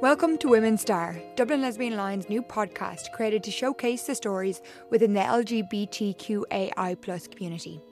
Welcome 0.00 0.38
to 0.38 0.48
Women 0.48 0.78
Star, 0.78 1.20
Dublin 1.36 1.60
Lesbian 1.60 1.94
Line's 1.94 2.30
new 2.30 2.40
podcast 2.40 3.12
created 3.12 3.44
to 3.44 3.50
showcase 3.50 4.04
the 4.04 4.14
stories 4.14 4.62
within 4.88 5.12
the 5.12 5.20
LGBTQAI 5.20 7.30
community. 7.30 7.82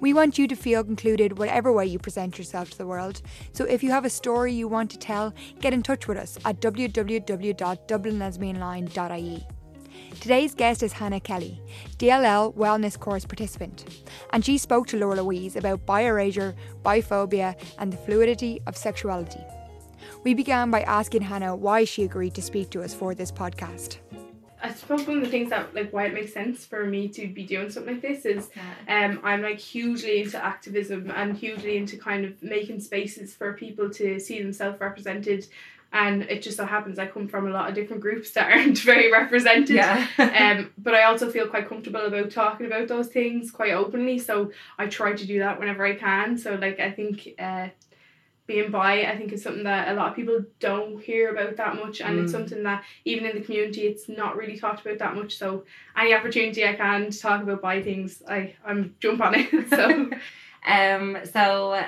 We 0.00 0.14
want 0.14 0.38
you 0.38 0.48
to 0.48 0.56
feel 0.56 0.80
included 0.80 1.36
whatever 1.36 1.70
way 1.70 1.84
you 1.84 1.98
present 1.98 2.38
yourself 2.38 2.70
to 2.70 2.78
the 2.78 2.86
world. 2.86 3.20
So 3.52 3.66
if 3.66 3.82
you 3.82 3.90
have 3.90 4.06
a 4.06 4.10
story 4.10 4.54
you 4.54 4.66
want 4.66 4.90
to 4.92 4.98
tell, 4.98 5.34
get 5.60 5.74
in 5.74 5.82
touch 5.82 6.08
with 6.08 6.16
us 6.16 6.38
at 6.46 6.62
www.dublinlesbianline.ie. 6.62 9.46
Today's 10.20 10.54
guest 10.54 10.82
is 10.82 10.94
Hannah 10.94 11.20
Kelly, 11.20 11.60
DLL 11.98 12.54
Wellness 12.54 12.98
Course 12.98 13.26
participant, 13.26 14.04
and 14.30 14.42
she 14.42 14.56
spoke 14.56 14.86
to 14.86 14.96
Laura 14.96 15.20
Louise 15.20 15.56
about 15.56 15.84
bi-erasure, 15.84 16.54
biphobia, 16.82 17.54
and 17.78 17.92
the 17.92 17.98
fluidity 17.98 18.62
of 18.66 18.74
sexuality. 18.74 19.44
We 20.24 20.34
began 20.34 20.70
by 20.70 20.82
asking 20.82 21.22
Hannah 21.22 21.56
why 21.56 21.84
she 21.84 22.04
agreed 22.04 22.34
to 22.34 22.42
speak 22.42 22.70
to 22.70 22.82
us 22.82 22.94
for 22.94 23.14
this 23.14 23.32
podcast. 23.32 23.98
I 24.62 24.72
suppose 24.72 25.06
one 25.06 25.16
of 25.18 25.24
the 25.24 25.28
things 25.28 25.50
that 25.50 25.74
like 25.74 25.92
why 25.92 26.06
it 26.06 26.14
makes 26.14 26.32
sense 26.32 26.64
for 26.64 26.84
me 26.86 27.08
to 27.08 27.26
be 27.26 27.44
doing 27.44 27.68
something 27.68 27.94
like 27.94 28.02
this 28.02 28.24
is 28.24 28.48
um 28.88 29.20
I'm 29.24 29.42
like 29.42 29.58
hugely 29.58 30.22
into 30.22 30.42
activism 30.42 31.10
and 31.10 31.36
hugely 31.36 31.76
into 31.76 31.96
kind 31.96 32.24
of 32.24 32.40
making 32.42 32.80
spaces 32.80 33.34
for 33.34 33.54
people 33.54 33.90
to 33.90 34.20
see 34.20 34.40
themselves 34.40 34.80
represented 34.80 35.46
and 35.92 36.22
it 36.22 36.42
just 36.42 36.56
so 36.56 36.64
happens 36.64 36.98
I 36.98 37.06
come 37.06 37.28
from 37.28 37.46
a 37.46 37.50
lot 37.50 37.68
of 37.68 37.74
different 37.74 38.02
groups 38.02 38.30
that 38.32 38.50
aren't 38.50 38.78
very 38.92 39.12
represented. 39.12 39.76
Yeah. 39.76 40.06
um, 40.18 40.70
but 40.78 40.94
I 40.94 41.04
also 41.04 41.30
feel 41.30 41.46
quite 41.48 41.68
comfortable 41.68 42.00
about 42.00 42.30
talking 42.30 42.66
about 42.66 42.88
those 42.88 43.08
things 43.08 43.50
quite 43.50 43.72
openly, 43.72 44.18
so 44.18 44.52
I 44.78 44.86
try 44.86 45.12
to 45.12 45.26
do 45.26 45.40
that 45.40 45.58
whenever 45.58 45.84
I 45.84 45.94
can. 45.96 46.38
So 46.38 46.54
like 46.54 46.80
I 46.80 46.90
think 46.90 47.34
uh, 47.38 47.68
being 48.46 48.70
bi, 48.70 49.04
I 49.04 49.16
think 49.16 49.32
is 49.32 49.42
something 49.42 49.64
that 49.64 49.88
a 49.88 49.94
lot 49.94 50.10
of 50.10 50.16
people 50.16 50.44
don't 50.58 51.00
hear 51.02 51.30
about 51.30 51.56
that 51.56 51.76
much, 51.76 52.00
and 52.00 52.18
it's 52.18 52.32
Mm. 52.32 52.36
something 52.38 52.62
that 52.64 52.84
even 53.04 53.24
in 53.24 53.36
the 53.36 53.44
community, 53.44 53.82
it's 53.82 54.08
not 54.08 54.36
really 54.36 54.58
talked 54.58 54.84
about 54.84 54.98
that 54.98 55.14
much. 55.14 55.36
So 55.36 55.64
any 55.96 56.12
opportunity 56.12 56.66
I 56.66 56.74
can 56.74 57.10
to 57.10 57.18
talk 57.20 57.42
about 57.42 57.62
bi 57.62 57.82
things, 57.82 58.22
I 58.28 58.54
I'm 58.66 58.94
jump 59.00 59.20
on 59.20 59.34
it. 59.36 59.68
so. 59.70 60.10
um, 60.66 61.18
so 61.24 61.82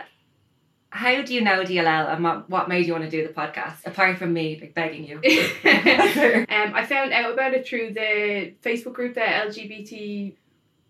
how 0.90 1.22
do 1.22 1.34
you 1.34 1.40
know 1.40 1.64
DLL 1.64 2.14
and 2.14 2.22
what, 2.22 2.48
what 2.48 2.68
made 2.68 2.86
you 2.86 2.92
want 2.92 3.02
to 3.02 3.10
do 3.10 3.26
the 3.26 3.32
podcast 3.32 3.84
apart 3.84 4.16
from 4.16 4.32
me 4.32 4.58
like 4.60 4.74
begging 4.74 5.04
you? 5.04 5.16
um, 6.48 6.72
I 6.72 6.86
found 6.88 7.12
out 7.12 7.32
about 7.32 7.52
it 7.52 7.66
through 7.66 7.94
the 7.94 8.54
Facebook 8.62 8.92
group, 8.92 9.14
the 9.14 9.20
LGBT 9.20 10.34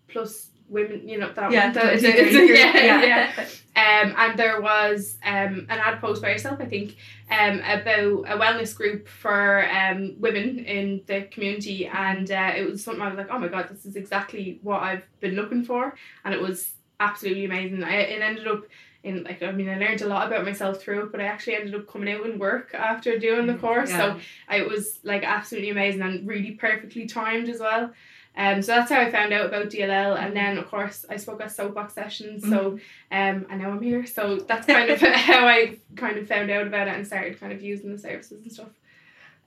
plus 0.07 0.49
women. 0.69 1.07
You 1.07 1.19
know 1.19 1.31
that 1.33 1.51
yeah, 1.51 1.65
one. 1.65 1.73
The- 1.73 1.93
it's 1.93 2.01
the- 2.03 2.53
yeah, 2.53 3.03
yeah. 3.03 3.45
Um, 3.77 4.15
and 4.17 4.39
there 4.39 4.61
was 4.61 5.17
um, 5.21 5.67
an 5.69 5.79
ad 5.79 5.99
post 5.99 6.21
by 6.21 6.31
yourself, 6.31 6.61
I 6.61 6.65
think, 6.65 6.95
um, 7.29 7.59
about 7.59 8.23
a 8.23 8.37
wellness 8.39 8.73
group 8.73 9.09
for 9.09 9.69
um, 9.69 10.15
women 10.17 10.59
in 10.59 11.01
the 11.07 11.23
community, 11.23 11.85
and 11.85 12.31
uh, 12.31 12.53
it 12.55 12.65
was 12.71 12.81
something 12.81 13.01
I 13.01 13.09
was 13.09 13.17
like, 13.17 13.27
oh 13.29 13.37
my 13.37 13.49
god, 13.49 13.67
this 13.69 13.85
is 13.85 13.97
exactly 13.97 14.59
what 14.63 14.81
I've 14.81 15.03
been 15.19 15.35
looking 15.35 15.65
for, 15.65 15.93
and 16.23 16.33
it 16.33 16.39
was 16.41 16.71
absolutely 17.01 17.43
amazing. 17.43 17.83
I, 17.83 17.95
it 17.95 18.21
ended 18.21 18.47
up 18.47 18.63
in 19.03 19.23
like 19.23 19.43
I 19.43 19.51
mean 19.51 19.69
I 19.69 19.77
learned 19.77 20.01
a 20.01 20.07
lot 20.07 20.27
about 20.27 20.45
myself 20.45 20.81
through 20.81 21.03
it, 21.03 21.11
but 21.11 21.21
I 21.21 21.25
actually 21.25 21.55
ended 21.57 21.75
up 21.75 21.87
coming 21.87 22.13
out 22.13 22.25
in 22.25 22.39
work 22.39 22.73
after 22.73 23.19
doing 23.19 23.45
the 23.45 23.55
course, 23.55 23.89
so 23.89 23.97
Yeah. 23.97 24.19
I, 24.47 24.57
it 24.61 24.69
was 24.69 24.99
like 25.03 25.23
absolutely 25.23 25.69
amazing 25.69 26.01
and 26.01 26.27
really 26.27 26.51
perfectly 26.51 27.05
timed 27.05 27.49
as 27.49 27.59
well. 27.59 27.91
Um, 28.37 28.61
so 28.61 28.73
that's 28.73 28.91
how 28.91 28.99
I 28.99 29.09
found 29.11 29.31
out 29.33 29.45
about 29.45 29.69
DLL, 29.69 30.17
and 30.19 30.35
then 30.35 30.57
of 30.57 30.67
course 30.69 31.05
I 31.09 31.15
spoke 31.17 31.41
at 31.41 31.51
soapbox 31.51 31.93
sessions. 31.93 32.47
So 32.47 32.71
um, 33.11 33.45
and 33.49 33.61
now 33.61 33.71
I'm 33.71 33.81
here. 33.81 34.05
So 34.05 34.37
that's 34.37 34.67
kind 34.67 34.89
of 34.89 34.99
how 35.31 35.47
I 35.47 35.77
kind 35.95 36.17
of 36.17 36.27
found 36.27 36.51
out 36.51 36.67
about 36.67 36.87
it 36.87 36.95
and 36.95 37.07
started 37.07 37.39
kind 37.39 37.53
of 37.53 37.61
using 37.61 37.91
the 37.91 37.97
services 37.97 38.43
and 38.43 38.51
stuff. 38.51 38.69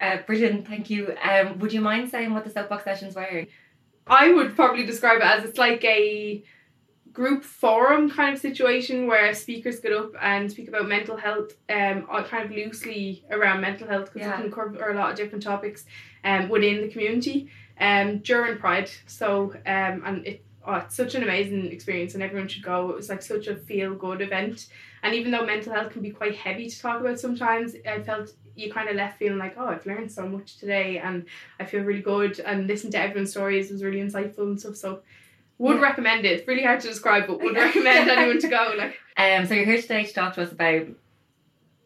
Uh, 0.01 0.19
brilliant, 0.27 0.67
thank 0.67 0.89
you. 0.91 1.15
Um, 1.23 1.59
would 1.59 1.73
you 1.73 1.81
mind 1.81 2.09
saying 2.11 2.33
what 2.33 2.45
the 2.45 2.51
soapbox 2.51 2.85
sessions 2.85 3.15
were? 3.15 3.47
I 4.07 4.33
would 4.33 4.55
probably 4.57 4.87
describe 4.87 5.19
it 5.19 5.25
as 5.25 5.45
it's 5.45 5.59
like 5.59 5.85
a 5.85 6.43
group 7.13 7.43
forum 7.43 8.09
kind 8.09 8.35
of 8.35 8.41
situation 8.41 9.07
where 9.07 9.35
speakers 9.35 9.81
get 9.81 9.93
up 9.93 10.13
and 10.23 10.51
speak 10.51 10.69
about 10.69 10.87
mental 10.87 11.17
health 11.17 11.53
um 11.69 12.07
uh, 12.09 12.23
kind 12.23 12.45
of 12.45 12.51
loosely 12.53 13.25
around 13.31 13.61
mental 13.61 13.89
health 13.89 14.13
because 14.13 14.29
Yeah. 14.29 14.39
it 14.39 14.43
can 14.43 14.53
cover 14.53 14.91
a 14.91 14.95
lot 14.95 15.11
of 15.11 15.17
different 15.17 15.43
topics 15.43 15.85
um 16.23 16.49
within 16.49 16.81
the 16.83 16.89
community 16.89 17.51
um 17.81 18.19
during 18.19 18.59
pride 18.59 18.91
so 19.07 19.53
um 19.67 20.03
and 20.07 20.27
it 20.27 20.45
oh, 20.67 20.75
it's 20.75 20.97
such 20.97 21.15
an 21.15 21.23
amazing 21.23 21.71
experience 21.73 22.15
and 22.15 22.23
everyone 22.23 22.49
should 22.49 22.63
go 22.63 22.91
it 22.91 22.97
was 22.97 23.09
like 23.09 23.23
such 23.23 23.47
a 23.47 23.57
feel 23.57 23.95
good 23.95 24.21
event 24.21 24.67
and 25.03 25.15
even 25.15 25.31
though 25.31 25.47
mental 25.47 25.73
health 25.73 25.93
can 25.93 26.03
be 26.03 26.11
quite 26.11 26.35
heavy 26.37 26.69
to 26.69 26.81
talk 26.81 27.01
about 27.01 27.19
sometimes 27.19 27.75
I 27.87 28.03
felt 28.03 28.33
you 28.57 28.73
kind 28.73 28.89
of 28.89 28.97
left 28.97 29.19
feeling 29.19 29.39
like 29.39 29.55
oh 29.57 29.67
I've 29.69 29.87
learned 29.87 30.11
so 30.11 30.29
much 30.29 30.59
today 30.59 30.99
and 30.99 31.25
I 31.61 31.65
feel 31.65 31.83
really 31.85 32.03
good 32.03 32.41
and 32.41 32.67
listening 32.67 32.93
to 32.93 33.01
everyone's 33.01 33.31
stories 33.31 33.71
was 33.71 33.85
really 33.85 34.01
insightful 34.01 34.41
and 34.49 34.61
stuff 34.61 34.77
so 34.77 35.01
would 35.59 35.77
Yeah. 35.77 35.83
recommend 35.83 36.25
it. 36.25 36.39
It's 36.39 36.47
really 36.49 36.63
hard 36.63 36.81
to 36.83 36.89
describe, 36.89 37.27
but 37.27 37.41
would 37.41 37.57
recommend 37.67 38.09
anyone 38.09 38.39
to 38.41 38.47
go. 38.49 38.75
Like, 38.77 38.97
Um, 39.17 39.45
so 39.45 39.55
you're 39.55 39.65
here 39.65 39.83
today 39.83 40.05
to 40.05 40.13
talk 40.15 40.35
to 40.35 40.43
us 40.43 40.53
about 40.53 40.87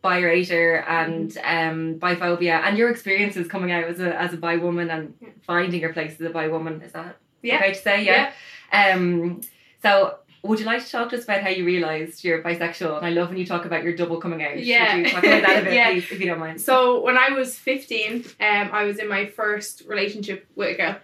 bi-erasure 0.02 0.84
and 0.88 1.36
um, 1.44 1.94
biphobia 2.00 2.60
and 2.64 2.76
your 2.76 2.90
experiences 2.90 3.46
coming 3.48 3.70
out 3.72 3.84
as 3.84 4.00
a 4.00 4.20
as 4.20 4.32
a 4.34 4.36
bi 4.36 4.56
woman 4.56 4.90
and 4.90 5.14
Yeah. 5.20 5.28
finding 5.46 5.80
your 5.80 5.92
place 5.92 6.14
as 6.20 6.26
a 6.26 6.30
bi 6.30 6.48
woman. 6.48 6.82
Is 6.82 6.92
that 6.92 7.16
Yeah. 7.42 7.56
okay 7.56 7.72
to 7.72 7.78
say? 7.78 8.04
Yeah. 8.04 8.32
Um, 8.72 9.40
so 9.82 10.16
would 10.42 10.58
you 10.58 10.66
like 10.66 10.84
to 10.84 10.90
talk 10.90 11.08
to 11.10 11.16
us 11.16 11.22
about 11.24 11.40
how 11.42 11.50
you 11.50 11.64
realised 11.64 12.24
you're 12.24 12.42
bisexual? 12.42 12.96
And 12.98 13.06
I 13.06 13.10
love 13.10 13.28
when 13.28 13.38
you 13.38 13.46
talk 13.46 13.64
about 13.64 13.84
your 13.84 13.94
double 13.94 14.20
coming 14.20 14.42
out. 14.42 14.58
Yeah. 14.58 14.96
Would 14.96 15.06
you 15.06 15.12
talk 15.12 15.22
about 15.24 15.42
that 15.42 15.62
a 15.62 15.64
bit, 15.66 15.74
Yeah. 15.80 15.90
please, 15.92 16.10
if 16.10 16.18
you 16.20 16.26
don't 16.26 16.40
mind? 16.40 16.60
So 16.60 17.00
when 17.00 17.16
I 17.16 17.28
was 17.30 17.56
fifteen, 17.56 18.24
um, 18.40 18.70
I 18.72 18.82
was 18.84 18.98
in 18.98 19.08
my 19.08 19.26
first 19.26 19.82
relationship 19.86 20.46
with 20.56 20.70
a 20.74 20.76
girl, 20.76 20.96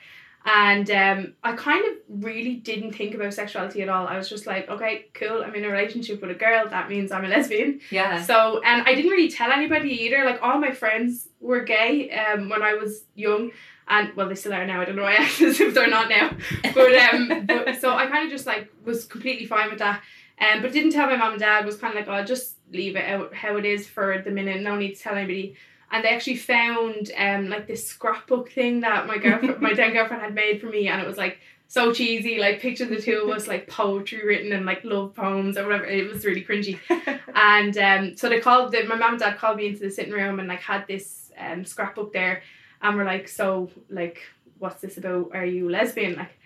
and 0.44 0.90
um, 0.90 1.34
I 1.42 1.52
kind 1.52 1.84
of 1.84 2.22
really 2.22 2.54
didn't 2.54 2.92
think 2.92 3.14
about 3.14 3.34
sexuality 3.34 3.82
at 3.82 3.88
all. 3.88 4.06
I 4.06 4.16
was 4.16 4.28
just 4.28 4.46
like, 4.46 4.68
okay, 4.68 5.06
cool, 5.12 5.42
I'm 5.42 5.54
in 5.54 5.64
a 5.64 5.68
relationship 5.68 6.20
with 6.20 6.30
a 6.30 6.34
girl. 6.34 6.68
That 6.68 6.88
means 6.88 7.12
I'm 7.12 7.24
a 7.24 7.28
lesbian. 7.28 7.80
Yeah. 7.90 8.22
So 8.22 8.60
and 8.64 8.82
I 8.82 8.94
didn't 8.94 9.10
really 9.10 9.30
tell 9.30 9.50
anybody 9.50 9.90
either. 10.04 10.24
Like 10.24 10.42
all 10.42 10.58
my 10.58 10.70
friends 10.70 11.28
were 11.40 11.60
gay 11.60 12.10
um, 12.10 12.48
when 12.48 12.62
I 12.62 12.74
was 12.74 13.04
young. 13.14 13.50
And 13.90 14.14
well, 14.16 14.28
they 14.28 14.34
still 14.34 14.52
are 14.52 14.66
now. 14.66 14.82
I 14.82 14.84
don't 14.84 14.96
know 14.96 15.02
why 15.02 15.12
I 15.12 15.22
asked 15.22 15.40
as 15.40 15.60
if 15.60 15.74
they're 15.74 15.88
not 15.88 16.08
now. 16.10 16.36
But 16.74 16.94
um, 16.94 17.46
but 17.46 17.80
so 17.80 17.94
I 17.96 18.06
kind 18.06 18.26
of 18.26 18.30
just 18.30 18.46
like 18.46 18.70
was 18.84 19.06
completely 19.06 19.46
fine 19.46 19.70
with 19.70 19.78
that. 19.78 20.02
Um, 20.40 20.62
but 20.62 20.72
didn't 20.72 20.92
tell 20.92 21.08
my 21.08 21.16
mom 21.16 21.32
and 21.32 21.40
dad. 21.40 21.64
Was 21.64 21.76
kind 21.76 21.96
of 21.96 22.06
like, 22.06 22.22
oh, 22.22 22.24
just 22.24 22.56
leave 22.70 22.96
it 22.96 23.04
out 23.04 23.34
how 23.34 23.56
it 23.56 23.64
is 23.64 23.86
for 23.86 24.20
the 24.22 24.30
minute. 24.30 24.60
No 24.62 24.76
need 24.76 24.94
to 24.94 25.02
tell 25.02 25.14
anybody. 25.14 25.56
And 25.90 26.04
they 26.04 26.10
actually 26.10 26.36
found 26.36 27.10
um 27.16 27.48
like 27.48 27.66
this 27.66 27.86
scrapbook 27.86 28.52
thing 28.52 28.80
that 28.80 29.06
my 29.06 29.18
girlfriend, 29.18 29.60
my 29.60 29.74
then 29.74 29.92
girlfriend 29.92 30.22
had 30.22 30.34
made 30.34 30.60
for 30.60 30.66
me, 30.66 30.88
and 30.88 31.00
it 31.00 31.06
was 31.06 31.16
like 31.16 31.38
so 31.66 31.92
cheesy. 31.92 32.38
Like 32.38 32.60
picture 32.60 32.86
the 32.86 33.00
two 33.00 33.22
of 33.24 33.30
us 33.30 33.46
like 33.46 33.68
poetry 33.68 34.24
written 34.26 34.52
and 34.52 34.66
like 34.66 34.84
love 34.84 35.14
poems 35.14 35.56
or 35.56 35.66
whatever. 35.66 35.86
It 35.86 36.10
was 36.10 36.24
really 36.24 36.44
cringy. 36.44 36.78
And 37.40 37.78
um, 37.78 38.16
so 38.16 38.28
they 38.28 38.40
called 38.40 38.72
the, 38.72 38.82
my 38.84 38.96
mom 38.96 39.12
and 39.12 39.20
dad 39.20 39.38
called 39.38 39.58
me 39.58 39.68
into 39.68 39.80
the 39.80 39.90
sitting 39.90 40.12
room 40.12 40.40
and 40.40 40.48
like 40.48 40.60
had 40.60 40.86
this 40.88 41.30
um 41.38 41.64
scrapbook 41.64 42.12
there, 42.12 42.42
and 42.82 42.96
we're 42.96 43.04
like, 43.04 43.28
so 43.28 43.70
like, 43.88 44.22
what's 44.58 44.80
this 44.80 44.98
about? 44.98 45.30
Are 45.34 45.44
you 45.44 45.70
lesbian? 45.70 46.16
Like, 46.16 46.38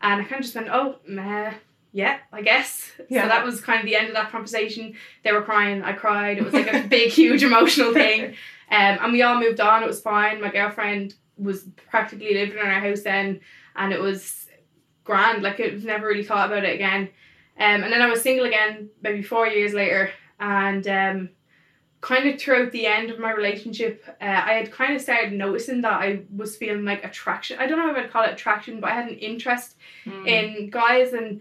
and 0.00 0.20
I 0.20 0.24
kind 0.24 0.40
of 0.40 0.42
just 0.42 0.56
went, 0.56 0.68
oh, 0.68 0.96
meh, 1.06 1.54
yeah, 1.92 2.18
I 2.32 2.42
guess. 2.42 2.90
Yeah. 3.08 3.22
So 3.22 3.28
that 3.28 3.44
was 3.44 3.60
kind 3.60 3.80
of 3.80 3.86
the 3.86 3.96
end 3.96 4.08
of 4.08 4.14
that 4.14 4.30
conversation. 4.30 4.94
They 5.24 5.32
were 5.32 5.42
crying, 5.42 5.82
I 5.82 5.92
cried. 5.92 6.38
It 6.38 6.44
was 6.44 6.54
like 6.54 6.72
a 6.72 6.86
big, 6.88 7.10
huge 7.10 7.42
emotional 7.42 7.92
thing. 7.92 8.34
Um, 8.70 8.98
and 9.02 9.12
we 9.12 9.22
all 9.22 9.38
moved 9.38 9.60
on. 9.60 9.82
It 9.82 9.86
was 9.86 10.00
fine. 10.00 10.40
My 10.40 10.50
girlfriend 10.50 11.14
was 11.36 11.64
practically 11.90 12.32
living 12.34 12.58
in 12.58 12.66
our 12.66 12.80
house 12.80 13.02
then, 13.02 13.40
and 13.76 13.92
it 13.92 14.00
was 14.00 14.46
grand. 15.04 15.42
Like 15.42 15.60
it 15.60 15.74
was 15.74 15.84
never 15.84 16.06
really 16.06 16.24
thought 16.24 16.46
about 16.50 16.64
it 16.64 16.74
again. 16.74 17.10
Um, 17.58 17.82
and 17.84 17.92
then 17.92 18.00
I 18.00 18.08
was 18.08 18.22
single 18.22 18.46
again, 18.46 18.88
maybe 19.02 19.22
four 19.22 19.46
years 19.46 19.74
later, 19.74 20.10
and 20.40 20.86
um, 20.88 21.28
kind 22.00 22.26
of 22.28 22.40
throughout 22.40 22.72
the 22.72 22.86
end 22.86 23.10
of 23.10 23.18
my 23.18 23.32
relationship, 23.32 24.02
uh, 24.08 24.24
I 24.24 24.54
had 24.54 24.72
kind 24.72 24.94
of 24.96 25.02
started 25.02 25.32
noticing 25.34 25.82
that 25.82 25.92
I 25.92 26.22
was 26.34 26.56
feeling 26.56 26.84
like 26.86 27.04
attraction. 27.04 27.58
I 27.60 27.66
don't 27.66 27.78
know 27.78 27.90
if 27.90 27.96
I'd 27.96 28.10
call 28.10 28.24
it 28.24 28.32
attraction, 28.32 28.80
but 28.80 28.90
I 28.90 28.94
had 28.94 29.08
an 29.10 29.18
interest 29.18 29.76
Mm. 30.06 30.26
in 30.26 30.70
guys 30.70 31.12
and. 31.12 31.40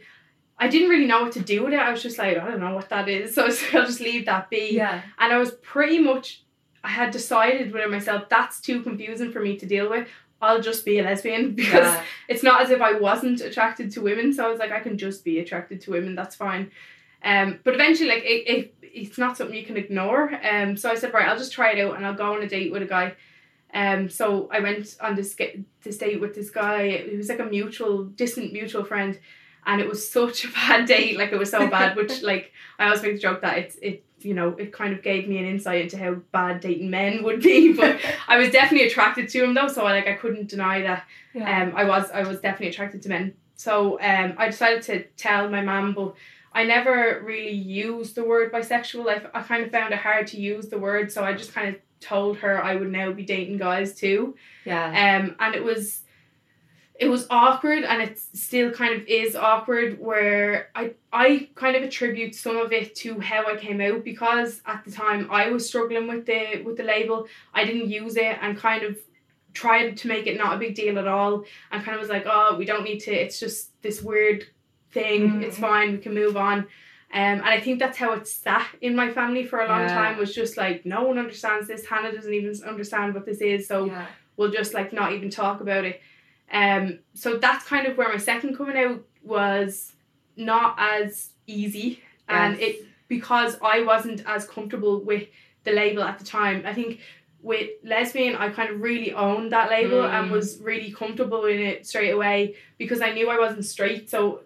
I 0.61 0.67
didn't 0.67 0.89
really 0.89 1.07
know 1.07 1.23
what 1.23 1.31
to 1.33 1.39
do 1.41 1.63
with 1.65 1.73
it. 1.73 1.79
I 1.79 1.91
was 1.91 2.03
just 2.03 2.17
like, 2.17 2.37
I 2.37 2.47
don't 2.47 2.59
know 2.59 2.75
what 2.75 2.89
that 2.89 3.09
is, 3.09 3.33
so 3.35 3.45
I'll 3.45 3.85
just 3.85 3.99
leave 3.99 4.25
that 4.27 4.49
be. 4.49 4.69
yeah. 4.73 5.01
And 5.19 5.33
I 5.33 5.37
was 5.37 5.51
pretty 5.73 5.99
much, 5.99 6.43
I 6.83 6.89
had 6.89 7.11
decided 7.11 7.71
within 7.73 7.91
myself 7.91 8.29
that's 8.29 8.61
too 8.61 8.81
confusing 8.83 9.31
for 9.31 9.39
me 9.41 9.57
to 9.57 9.65
deal 9.65 9.89
with. 9.89 10.07
I'll 10.43 10.61
just 10.61 10.85
be 10.85 10.99
a 10.99 11.03
lesbian 11.03 11.53
because 11.61 11.85
Yeah. 11.93 12.03
it's 12.27 12.43
not 12.43 12.61
as 12.61 12.69
if 12.69 12.81
I 12.81 12.93
wasn't 12.93 13.41
attracted 13.41 13.91
to 13.93 14.01
women. 14.01 14.33
So 14.33 14.45
I 14.45 14.49
was 14.49 14.59
like, 14.59 14.71
I 14.71 14.79
can 14.79 14.97
just 14.97 15.23
be 15.23 15.39
attracted 15.39 15.81
to 15.81 15.91
women. 15.91 16.15
That's 16.15 16.35
fine. 16.35 16.71
Um, 17.23 17.59
but 17.63 17.75
eventually, 17.75 18.09
like 18.09 18.23
it, 18.23 18.49
it, 18.49 18.75
it's 18.81 19.17
not 19.19 19.37
something 19.37 19.55
you 19.55 19.65
can 19.65 19.77
ignore. 19.77 20.31
Um, 20.43 20.75
so 20.77 20.89
I 20.89 20.95
said, 20.95 21.13
right, 21.13 21.27
I'll 21.27 21.37
just 21.37 21.53
try 21.53 21.71
it 21.73 21.79
out 21.79 21.95
and 21.95 22.05
I'll 22.05 22.15
go 22.15 22.33
on 22.33 22.41
a 22.41 22.47
date 22.47 22.71
with 22.71 22.81
a 22.81 22.87
guy. 22.87 23.13
Um, 23.73 24.09
so 24.09 24.49
I 24.51 24.59
went 24.59 24.97
on 24.99 25.15
this 25.15 25.35
this 25.83 25.97
date 25.97 26.19
with 26.19 26.33
this 26.35 26.49
guy. 26.49 26.97
He 27.09 27.15
was 27.17 27.29
like 27.29 27.39
a 27.39 27.45
mutual, 27.45 28.05
distant 28.05 28.51
mutual 28.53 28.83
friend, 28.83 29.19
and 29.65 29.81
it 29.81 29.87
was 29.87 30.07
such 30.07 30.45
a 30.45 30.47
bad 30.49 30.87
date. 30.87 31.17
Like 31.17 31.31
it 31.31 31.37
was 31.37 31.51
so 31.51 31.67
bad. 31.67 31.95
which 31.95 32.21
like 32.23 32.51
I 32.79 32.85
always 32.85 33.01
make 33.01 33.13
the 33.13 33.19
joke 33.19 33.41
that 33.41 33.57
it's 33.57 33.75
it 33.77 34.03
you 34.23 34.33
know, 34.35 34.49
it 34.49 34.71
kind 34.71 34.93
of 34.93 35.01
gave 35.01 35.27
me 35.27 35.39
an 35.39 35.45
insight 35.45 35.81
into 35.81 35.97
how 35.97 36.13
bad 36.31 36.59
dating 36.59 36.89
men 36.89 37.23
would 37.23 37.41
be. 37.41 37.73
But 37.81 37.99
I 38.27 38.37
was 38.37 38.51
definitely 38.51 38.87
attracted 38.87 39.29
to 39.29 39.43
him 39.43 39.53
though, 39.53 39.67
so 39.67 39.85
I 39.85 39.93
like 39.93 40.07
I 40.07 40.13
couldn't 40.13 40.49
deny 40.49 40.81
that. 40.81 41.05
Yeah. 41.33 41.63
Um, 41.63 41.73
I 41.75 41.85
was 41.85 42.11
I 42.11 42.23
was 42.23 42.39
definitely 42.39 42.69
attracted 42.69 43.01
to 43.03 43.09
men. 43.09 43.33
So 43.55 43.99
um, 44.01 44.33
I 44.37 44.47
decided 44.47 44.81
to 44.83 45.03
tell 45.17 45.49
my 45.49 45.61
mum, 45.61 45.93
but 45.93 46.15
I 46.53 46.63
never 46.63 47.21
really 47.23 47.51
used 47.51 48.15
the 48.15 48.23
word 48.23 48.51
bisexual. 48.51 49.07
I, 49.07 49.39
I 49.39 49.43
kind 49.43 49.63
of 49.63 49.71
found 49.71 49.93
it 49.93 49.99
hard 49.99 50.27
to 50.27 50.39
use 50.39 50.67
the 50.67 50.77
word, 50.77 51.11
so 51.11 51.23
I 51.23 51.33
just 51.33 51.53
kind 51.53 51.69
of 51.69 51.75
told 51.99 52.37
her 52.37 52.61
I 52.63 52.75
would 52.75 52.91
now 52.91 53.11
be 53.13 53.23
dating 53.23 53.57
guys 53.57 53.93
too. 53.93 54.35
yeah. 54.65 54.87
Um, 54.87 55.35
and 55.39 55.55
it 55.55 55.63
was 55.63 56.01
it 57.01 57.09
was 57.09 57.25
awkward 57.31 57.83
and 57.83 57.99
it 57.99 58.19
still 58.19 58.69
kind 58.71 58.93
of 58.93 59.01
is 59.07 59.35
awkward 59.35 59.99
where 59.99 60.69
I 60.75 60.93
I 61.11 61.49
kind 61.55 61.75
of 61.75 61.81
attribute 61.81 62.35
some 62.35 62.57
of 62.57 62.71
it 62.71 62.93
to 62.97 63.19
how 63.19 63.41
I 63.51 63.55
came 63.57 63.81
out 63.81 64.03
because 64.03 64.61
at 64.67 64.85
the 64.85 64.91
time 64.91 65.27
I 65.31 65.49
was 65.49 65.67
struggling 65.67 66.07
with 66.07 66.27
the 66.27 66.61
with 66.63 66.77
the 66.77 66.83
label. 66.83 67.27
I 67.55 67.65
didn't 67.65 67.89
use 67.89 68.15
it 68.17 68.37
and 68.41 68.55
kind 68.55 68.83
of 68.83 68.99
tried 69.53 69.97
to 69.97 70.07
make 70.07 70.27
it 70.27 70.37
not 70.37 70.53
a 70.55 70.59
big 70.59 70.75
deal 70.75 70.99
at 70.99 71.07
all 71.07 71.43
and 71.71 71.83
kind 71.83 71.95
of 71.95 71.99
was 72.01 72.09
like, 72.09 72.25
oh, 72.27 72.55
we 72.59 72.65
don't 72.65 72.83
need 72.83 72.99
to 72.99 73.11
it's 73.11 73.39
just 73.39 73.59
this 73.81 74.01
weird 74.03 74.45
thing. 74.91 75.41
It's 75.41 75.57
Mhm. 75.57 75.61
fine, 75.69 75.91
we 75.93 75.97
can 75.97 76.13
move 76.13 76.37
on. 76.37 76.59
Um, 76.59 76.67
and 77.13 77.41
I 77.41 77.59
think 77.59 77.79
that's 77.79 77.97
how 77.97 78.11
it 78.13 78.27
sat 78.27 78.67
in 78.79 78.95
my 78.95 79.11
family 79.11 79.43
for 79.43 79.59
a 79.59 79.67
long 79.67 79.81
Yeah. 79.81 79.95
time 80.01 80.17
was 80.19 80.35
just 80.35 80.55
like 80.55 80.85
no 80.85 81.01
one 81.07 81.17
understands 81.17 81.67
this. 81.67 81.85
Hannah 81.87 82.11
doesn't 82.13 82.33
even 82.39 82.53
understand 82.73 83.15
what 83.15 83.25
this 83.25 83.41
is. 83.41 83.67
So 83.67 83.85
yeah. 83.85 84.05
we'll 84.37 84.51
just 84.51 84.73
like 84.75 84.93
not 84.93 85.13
even 85.13 85.29
talk 85.31 85.61
about 85.61 85.83
it. 85.83 85.99
Um, 86.51 86.99
so 87.13 87.37
that's 87.37 87.65
kind 87.65 87.87
of 87.87 87.97
where 87.97 88.09
my 88.09 88.17
second 88.17 88.57
coming 88.57 88.77
out 88.77 89.01
was 89.23 89.93
not 90.35 90.75
as 90.77 91.29
easy, 91.47 92.01
and 92.27 92.59
Yes. 92.59 92.69
it 92.69 92.85
because 93.07 93.57
I 93.61 93.81
wasn't 93.81 94.23
as 94.25 94.45
comfortable 94.47 95.01
with 95.03 95.27
the 95.63 95.71
label 95.71 96.03
at 96.03 96.17
the 96.17 96.25
time. 96.25 96.63
I 96.65 96.73
think 96.73 96.99
with 97.41 97.69
lesbian, 97.83 98.35
I 98.35 98.49
kind 98.49 98.69
of 98.69 98.81
really 98.81 99.13
owned 99.13 99.51
that 99.51 99.69
label 99.69 100.03
and 100.05 100.29
Mm. 100.29 100.31
was 100.31 100.59
really 100.61 100.91
comfortable 100.91 101.45
in 101.45 101.59
it 101.59 101.85
straight 101.85 102.11
away 102.11 102.55
because 102.77 103.01
I 103.01 103.11
knew 103.11 103.29
I 103.29 103.37
wasn't 103.39 103.65
straight. 103.65 104.09
So 104.09 104.41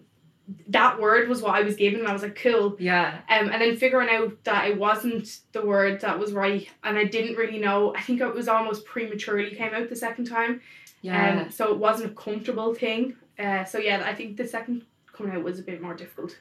that 0.70 1.00
word 1.00 1.28
was 1.28 1.42
what 1.42 1.56
I 1.56 1.62
was 1.62 1.76
given, 1.76 2.00
and 2.02 2.08
I 2.10 2.14
was 2.14 2.22
like, 2.24 2.36
cool. 2.36 2.76
Yeah. 2.80 3.20
Um, 3.30 3.50
and 3.50 3.62
then 3.62 3.76
figuring 3.78 4.10
out 4.10 4.44
that 4.44 4.68
it 4.70 4.78
wasn't 4.78 5.40
the 5.54 5.66
word 5.66 6.02
that 6.02 6.18
was 6.20 6.34
right, 6.34 6.68
and 6.84 6.98
I 6.98 7.04
didn't 7.06 7.36
really 7.36 7.60
know. 7.60 7.96
I 7.96 8.02
think 8.02 8.22
it 8.22 8.34
was 8.34 8.48
almost 8.48 8.86
prematurely 8.86 9.56
came 9.56 9.74
out 9.74 9.90
the 9.90 9.96
second 9.96 10.26
time, 10.26 10.62
Yeah. 11.02 11.42
um, 11.42 11.52
so 11.52 11.72
it 11.72 11.78
wasn't 11.78 12.12
a 12.12 12.16
comfortable 12.16 12.74
thing. 12.74 13.16
Uh, 13.38 13.64
so 13.66 13.78
yeah, 13.78 14.02
I 14.06 14.14
think 14.16 14.38
the 14.38 14.48
second 14.48 14.84
coming 15.14 15.34
out 15.36 15.44
was 15.44 15.60
a 15.60 15.64
bit 15.64 15.82
more 15.82 15.94
difficult 15.94 16.38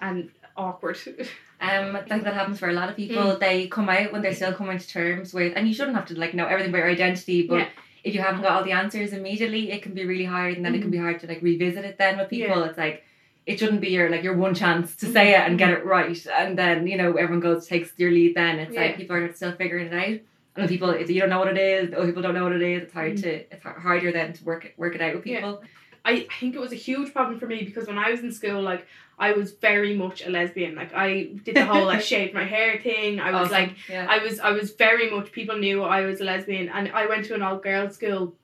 and 0.00 0.30
awkward. 0.56 0.98
Um, 1.60 1.96
I 1.96 2.02
think 2.02 2.24
that 2.24 2.34
happens 2.34 2.58
for 2.58 2.68
a 2.68 2.74
lot 2.74 2.90
of 2.90 2.96
people. 2.96 3.22
Mm. 3.22 3.38
They 3.40 3.68
come 3.68 3.88
out 3.88 4.12
when 4.12 4.20
they're 4.20 4.34
still 4.34 4.52
coming 4.52 4.76
to 4.76 4.86
terms 4.86 5.32
with, 5.32 5.54
and 5.56 5.66
you 5.66 5.72
shouldn't 5.72 5.96
have 5.96 6.04
to 6.08 6.18
like 6.18 6.34
know 6.34 6.44
everything 6.46 6.70
about 6.70 6.78
your 6.80 6.90
identity, 6.90 7.46
but 7.46 7.58
Yeah. 7.58 7.68
if 8.02 8.12
you 8.12 8.20
haven't 8.20 8.42
got 8.42 8.52
all 8.52 8.64
the 8.64 8.72
answers 8.72 9.14
immediately, 9.14 9.70
it 9.70 9.80
can 9.80 9.94
be 9.94 10.04
really 10.04 10.24
hard, 10.26 10.56
and 10.56 10.64
then 10.66 10.74
it 10.74 10.82
can 10.82 10.90
be 10.90 10.98
hard 10.98 11.20
to 11.20 11.26
like 11.26 11.40
revisit 11.40 11.84
it. 11.86 11.96
Then 11.96 12.18
with 12.18 12.28
people, 12.28 12.64
it's 12.64 12.76
like 12.76 13.04
it 13.46 13.58
shouldn't 13.58 13.80
be 13.80 13.90
your 13.90 14.10
like 14.10 14.22
your 14.24 14.36
one 14.36 14.54
chance 14.54 14.94
to 14.96 15.06
say 15.10 15.30
it 15.34 15.40
and 15.40 15.56
get 15.56 15.70
it 15.70 15.86
right, 15.86 16.26
and 16.36 16.58
then 16.58 16.86
you 16.86 16.98
know 16.98 17.12
everyone 17.14 17.40
goes 17.40 17.66
takes 17.66 17.92
your 17.96 18.10
lead. 18.10 18.34
Then 18.34 18.58
it's 18.58 18.74
Yeah. 18.74 18.82
like 18.82 18.96
people 18.98 19.16
are 19.16 19.32
still 19.32 19.52
figuring 19.52 19.86
it 19.86 19.94
out. 19.94 20.20
And 20.56 20.68
people, 20.68 20.90
if 20.90 21.10
you 21.10 21.20
don't 21.20 21.30
know 21.30 21.40
what 21.40 21.48
it 21.48 21.58
is, 21.58 21.92
or 21.94 22.06
people 22.06 22.22
don't 22.22 22.34
know 22.34 22.44
what 22.44 22.52
it 22.52 22.62
is, 22.62 22.82
it's 22.84 22.92
hard 22.92 23.14
Mm. 23.14 23.22
to 23.22 23.30
it's 23.52 23.62
harder 23.64 24.12
then 24.12 24.32
to 24.34 24.44
work 24.44 24.64
it, 24.66 24.74
work 24.76 24.94
it 24.94 25.00
out 25.00 25.14
with 25.16 25.26
Yeah. 25.26 25.36
people. 25.40 25.62
I 26.04 26.26
think 26.38 26.54
it 26.54 26.60
was 26.60 26.70
a 26.72 26.76
huge 26.76 27.12
problem 27.12 27.40
for 27.40 27.46
me 27.46 27.64
because 27.64 27.88
when 27.88 27.98
I 27.98 28.10
was 28.10 28.20
in 28.20 28.30
school, 28.30 28.60
like 28.62 28.86
I 29.18 29.32
was 29.32 29.52
very 29.52 29.94
much 29.94 30.24
a 30.24 30.28
lesbian. 30.30 30.74
Like 30.74 30.92
I 30.94 31.30
did 31.44 31.56
the 31.56 31.64
whole 31.64 31.88
I 31.88 31.98
shaved 32.10 32.34
my 32.34 32.44
hair 32.44 32.78
thing. 32.78 33.18
I 33.20 33.30
was 33.32 33.50
Awesome. 33.50 33.52
like 33.52 33.72
yeah, 33.88 34.06
I 34.08 34.18
was 34.18 34.38
I 34.38 34.50
was 34.50 34.72
very 34.72 35.10
much 35.10 35.32
people 35.32 35.56
knew 35.58 35.82
I 35.82 36.02
was 36.02 36.20
a 36.20 36.24
lesbian 36.24 36.68
and 36.68 36.90
I 36.92 37.06
went 37.06 37.24
to 37.26 37.34
an 37.34 37.42
all 37.42 37.58
girls 37.58 37.94
school 37.96 38.36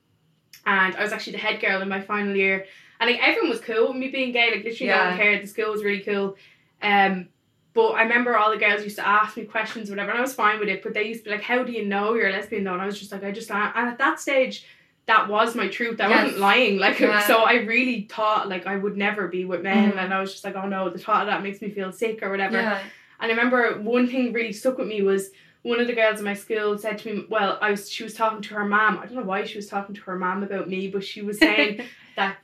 and 0.65 0.95
I 0.95 1.03
was 1.03 1.13
actually 1.13 1.33
the 1.33 1.39
head 1.39 1.61
girl 1.61 1.81
in 1.81 1.87
my 1.89 2.01
final 2.01 2.35
year 2.35 2.65
and 2.99 3.09
like 3.09 3.21
everyone 3.21 3.49
was 3.49 3.61
cool 3.61 3.89
with 3.89 3.97
me 3.97 4.09
being 4.09 4.31
gay 4.31 4.51
like 4.51 4.63
literally 4.63 4.89
no 4.89 4.95
Yeah. 4.95 5.09
one 5.09 5.17
cared 5.17 5.43
the 5.43 5.47
school 5.47 5.71
was 5.71 5.83
really 5.83 6.01
cool 6.01 6.35
um 6.81 7.27
but 7.73 7.89
I 7.91 8.03
remember 8.03 8.35
all 8.37 8.51
the 8.51 8.57
girls 8.57 8.83
used 8.83 8.97
to 8.97 9.07
ask 9.07 9.37
me 9.37 9.45
questions 9.45 9.89
or 9.89 9.93
whatever 9.93 10.11
and 10.11 10.17
I 10.19 10.21
was 10.21 10.33
fine 10.33 10.59
with 10.59 10.69
it 10.69 10.83
but 10.83 10.93
they 10.93 11.03
used 11.07 11.23
to 11.23 11.29
be 11.29 11.35
like 11.35 11.43
how 11.43 11.63
do 11.63 11.71
you 11.71 11.85
know 11.85 12.13
you're 12.13 12.27
a 12.27 12.31
lesbian 12.31 12.63
though 12.63 12.73
and 12.73 12.81
I 12.81 12.85
was 12.85 12.99
just 12.99 13.11
like 13.11 13.23
I 13.23 13.31
just 13.31 13.49
am 13.51 13.71
and 13.75 13.87
at 13.89 13.97
that 13.99 14.19
stage 14.19 14.65
that 15.07 15.27
was 15.29 15.55
my 15.55 15.67
truth 15.67 15.99
I 16.01 16.09
Yes. 16.09 16.23
wasn't 16.23 16.41
lying 16.41 16.77
like 16.79 16.99
Yeah. 16.99 17.21
so 17.27 17.39
I 17.43 17.55
really 17.61 18.07
thought 18.11 18.49
like 18.49 18.67
I 18.67 18.75
would 18.75 18.97
never 18.97 19.27
be 19.27 19.45
with 19.45 19.61
men 19.61 19.93
Mhm. 19.93 19.97
and 20.03 20.13
I 20.13 20.19
was 20.19 20.31
just 20.31 20.43
like 20.43 20.55
oh 20.55 20.67
no 20.67 20.89
the 20.89 20.99
thought 20.99 21.21
of 21.21 21.27
that 21.27 21.43
makes 21.43 21.61
me 21.61 21.69
feel 21.69 21.91
sick 21.91 22.21
or 22.23 22.29
whatever 22.29 22.57
yeah, 22.57 22.79
and 23.19 23.31
I 23.31 23.35
remember 23.35 23.79
one 23.81 24.07
thing 24.07 24.33
really 24.33 24.53
stuck 24.53 24.77
with 24.77 24.87
me 24.87 25.01
was 25.01 25.31
one 25.63 25.79
of 25.79 25.85
the 25.85 25.93
girls 25.93 26.17
in 26.17 26.25
my 26.25 26.33
school 26.33 26.75
said 26.75 26.97
to 26.97 27.13
me, 27.13 27.25
well, 27.29 27.59
I 27.61 27.69
was 27.69 27.87
she 27.87 28.03
was 28.03 28.15
talking 28.15 28.41
to 28.41 28.55
her 28.55 28.65
mom. 28.65 28.97
I 28.97 29.05
don't 29.05 29.13
know 29.13 29.21
why 29.21 29.43
she 29.43 29.59
was 29.59 29.67
talking 29.67 29.93
to 29.93 30.01
her 30.09 30.17
mom 30.17 30.41
about 30.41 30.67
me, 30.67 30.87
but 30.87 31.03
she 31.03 31.21
was 31.21 31.37
saying 31.37 31.83
that 32.15 32.37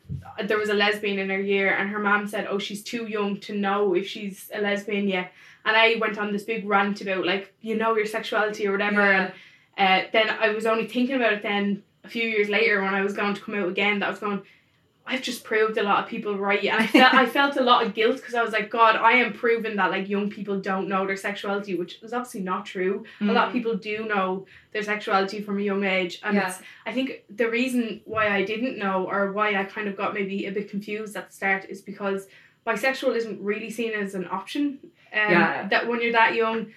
there 0.45 0.57
was 0.57 0.69
a 0.69 0.73
lesbian 0.73 1.19
in 1.19 1.29
her 1.29 1.39
year, 1.41 1.73
and 1.73 1.89
her 1.89 1.99
mom 1.99 2.27
said, 2.27 2.47
oh, 2.49 2.59
she's 2.59 2.83
too 2.83 3.07
young 3.07 3.39
to 3.41 3.55
know 3.55 3.93
if 3.93 4.07
she's 4.07 4.49
a 4.53 4.61
lesbian 4.61 5.07
yet. 5.07 5.31
And 5.65 5.75
I 5.75 5.95
went 5.99 6.17
on 6.17 6.31
this 6.31 6.43
big 6.43 6.65
rant 6.67 7.01
about 7.01 7.25
like 7.25 7.53
you 7.61 7.75
know 7.75 7.95
your 7.95 8.05
sexuality 8.05 8.67
or 8.67 8.71
whatever, 8.71 9.01
Yeah. 9.01 9.31
and 9.77 10.05
uh, 10.05 10.09
then 10.13 10.29
I 10.29 10.49
was 10.49 10.65
only 10.65 10.87
thinking 10.87 11.15
about 11.17 11.33
it 11.33 11.43
then 11.43 11.83
a 12.03 12.07
few 12.07 12.23
years 12.23 12.47
later 12.49 12.81
when 12.81 12.93
I 12.93 13.01
was 13.01 13.13
going 13.13 13.33
to 13.33 13.41
come 13.41 13.55
out 13.55 13.67
again 13.69 13.99
that 13.99 14.07
I 14.07 14.09
was 14.09 14.19
going. 14.19 14.41
I've 15.09 15.21
just 15.21 15.43
proved 15.43 15.77
a 15.77 15.83
lot 15.83 16.03
of 16.03 16.09
people 16.09 16.37
right, 16.37 16.63
and 16.65 16.81
I 16.83 16.87
felt 16.87 17.13
I 17.13 17.25
felt 17.37 17.55
a 17.55 17.61
lot 17.63 17.83
of 17.85 17.93
guilt 17.93 18.17
because 18.17 18.35
I 18.35 18.43
was 18.43 18.51
like, 18.51 18.69
God, 18.69 18.95
I 18.97 19.13
am 19.13 19.31
proving 19.33 19.77
that 19.77 19.89
like 19.89 20.09
young 20.09 20.29
people 20.29 20.59
don't 20.59 20.87
know 20.89 21.07
their 21.07 21.15
sexuality, 21.15 21.75
which 21.75 22.01
is 22.03 22.13
obviously 22.13 22.41
not 22.41 22.65
true. 22.65 23.05
A 23.21 23.25
lot 23.25 23.47
of 23.47 23.53
people 23.53 23.75
do 23.75 24.05
know 24.05 24.45
their 24.73 24.83
sexuality 24.83 25.41
from 25.41 25.57
a 25.59 25.61
young 25.61 25.83
age, 25.83 26.19
and 26.23 26.35
Yeah. 26.35 26.53
I 26.85 26.91
think 26.91 27.23
the 27.29 27.49
reason 27.49 28.01
why 28.05 28.27
I 28.27 28.43
didn't 28.43 28.77
know 28.77 29.07
or 29.09 29.31
why 29.31 29.55
I 29.55 29.63
kind 29.63 29.87
of 29.87 29.95
got 29.95 30.13
maybe 30.13 30.45
a 30.45 30.51
bit 30.51 30.69
confused 30.69 31.15
at 31.15 31.29
the 31.29 31.33
start 31.33 31.65
is 31.69 31.81
because 31.81 32.27
bisexual 32.65 33.15
isn't 33.15 33.41
really 33.41 33.69
seen 33.69 33.93
as 33.93 34.13
an 34.13 34.27
option. 34.29 34.79
Um, 35.13 35.31
Yeah. 35.31 35.67
That 35.69 35.87
when 35.87 36.01
you're 36.01 36.11
that 36.11 36.35
young, 36.35 36.73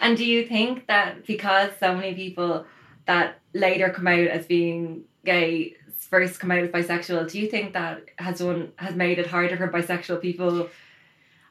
And 0.00 0.16
do 0.16 0.24
you 0.24 0.44
think 0.46 0.86
that 0.88 1.26
because 1.26 1.70
so 1.78 1.94
many 1.94 2.14
people 2.14 2.66
that 3.06 3.38
later 3.54 3.90
come 3.90 4.08
out 4.08 4.26
as 4.26 4.46
being 4.46 5.04
gay 5.24 5.76
first 6.12 6.38
come 6.40 6.50
out 6.52 6.58
as 6.66 6.70
bisexual, 6.70 7.30
do 7.32 7.40
you 7.40 7.48
think 7.48 7.72
that 7.72 7.96
has 8.26 8.42
one 8.42 8.70
has 8.76 8.94
made 8.94 9.18
it 9.18 9.26
harder 9.34 9.56
for 9.56 9.68
bisexual 9.68 10.20
people? 10.20 10.68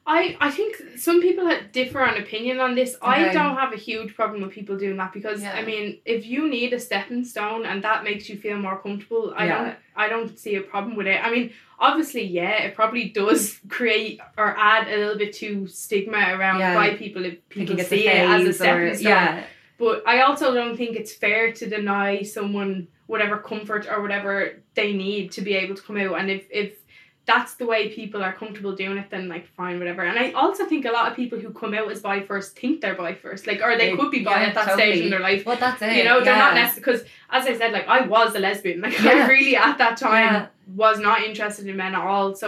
I, 0.05 0.35
I 0.41 0.49
think 0.57 0.71
some 0.97 1.21
people 1.21 1.45
that 1.45 1.73
differ 1.73 2.01
on 2.01 2.17
opinion 2.17 2.59
on 2.59 2.73
this. 2.73 2.97
I 3.03 3.31
don't 3.31 3.55
have 3.55 3.71
a 3.71 3.77
huge 3.77 4.15
problem 4.15 4.41
with 4.41 4.51
people 4.51 4.75
doing 4.75 4.97
that 4.97 5.13
because 5.13 5.41
Yeah. 5.43 5.53
I 5.53 5.63
mean, 5.63 5.99
if 6.05 6.25
you 6.25 6.49
need 6.49 6.73
a 6.73 6.79
stepping 6.79 7.23
stone 7.23 7.65
and 7.67 7.83
that 7.83 8.03
makes 8.03 8.27
you 8.29 8.35
feel 8.37 8.57
more 8.57 8.79
comfortable, 8.85 9.25
I 9.35 9.45
Yeah. 9.45 9.63
don't 9.63 9.75
I 10.03 10.05
don't 10.09 10.37
see 10.43 10.55
a 10.55 10.61
problem 10.73 10.95
with 10.95 11.05
it. 11.13 11.19
I 11.23 11.29
mean, 11.35 11.51
obviously, 11.79 12.23
yeah, 12.23 12.63
it 12.63 12.73
probably 12.75 13.05
does 13.09 13.59
create 13.69 14.19
or 14.37 14.49
add 14.57 14.87
a 14.87 14.97
little 15.01 15.17
bit 15.23 15.33
to 15.41 15.67
stigma 15.67 16.17
around 16.35 16.59
Yeah. 16.59 16.95
people 16.97 17.23
if 17.29 17.35
people 17.49 17.67
Thinking 17.75 17.85
see 17.85 18.07
it 18.07 18.27
as 18.35 18.47
a 18.47 18.53
stepping 18.53 18.95
stone. 18.95 19.11
yeah, 19.11 19.43
But 19.81 20.03
I 20.07 20.21
also 20.27 20.53
don't 20.53 20.77
think 20.81 20.95
it's 20.95 21.13
fair 21.25 21.51
to 21.59 21.63
deny 21.77 22.09
someone 22.37 22.87
whatever 23.07 23.37
comfort 23.51 23.83
or 23.91 24.01
whatever 24.01 24.33
they 24.79 24.89
need 24.93 25.23
to 25.33 25.41
be 25.41 25.53
able 25.61 25.75
to 25.75 25.81
come 25.87 25.97
out. 25.97 26.13
And 26.19 26.29
if, 26.37 26.43
if 26.63 26.69
that's 27.25 27.53
the 27.55 27.65
way 27.65 27.81
people 27.99 28.21
are 28.27 28.33
comfortable 28.41 28.73
doing 28.83 28.97
it, 28.97 29.09
then 29.13 29.27
like 29.35 29.45
fine, 29.59 29.79
whatever. 29.79 30.01
And 30.03 30.17
I 30.17 30.31
also 30.41 30.65
think 30.65 30.85
a 30.85 30.91
lot 30.91 31.09
of 31.09 31.15
people 31.21 31.39
who 31.39 31.49
come 31.61 31.73
out 31.73 31.91
as 31.91 32.01
bi 32.01 32.21
first 32.21 32.57
think 32.57 32.81
they're 32.81 32.95
bi 32.95 33.13
first, 33.13 33.47
like 33.47 33.61
or 33.61 33.77
they, 33.77 33.89
They- 33.91 33.97
could 33.97 34.11
be 34.11 34.23
bi 34.23 34.41
yeah, 34.41 34.47
at 34.49 34.55
that 34.55 34.67
totally. 34.69 34.91
stage 34.93 35.03
in 35.05 35.09
their 35.09 35.19
life. 35.29 35.45
well 35.45 35.57
that's 35.57 35.81
it. 35.81 35.93
You 35.97 36.03
know, 36.03 36.23
they're 36.23 36.35
not 36.45 36.53
necessarily 36.55 36.81
because, 36.99 37.01
as 37.37 37.45
I 37.51 37.57
said, 37.57 37.71
like 37.73 37.87
I 37.87 37.99
was 38.15 38.35
a 38.35 38.39
lesbian. 38.39 38.81
Like 38.81 38.97
Yeah. 39.01 39.11
I 39.11 39.27
really 39.27 39.55
at 39.55 39.77
that 39.79 39.97
time 39.97 40.47
was 40.75 40.99
not 40.99 41.21
interested 41.23 41.67
in 41.67 41.75
men 41.75 41.93
at 41.95 42.01
all. 42.01 42.33
So 42.35 42.47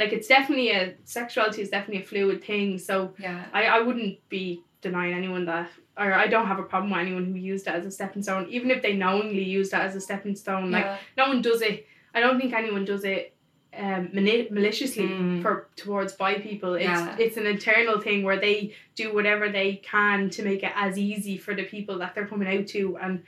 like 0.00 0.12
it's 0.16 0.28
definitely 0.28 0.70
a 0.70 0.94
sexuality 1.04 1.60
is 1.62 1.70
definitely 1.70 2.02
a 2.02 2.06
fluid 2.06 2.42
thing. 2.44 2.78
So 2.78 3.14
yeah, 3.18 3.44
I, 3.52 3.64
I 3.66 3.80
wouldn't 3.80 4.16
be 4.28 4.62
denying 4.80 5.14
anyone 5.14 5.44
that 5.46 5.70
or 5.96 6.12
I 6.12 6.28
don't 6.28 6.46
have 6.46 6.58
a 6.60 6.62
problem 6.62 6.92
with 6.92 7.00
anyone 7.00 7.24
who 7.26 7.34
used 7.34 7.66
it 7.66 7.74
as 7.74 7.84
a 7.84 7.90
stepping 7.90 8.22
stone, 8.22 8.46
even 8.48 8.70
if 8.70 8.82
they 8.82 8.92
knowingly 8.92 9.42
used 9.42 9.72
it 9.72 9.80
as 9.80 9.96
a 9.96 10.00
stepping 10.00 10.36
stone. 10.36 10.70
Like 10.70 10.84
yeah. 10.84 10.98
no 11.16 11.28
one 11.28 11.42
does 11.42 11.60
it. 11.62 11.86
I 12.14 12.20
don't 12.20 12.38
think 12.38 12.52
anyone 12.52 12.84
does 12.84 13.04
it 13.04 13.34
um 13.76 14.08
mani- 14.14 14.48
maliciously 14.50 15.04
Mm. 15.08 15.42
for 15.42 15.68
towards 15.76 16.12
bi 16.14 16.34
people. 16.38 16.74
It's 16.74 16.84
Yeah. 16.84 17.16
it's 17.18 17.36
an 17.36 17.46
internal 17.46 18.00
thing 18.00 18.22
where 18.22 18.38
they 18.40 18.74
do 18.94 19.12
whatever 19.14 19.48
they 19.50 19.76
can 19.76 20.30
to 20.30 20.42
make 20.42 20.62
it 20.62 20.72
as 20.74 20.96
easy 20.98 21.36
for 21.36 21.54
the 21.54 21.64
people 21.64 21.98
that 21.98 22.14
they're 22.14 22.26
coming 22.26 22.48
out 22.48 22.66
to 22.68 22.96
and. 22.98 23.22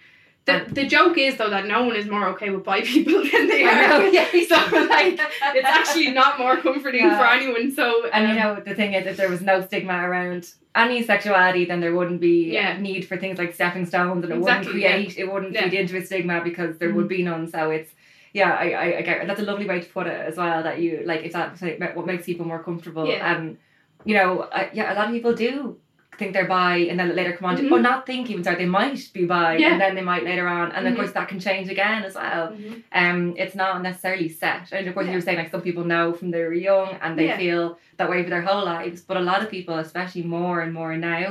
The, 0.68 0.74
the 0.74 0.86
joke 0.86 1.16
is 1.18 1.36
though 1.36 1.50
that 1.50 1.66
no 1.66 1.84
one 1.84 1.96
is 1.96 2.06
more 2.06 2.28
okay 2.28 2.50
with 2.50 2.64
bi 2.64 2.80
people 2.92 3.22
than 3.30 3.48
they 3.48 3.64
are. 3.64 3.88
know, 3.88 4.00
yeah. 4.06 4.26
So 4.52 4.56
like 4.86 5.18
it's 5.58 5.66
actually 5.78 6.10
not 6.12 6.38
more 6.38 6.56
comforting 6.66 7.04
Yeah. 7.04 7.18
for 7.18 7.26
anyone. 7.26 7.70
So 7.72 8.08
And 8.10 8.28
you 8.28 8.34
um, 8.34 8.56
know, 8.56 8.62
the 8.64 8.74
thing 8.74 8.94
is, 8.94 9.06
if 9.06 9.16
there 9.16 9.28
was 9.30 9.40
no 9.40 9.60
stigma 9.66 9.94
around 10.08 10.42
any 10.74 11.02
sexuality, 11.02 11.64
then 11.64 11.80
there 11.80 11.94
wouldn't 11.94 12.20
be 12.20 12.52
Yeah. 12.52 12.78
need 12.78 13.02
for 13.08 13.16
things 13.16 13.38
like 13.38 13.54
stepping 13.54 13.86
stones, 13.86 14.22
and 14.24 14.32
it 14.32 14.38
Exactly, 14.38 14.72
wouldn't 14.74 14.92
create, 14.92 15.18
it 15.18 15.32
wouldn't 15.32 15.52
Yeah. 15.54 15.64
feed 15.68 15.74
into 15.80 15.96
a 15.96 16.02
stigma 16.04 16.40
because 16.42 16.78
there 16.78 16.92
would 16.94 17.08
be 17.08 17.22
none. 17.22 17.48
So 17.48 17.70
it's, 17.70 17.92
yeah, 18.32 18.50
I, 18.52 18.66
I, 18.84 18.98
I 18.98 19.02
get 19.02 19.26
that's 19.26 19.40
a 19.40 19.44
lovely 19.44 19.66
way 19.66 19.80
to 19.80 19.88
put 19.88 20.06
it 20.06 20.20
as 20.30 20.36
well. 20.36 20.62
That 20.62 20.78
you 20.80 21.02
like, 21.04 21.22
if 21.24 21.32
that's 21.32 21.60
like, 21.62 21.96
what 21.96 22.06
makes 22.06 22.24
people 22.26 22.46
more 22.46 22.62
comfortable, 22.62 23.06
Yeah. 23.08 23.34
and 23.34 23.58
you 24.04 24.14
know, 24.14 24.48
yeah, 24.72 24.92
a 24.92 24.94
lot 24.94 25.08
of 25.08 25.12
people 25.12 25.34
do 25.34 25.76
think 26.20 26.32
they're 26.34 26.46
bi 26.60 26.76
and 26.90 26.96
then 27.00 27.08
later 27.20 27.32
come 27.36 27.46
on 27.50 27.56
to, 27.56 27.62
Mhm. 27.62 27.72
or 27.72 27.80
not 27.80 28.06
think 28.06 28.30
even 28.30 28.44
sorry 28.44 28.58
they 28.62 28.72
might 28.80 29.00
be 29.16 29.24
bi 29.24 29.56
Yeah. 29.56 29.72
and 29.72 29.80
then 29.80 29.92
they 29.96 30.06
might 30.12 30.24
later 30.30 30.46
on 30.58 30.66
and 30.74 30.86
of 30.86 30.92
Mhm. 30.92 30.96
course 30.98 31.12
that 31.16 31.26
can 31.32 31.40
change 31.48 31.68
again 31.76 32.00
as 32.08 32.14
well 32.14 32.44
Mhm. 32.52 32.82
um 33.02 33.18
it's 33.42 33.56
not 33.62 33.82
necessarily 33.88 34.28
set 34.28 34.64
and 34.72 34.86
of 34.86 34.94
course 34.94 35.06
Yeah. 35.06 35.12
you 35.12 35.18
were 35.18 35.26
saying 35.26 35.38
like 35.42 35.50
some 35.50 35.62
people 35.68 35.84
know 35.94 36.06
from 36.18 36.30
they 36.30 36.42
were 36.48 36.52
young 36.70 36.90
and 37.02 37.18
they 37.18 37.26
Yeah. 37.30 37.36
feel 37.42 37.62
that 37.98 38.08
way 38.12 38.22
for 38.24 38.30
their 38.34 38.42
whole 38.50 38.64
lives 38.64 39.00
but 39.08 39.16
a 39.16 39.24
lot 39.30 39.40
of 39.42 39.48
people 39.56 39.74
especially 39.86 40.22
more 40.38 40.56
and 40.64 40.72
more 40.80 40.94
now 40.96 41.26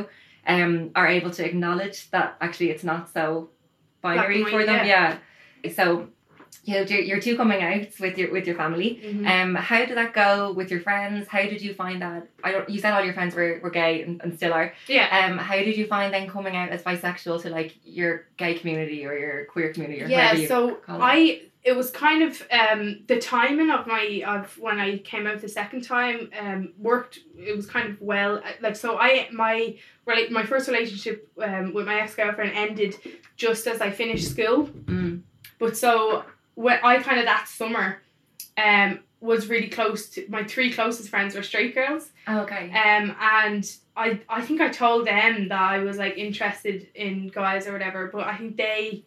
um 0.54 0.74
are 1.00 1.08
able 1.18 1.32
to 1.38 1.46
acknowledge 1.50 1.98
that 2.14 2.28
actually 2.46 2.70
it's 2.74 2.84
not 2.92 3.04
so 3.18 3.24
binary 4.02 4.44
for 4.54 4.64
them 4.70 4.86
yeah, 4.94 5.10
so 5.80 6.08
you 6.66 6.74
know 6.76 6.82
your, 6.82 7.00
your 7.00 7.20
two 7.20 7.36
coming 7.38 7.62
out 7.64 7.88
with 8.00 8.18
your 8.18 8.32
with 8.32 8.46
your 8.48 8.56
family 8.56 9.02
Mhm. 9.04 9.26
um, 9.28 9.56
how 9.56 9.86
did 9.86 9.98
that 9.98 10.14
go 10.14 10.52
with 10.52 10.70
your 10.72 10.82
friends? 10.82 11.28
How 11.28 11.42
did 11.42 11.62
you 11.62 11.74
find 11.74 12.02
that? 12.02 12.28
I 12.44 12.52
don't. 12.52 12.70
You 12.70 12.80
said 12.80 12.94
all 12.94 13.04
your 13.04 13.14
friends 13.14 13.34
were, 13.36 13.60
were 13.64 13.70
gay 13.70 14.04
and, 14.04 14.22
and 14.22 14.36
still 14.36 14.54
are. 14.54 14.74
yeah. 14.88 15.08
Um, 15.26 15.38
how 15.38 15.56
did 15.56 15.78
you 15.78 15.88
find 15.88 16.14
then 16.14 16.30
coming 16.30 16.56
out 16.56 16.70
as 16.70 16.84
bisexual 16.84 17.42
to 17.44 17.50
like 17.50 17.76
your 17.84 18.26
gay 18.38 18.54
community 18.56 19.06
or 19.06 19.18
your 19.18 19.46
queer 19.46 19.74
community 19.74 20.04
or 20.04 20.08
yeah 20.08 20.34
you 20.34 20.48
so 20.48 20.76
call 20.76 20.98
it? 20.98 21.04
i 21.04 21.42
it 21.62 21.76
was 21.76 21.92
kind 21.92 22.24
of 22.24 22.42
um 22.52 23.02
the 23.08 23.20
timing 23.20 23.70
of 23.70 23.86
my 23.86 24.24
of 24.26 24.58
when 24.58 24.80
i 24.80 24.98
came 25.00 25.28
out 25.28 25.42
the 25.42 25.50
second 25.50 25.82
time 25.84 26.30
um 26.40 26.72
worked 26.78 27.20
it 27.38 27.54
was 27.56 27.66
kind 27.66 27.90
of 27.90 28.00
well 28.02 28.42
like 28.62 28.76
so 28.78 28.98
i 28.98 29.28
my 29.34 29.76
rela- 30.08 30.30
my 30.32 30.46
first 30.46 30.68
relationship 30.70 31.28
um 31.44 31.74
with 31.74 31.86
my 31.86 32.00
ex-girlfriend 32.00 32.52
ended 32.56 32.96
just 33.36 33.68
as 33.68 33.82
i 33.82 33.90
finished 33.92 34.30
school 34.32 34.68
Mm. 34.68 35.22
but 35.60 35.76
so 35.76 36.24
when 36.64 36.78
i 36.84 36.94
kind 37.08 37.20
of 37.20 37.26
that 37.26 37.48
summer 37.48 37.88
um 38.58 39.00
was 39.22 39.48
really 39.50 39.68
close 39.70 40.10
to 40.10 40.26
my 40.30 40.44
three 40.44 40.72
closest 40.72 41.10
friends 41.10 41.36
were 41.36 41.44
straight 41.44 41.74
girls 41.76 42.10
Oh, 42.28 42.40
okay. 42.42 42.66
um, 42.72 43.16
and 43.20 43.64
I, 43.98 44.22
I 44.30 44.42
think 44.42 44.62
I 44.62 44.70
told 44.70 45.06
them 45.08 45.50
that 45.50 45.62
I 45.76 45.80
was 45.80 45.98
like 45.98 46.16
interested 46.18 46.88
in 46.96 47.28
guys 47.28 47.68
or 47.68 47.74
whatever, 47.74 48.08
but 48.14 48.26
I 48.28 48.38
think 48.38 48.56
they 48.56 49.04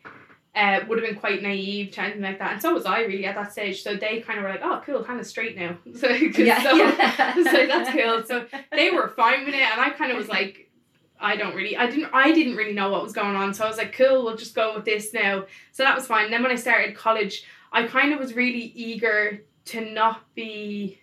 uh, 0.54 0.80
would 0.86 0.98
have 0.98 1.08
been 1.08 1.18
quite 1.18 1.40
naive 1.42 1.92
to 1.92 2.02
anything 2.02 2.20
like 2.20 2.38
that, 2.40 2.52
and 2.52 2.60
so 2.60 2.74
was 2.74 2.84
I 2.84 3.00
really 3.10 3.24
at 3.24 3.34
that 3.36 3.52
stage. 3.52 3.82
So 3.82 3.96
they 3.96 4.20
kind 4.20 4.38
of 4.38 4.42
were 4.44 4.50
like, 4.50 4.60
"Oh, 4.62 4.82
cool, 4.84 5.02
kind 5.02 5.18
of 5.18 5.26
straight 5.26 5.56
now." 5.56 5.78
So, 6.00 6.08
yeah, 6.08 6.62
so, 6.62 6.72
yeah. 6.74 7.34
so 7.54 7.66
that's 7.66 7.90
cool. 7.90 8.22
So 8.24 8.44
they 8.70 8.90
were 8.90 9.08
fine 9.16 9.46
with 9.46 9.54
it, 9.54 9.62
and 9.62 9.80
I 9.80 9.90
kind 9.90 10.12
of 10.12 10.18
was 10.18 10.28
like, 10.38 10.68
I 11.22 11.36
don't 11.36 11.54
really, 11.54 11.76
I 11.76 11.86
didn't, 11.86 12.10
I 12.12 12.32
didn't 12.32 12.56
really 12.56 12.72
know 12.74 12.90
what 12.90 13.02
was 13.02 13.12
going 13.12 13.36
on. 13.36 13.54
So 13.54 13.64
I 13.64 13.68
was 13.68 13.78
like, 13.78 13.92
cool, 13.94 14.24
we'll 14.24 14.36
just 14.36 14.54
go 14.54 14.74
with 14.74 14.84
this 14.84 15.12
now. 15.14 15.44
So 15.72 15.82
that 15.84 15.94
was 15.94 16.06
fine. 16.06 16.24
And 16.24 16.32
then 16.32 16.42
when 16.42 16.52
I 16.52 16.56
started 16.56 16.96
college, 16.96 17.44
I 17.72 17.86
kind 17.86 18.12
of 18.12 18.18
was 18.18 18.34
really 18.34 18.72
eager 18.74 19.42
to 19.66 19.80
not 19.80 20.34
be, 20.34 21.00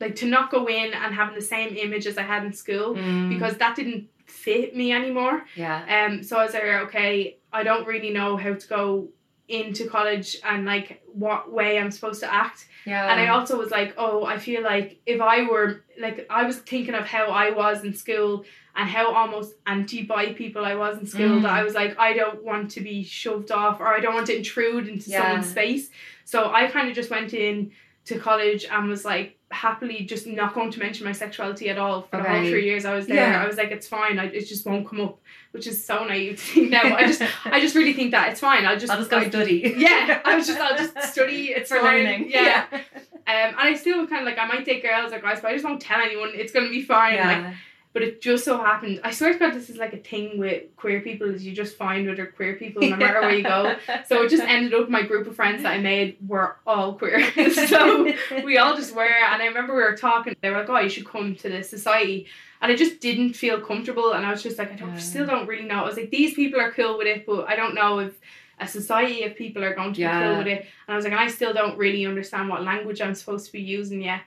like, 0.00 0.16
to 0.16 0.26
not 0.26 0.50
go 0.50 0.66
in 0.66 0.92
and 0.92 1.14
having 1.14 1.34
the 1.34 1.40
same 1.42 1.76
image 1.76 2.06
as 2.06 2.18
I 2.18 2.22
had 2.22 2.44
in 2.44 2.52
school 2.52 2.94
Mm, 2.94 3.28
because 3.30 3.56
that 3.56 3.74
didn't 3.76 4.08
fit 4.26 4.76
me 4.76 4.92
anymore. 4.92 5.44
yeah. 5.56 6.06
Um, 6.06 6.22
so 6.22 6.36
I 6.38 6.44
was 6.44 6.54
like, 6.54 6.62
okay, 6.64 7.38
I 7.52 7.62
don't 7.64 7.86
really 7.86 8.10
know 8.10 8.36
how 8.36 8.54
to 8.54 8.68
go 8.68 9.08
into 9.48 9.86
college 9.88 10.36
and 10.44 10.64
like 10.64 11.02
what 11.12 11.52
way 11.52 11.78
I'm 11.78 11.90
supposed 11.90 12.20
to 12.20 12.32
act. 12.32 12.66
Yeah. 12.86 13.10
And 13.10 13.20
I 13.20 13.28
also 13.28 13.58
was 13.58 13.70
like, 13.70 13.94
oh, 13.98 14.24
I 14.24 14.38
feel 14.38 14.62
like 14.62 15.00
if 15.04 15.20
I 15.20 15.42
were 15.42 15.84
like, 16.00 16.26
I 16.30 16.44
was 16.44 16.56
thinking 16.58 16.94
of 16.94 17.04
how 17.06 17.26
I 17.26 17.50
was 17.50 17.84
in 17.84 17.92
school 17.94 18.44
and 18.74 18.88
how 18.88 19.12
almost 19.14 19.54
anti 19.66 20.02
bi 20.02 20.32
people 20.32 20.64
I 20.64 20.74
was 20.74 20.98
in 20.98 21.06
school 21.06 21.28
Mm. 21.38 21.42
that 21.42 21.52
I 21.52 21.62
was 21.62 21.74
like, 21.74 21.98
I 21.98 22.12
don't 22.14 22.42
want 22.42 22.70
to 22.72 22.80
be 22.80 23.02
shoved 23.04 23.50
off 23.52 23.80
or 23.80 23.86
I 23.88 24.00
don't 24.00 24.14
want 24.14 24.26
to 24.28 24.36
intrude 24.36 24.88
into 24.88 25.10
Yeah. 25.10 25.22
someone's 25.22 25.50
space. 25.50 25.90
So 26.24 26.50
I 26.52 26.66
kind 26.68 26.88
of 26.88 26.94
just 26.94 27.10
went 27.10 27.34
in 27.34 27.72
to 28.06 28.18
college 28.18 28.64
and 28.64 28.88
was 28.88 29.04
like 29.04 29.38
happily 29.50 30.04
just 30.04 30.26
not 30.26 30.54
going 30.54 30.70
to 30.70 30.78
mention 30.78 31.04
my 31.04 31.12
sexuality 31.12 31.68
at 31.68 31.76
all 31.78 32.02
for 32.02 32.16
the 32.16 32.22
whole 32.22 32.40
three 32.46 32.64
years 32.64 32.86
I 32.86 32.94
was 32.94 33.06
there. 33.06 33.16
Yeah. 33.30 33.42
I 33.42 33.46
was 33.46 33.58
like, 33.58 33.70
it's 33.70 33.86
fine. 33.86 34.18
I, 34.18 34.24
it 34.24 34.46
just 34.46 34.64
won't 34.64 34.88
come 34.88 35.02
up, 35.02 35.20
which 35.50 35.66
is 35.66 35.84
so 35.84 36.04
naive 36.04 36.36
to 36.38 36.42
think 36.42 36.70
now. 36.70 36.82
I 36.96 37.06
just, 37.06 37.22
I 37.44 37.60
just 37.60 37.74
really 37.74 37.92
think 37.92 38.12
that 38.12 38.30
it's 38.30 38.40
fine. 38.40 38.64
I'll 38.64 38.78
just, 38.78 38.90
I'll 38.90 38.98
just 38.98 39.10
go 39.10 39.18
I- 39.18 39.28
study. 39.28 39.74
yeah, 39.76 40.22
I 40.24 40.34
was 40.36 40.46
just, 40.46 40.58
I'll 40.58 40.76
just 40.78 40.98
study. 41.12 41.48
It's 41.50 41.68
for 41.70 41.78
fine. 41.80 42.04
learning. 42.04 42.30
Yeah. 42.30 42.64
Um, 42.72 42.80
and 43.26 43.56
I 43.56 43.74
still 43.74 44.06
kind 44.06 44.22
of 44.22 44.26
like 44.26 44.38
I 44.38 44.46
might 44.46 44.64
date 44.64 44.82
girls 44.82 45.12
or 45.12 45.20
guys, 45.20 45.40
but 45.42 45.48
I 45.50 45.52
just 45.52 45.64
won't 45.64 45.80
tell 45.82 46.00
anyone. 46.00 46.30
It's 46.34 46.50
gonna 46.52 46.70
be 46.70 46.82
fine. 46.82 47.18
Like, 47.18 47.36
Yeah. 47.36 47.54
But 47.92 48.02
it 48.02 48.22
just 48.22 48.44
so 48.44 48.56
happened. 48.58 49.00
I 49.04 49.10
swear 49.10 49.32
to 49.32 49.38
God, 49.38 49.54
this 49.54 49.68
is 49.68 49.76
like 49.76 49.92
a 49.92 49.98
thing 49.98 50.38
with 50.38 50.74
queer 50.76 51.00
people. 51.00 51.28
Is 51.28 51.44
you 51.44 51.52
just 51.54 51.76
find 51.76 52.08
other 52.08 52.26
queer 52.26 52.54
people 52.54 52.82
no 52.82 52.96
matter 52.96 53.20
where 53.20 53.34
you 53.34 53.42
go. 53.42 53.76
So 54.06 54.22
it 54.22 54.30
just 54.30 54.42
ended 54.42 54.74
up 54.74 54.88
my 54.88 55.02
group 55.02 55.26
of 55.26 55.36
friends 55.36 55.62
that 55.62 55.72
I 55.72 55.78
made 55.78 56.16
were 56.26 56.56
all 56.66 56.94
queer. 56.94 57.20
so 57.66 58.12
we 58.44 58.58
all 58.58 58.76
just 58.76 58.94
were. 58.94 59.04
And 59.04 59.42
I 59.42 59.46
remember 59.46 59.74
we 59.74 59.82
were 59.82 59.96
talking. 59.96 60.34
They 60.40 60.50
were 60.50 60.58
like, 60.58 60.68
"Oh, 60.70 60.78
you 60.78 60.88
should 60.88 61.06
come 61.06 61.34
to 61.36 61.48
this 61.48 61.68
society." 61.68 62.26
And 62.62 62.70
I 62.70 62.76
just 62.76 63.00
didn't 63.00 63.34
feel 63.34 63.60
comfortable. 63.60 64.12
And 64.12 64.24
I 64.24 64.30
was 64.30 64.42
just 64.42 64.56
like, 64.56 64.70
I 64.72 64.76
don't, 64.76 64.90
Yeah. 64.90 64.98
still 64.98 65.26
don't 65.26 65.48
really 65.48 65.64
know. 65.64 65.80
I 65.80 65.84
was 65.84 65.96
like, 65.96 66.10
these 66.10 66.34
people 66.34 66.60
are 66.60 66.70
cool 66.70 66.96
with 66.96 67.08
it, 67.08 67.26
but 67.26 67.48
I 67.48 67.56
don't 67.56 67.74
know 67.74 67.98
if 67.98 68.12
a 68.60 68.68
society 68.68 69.24
of 69.24 69.34
people 69.34 69.64
are 69.64 69.74
going 69.74 69.92
to 69.94 70.00
be 70.00 70.06
cool 70.06 70.38
with 70.38 70.46
it. 70.46 70.60
And 70.86 70.94
I 70.94 70.94
was 70.94 71.04
like, 71.04 71.12
I 71.12 71.26
still 71.26 71.52
don't 71.52 71.76
really 71.76 72.06
understand 72.06 72.48
what 72.48 72.62
language 72.62 73.00
I'm 73.00 73.16
supposed 73.16 73.46
to 73.46 73.52
be 73.52 73.60
using 73.60 74.00
yet. 74.02 74.20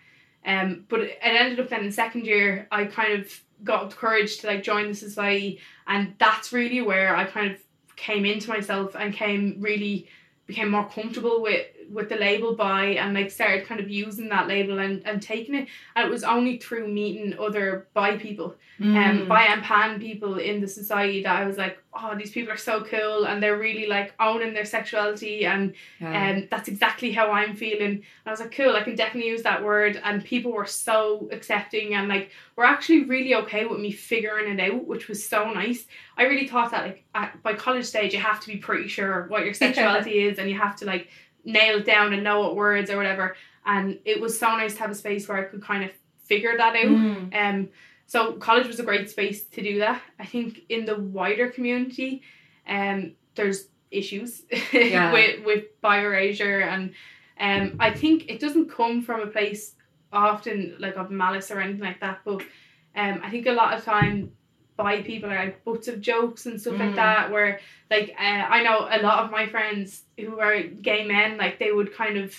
Um, 0.46 0.86
but 0.90 1.00
it 1.00 1.18
ended 1.22 1.62
up 1.62 1.70
then 1.70 1.86
in 1.86 1.92
second 1.94 2.26
year, 2.26 2.68
I 2.72 2.86
kind 2.86 3.14
of 3.14 3.42
got 3.66 3.90
the 3.90 3.96
courage 3.96 4.38
to 4.40 4.48
like 4.48 4.64
join 4.64 4.88
the 4.88 4.96
society, 4.96 5.60
and 5.88 6.16
that's 6.18 6.54
really 6.54 6.82
where 6.82 7.16
I 7.16 7.26
kind 7.26 7.52
of 7.52 7.60
came 7.96 8.26
into 8.26 8.50
myself 8.50 8.96
and 8.96 9.14
came 9.14 9.58
really 9.60 10.08
became 10.48 10.70
more 10.70 10.88
comfortable 10.88 11.42
with 11.42 11.66
with 11.92 12.10
the 12.10 12.16
label 12.16 12.56
bi 12.56 12.86
and 13.02 13.14
like 13.14 13.30
started 13.32 13.66
kind 13.66 13.80
of 13.80 13.90
using 13.90 14.30
that 14.30 14.48
label 14.48 14.80
and, 14.80 15.02
and 15.06 15.22
taking 15.22 15.56
it 15.56 15.68
and 15.96 16.06
it 16.08 16.12
was 16.12 16.24
only 16.24 16.58
through 16.58 16.88
meeting 16.88 17.38
other 17.40 17.88
bi 17.94 18.18
people 18.18 18.56
um 18.82 18.86
Mm. 18.86 19.28
bi 19.30 19.44
and 19.46 19.64
pan 19.64 20.00
people 20.02 20.38
in 20.38 20.60
the 20.60 20.68
society 20.68 21.24
that 21.24 21.42
I 21.42 21.46
was 21.46 21.58
like 21.58 21.78
oh 21.98 22.14
these 22.18 22.32
people 22.32 22.52
are 22.54 22.58
so 22.58 22.84
cool 22.84 23.26
and 23.26 23.42
they're 23.42 23.58
really 23.58 23.88
like 23.88 24.14
owning 24.20 24.54
their 24.54 24.66
sexuality 24.66 25.46
and 25.46 25.74
Yeah. 26.02 26.32
um, 26.32 26.48
that's 26.52 26.68
exactly 26.68 27.14
how 27.14 27.32
I'm 27.32 27.56
feeling. 27.56 27.82
And 27.88 28.04
I 28.26 28.32
was 28.32 28.42
like, 28.42 28.52
cool, 28.52 28.76
I 28.76 28.84
can 28.84 28.96
definitely 28.98 29.30
use 29.30 29.44
that 29.44 29.64
word. 29.64 30.02
And 30.04 30.22
people 30.26 30.52
were 30.52 30.66
so 30.66 31.30
accepting 31.32 31.94
and 31.96 32.10
like 32.10 32.32
were 32.58 32.66
actually 32.66 33.06
really 33.06 33.34
okay 33.36 33.64
with 33.66 33.80
me 33.80 33.92
figuring 33.94 34.60
it 34.60 34.60
out, 34.72 34.86
which 34.86 35.08
was 35.08 35.26
so 35.26 35.50
nice. 35.54 35.86
I 36.18 36.24
really 36.24 36.48
thought 36.50 36.72
that 36.72 36.84
like 36.84 37.06
at, 37.16 37.42
by 37.44 37.54
college 37.54 37.86
stage 37.86 38.14
you 38.14 38.20
have 38.20 38.42
to 38.42 38.48
be 38.48 38.58
pretty 38.58 38.90
sure 38.90 39.28
what 39.30 39.46
your 39.46 39.54
sexuality 39.66 40.20
is 40.28 40.38
and 40.38 40.50
you 40.50 40.58
have 40.58 40.76
to 40.78 40.86
like 40.86 41.08
nail 41.46 41.78
it 41.78 41.86
down 41.86 42.14
and 42.14 42.24
know 42.24 42.42
what 42.42 42.56
words 42.56 42.90
or 42.90 42.98
whatever. 42.98 43.36
And 43.66 44.00
it 44.06 44.20
was 44.20 44.38
so 44.38 44.48
nice 44.58 44.74
to 44.76 44.80
have 44.82 44.92
a 44.92 44.96
space 44.96 45.28
where 45.28 45.38
I 45.38 45.44
could 45.44 45.64
kind 45.64 45.84
of 45.84 45.92
figure 46.24 46.58
that 46.58 46.76
out. 46.76 46.86
Mm. 46.86 47.36
Um, 47.36 47.70
so 48.08 48.34
college 48.34 48.68
was 48.68 48.80
a 48.80 48.84
great 48.84 49.10
space 49.10 49.44
to 49.46 49.62
do 49.64 49.80
that. 49.80 50.02
I 50.20 50.26
think 50.26 50.62
in 50.70 50.86
the 50.86 51.00
wider 51.00 51.50
community, 51.50 52.22
um, 52.68 53.14
there's 53.36 53.68
issues 53.92 54.44
Yeah. 54.74 55.12
with 55.12 55.46
with 55.46 55.82
bi-erasure, 55.82 56.62
and 56.62 56.94
um, 57.40 57.78
I 57.80 57.92
think 57.92 58.30
it 58.30 58.40
doesn't 58.40 58.70
come 58.70 59.02
from 59.02 59.22
a 59.22 59.28
place 59.28 59.74
often 60.14 60.76
like 60.80 60.96
of 60.96 61.12
malice 61.12 61.52
or 61.52 61.60
anything 61.60 61.82
like 61.82 62.00
that. 62.02 62.20
But 62.24 62.42
um, 62.96 63.22
I 63.24 63.30
think 63.30 63.48
a 63.48 63.52
lot 63.52 63.78
of 63.78 63.84
time 63.84 64.32
bi 64.78 65.02
people 65.02 65.30
are 65.32 65.36
like 65.46 65.64
butts 65.64 65.88
of 65.88 66.02
jokes 66.02 66.46
and 66.46 66.60
stuff 66.60 66.74
Mm. 66.76 66.80
like 66.88 66.96
that. 66.96 67.32
Where 67.32 67.60
like 67.90 68.16
uh, 68.20 68.24
I 68.24 68.64
know 68.64 68.88
a 68.90 69.02
lot 69.02 69.24
of 69.24 69.32
my 69.32 69.48
friends 69.48 70.04
who 70.20 70.40
are 70.40 70.62
gay 70.64 71.06
men, 71.06 71.38
like 71.38 71.60
they 71.60 71.72
would 71.72 71.94
kind 71.94 72.18
of 72.18 72.36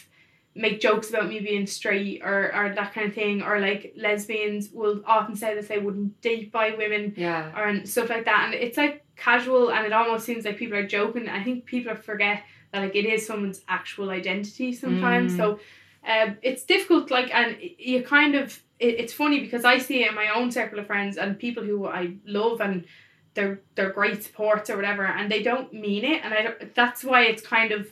make 0.55 0.81
jokes 0.81 1.11
about 1.11 1.29
me 1.29 1.39
being 1.41 1.67
straight 1.67 2.23
or, 2.25 2.51
or 2.55 2.75
that 2.75 2.95
kind 2.95 3.07
of 3.07 3.15
thing 3.15 3.43
or 3.43 3.61
like 3.61 3.93
lesbians 3.95 4.71
will 4.73 5.03
often 5.07 5.37
say 5.37 5.55
that 5.55 5.69
they 5.69 5.79
wouldn't 5.79 6.19
date 6.23 6.51
bi 6.51 6.75
women 6.79 7.13
Yeah. 7.15 7.53
or 7.55 7.65
and 7.69 7.87
stuff 7.87 8.09
like 8.09 8.25
that 8.25 8.45
and 8.47 8.55
it's 8.55 8.79
like 8.79 9.05
casual 9.17 9.71
and 9.71 9.85
it 9.85 9.93
almost 9.93 10.25
seems 10.25 10.47
like 10.47 10.57
people 10.57 10.79
are 10.79 10.87
joking 10.87 11.29
I 11.29 11.45
think 11.45 11.67
people 11.67 11.95
forget 11.95 12.43
that 12.73 12.81
like 12.81 12.97
it 12.97 13.05
is 13.05 13.27
someone's 13.27 13.61
actual 13.69 14.09
identity 14.09 14.73
sometimes 14.73 15.35
Mm. 15.35 15.37
so 15.37 15.61
um, 16.07 16.37
it's 16.43 16.63
difficult 16.65 17.11
like 17.11 17.35
and 17.35 17.57
you 17.79 18.03
kind 18.03 18.35
of 18.35 18.63
it, 18.79 19.01
it's 19.01 19.13
funny 19.13 19.41
because 19.41 19.65
I 19.65 19.79
see 19.79 20.03
it 20.05 20.09
in 20.11 20.15
my 20.15 20.29
own 20.35 20.51
circle 20.51 20.79
of 20.79 20.87
friends 20.87 21.17
and 21.17 21.39
people 21.39 21.65
who 21.65 21.87
I 21.87 22.15
love 22.27 22.61
and 22.61 22.85
they're 23.35 23.61
they're 23.75 23.91
great 23.91 24.23
supports 24.23 24.71
or 24.71 24.77
whatever 24.77 25.05
and 25.07 25.31
they 25.31 25.43
don't 25.43 25.73
mean 25.73 26.05
it 26.05 26.25
and 26.25 26.33
I 26.33 26.43
don't 26.43 26.75
that's 26.75 27.05
why 27.05 27.23
it's 27.23 27.43
kind 27.43 27.73
of 27.73 27.89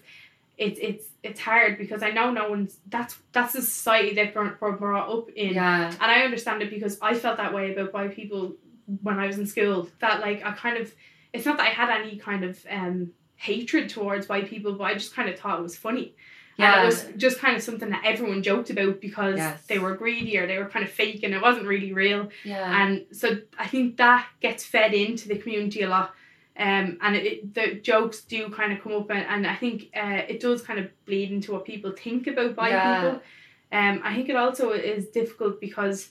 it's 0.56 0.78
it's 0.80 1.06
it's 1.22 1.40
hard 1.40 1.76
because 1.78 2.02
I 2.02 2.10
know 2.10 2.30
no 2.30 2.48
one's 2.48 2.78
that's 2.88 3.16
that's 3.32 3.52
the 3.54 3.62
society 3.62 4.14
that 4.14 4.34
we're 4.34 4.56
we're 4.60 4.72
brought 4.72 5.08
up 5.10 5.28
in 5.30 5.54
Yeah. 5.54 5.88
and 5.90 6.10
I 6.10 6.20
understand 6.22 6.62
it 6.62 6.70
because 6.70 6.98
I 7.02 7.14
felt 7.14 7.36
that 7.38 7.52
way 7.52 7.74
about 7.74 7.92
bi 7.92 8.08
people 8.08 8.54
when 9.02 9.18
I 9.18 9.26
was 9.26 9.38
in 9.38 9.46
school. 9.46 9.88
That 10.00 10.20
like 10.20 10.44
I 10.44 10.52
kind 10.52 10.76
of 10.78 10.94
it's 11.32 11.44
not 11.46 11.56
that 11.56 11.66
I 11.66 11.70
had 11.70 11.90
any 11.90 12.16
kind 12.16 12.44
of 12.44 12.64
um 12.70 13.10
hatred 13.36 13.88
towards 13.90 14.28
white 14.28 14.48
people, 14.48 14.74
but 14.74 14.84
I 14.84 14.94
just 14.94 15.14
kind 15.14 15.28
of 15.28 15.38
thought 15.38 15.58
it 15.58 15.62
was 15.62 15.76
funny. 15.76 16.14
And 16.56 16.64
Yeah. 16.64 16.82
it 16.82 16.86
was 16.86 17.06
just 17.16 17.38
kind 17.40 17.56
of 17.56 17.62
something 17.62 17.90
that 17.90 18.02
everyone 18.04 18.42
joked 18.42 18.70
about 18.70 19.00
because 19.00 19.36
Yes. 19.38 19.66
they 19.66 19.78
were 19.78 19.96
greedy 19.96 20.38
or 20.38 20.46
they 20.46 20.58
were 20.58 20.66
kind 20.68 20.84
of 20.84 20.90
fake 20.92 21.22
and 21.24 21.34
it 21.34 21.42
wasn't 21.42 21.66
really 21.66 21.92
real. 21.92 22.30
Yeah. 22.44 22.82
And 22.86 23.06
so 23.12 23.38
I 23.58 23.66
think 23.66 23.96
that 23.96 24.26
gets 24.40 24.64
fed 24.64 24.94
into 24.94 25.28
the 25.28 25.36
community 25.38 25.82
a 25.82 25.88
lot. 25.88 26.14
Um, 26.56 26.98
and 27.02 27.16
it, 27.16 27.52
the 27.54 27.74
jokes 27.74 28.20
do 28.20 28.48
kind 28.50 28.72
of 28.72 28.80
come 28.80 28.92
up, 28.92 29.10
and, 29.10 29.26
and 29.28 29.46
I 29.46 29.56
think 29.56 29.90
uh, 29.96 30.22
it 30.28 30.38
does 30.38 30.62
kind 30.62 30.78
of 30.78 30.86
bleed 31.04 31.32
into 31.32 31.50
what 31.52 31.64
people 31.64 31.90
think 31.90 32.28
about 32.28 32.54
bi 32.54 32.68
Yeah. 32.68 33.00
people. 33.00 33.22
Um, 33.72 34.00
I 34.04 34.14
think 34.14 34.28
it 34.28 34.36
also 34.36 34.70
is 34.70 35.08
difficult 35.08 35.60
because 35.60 36.10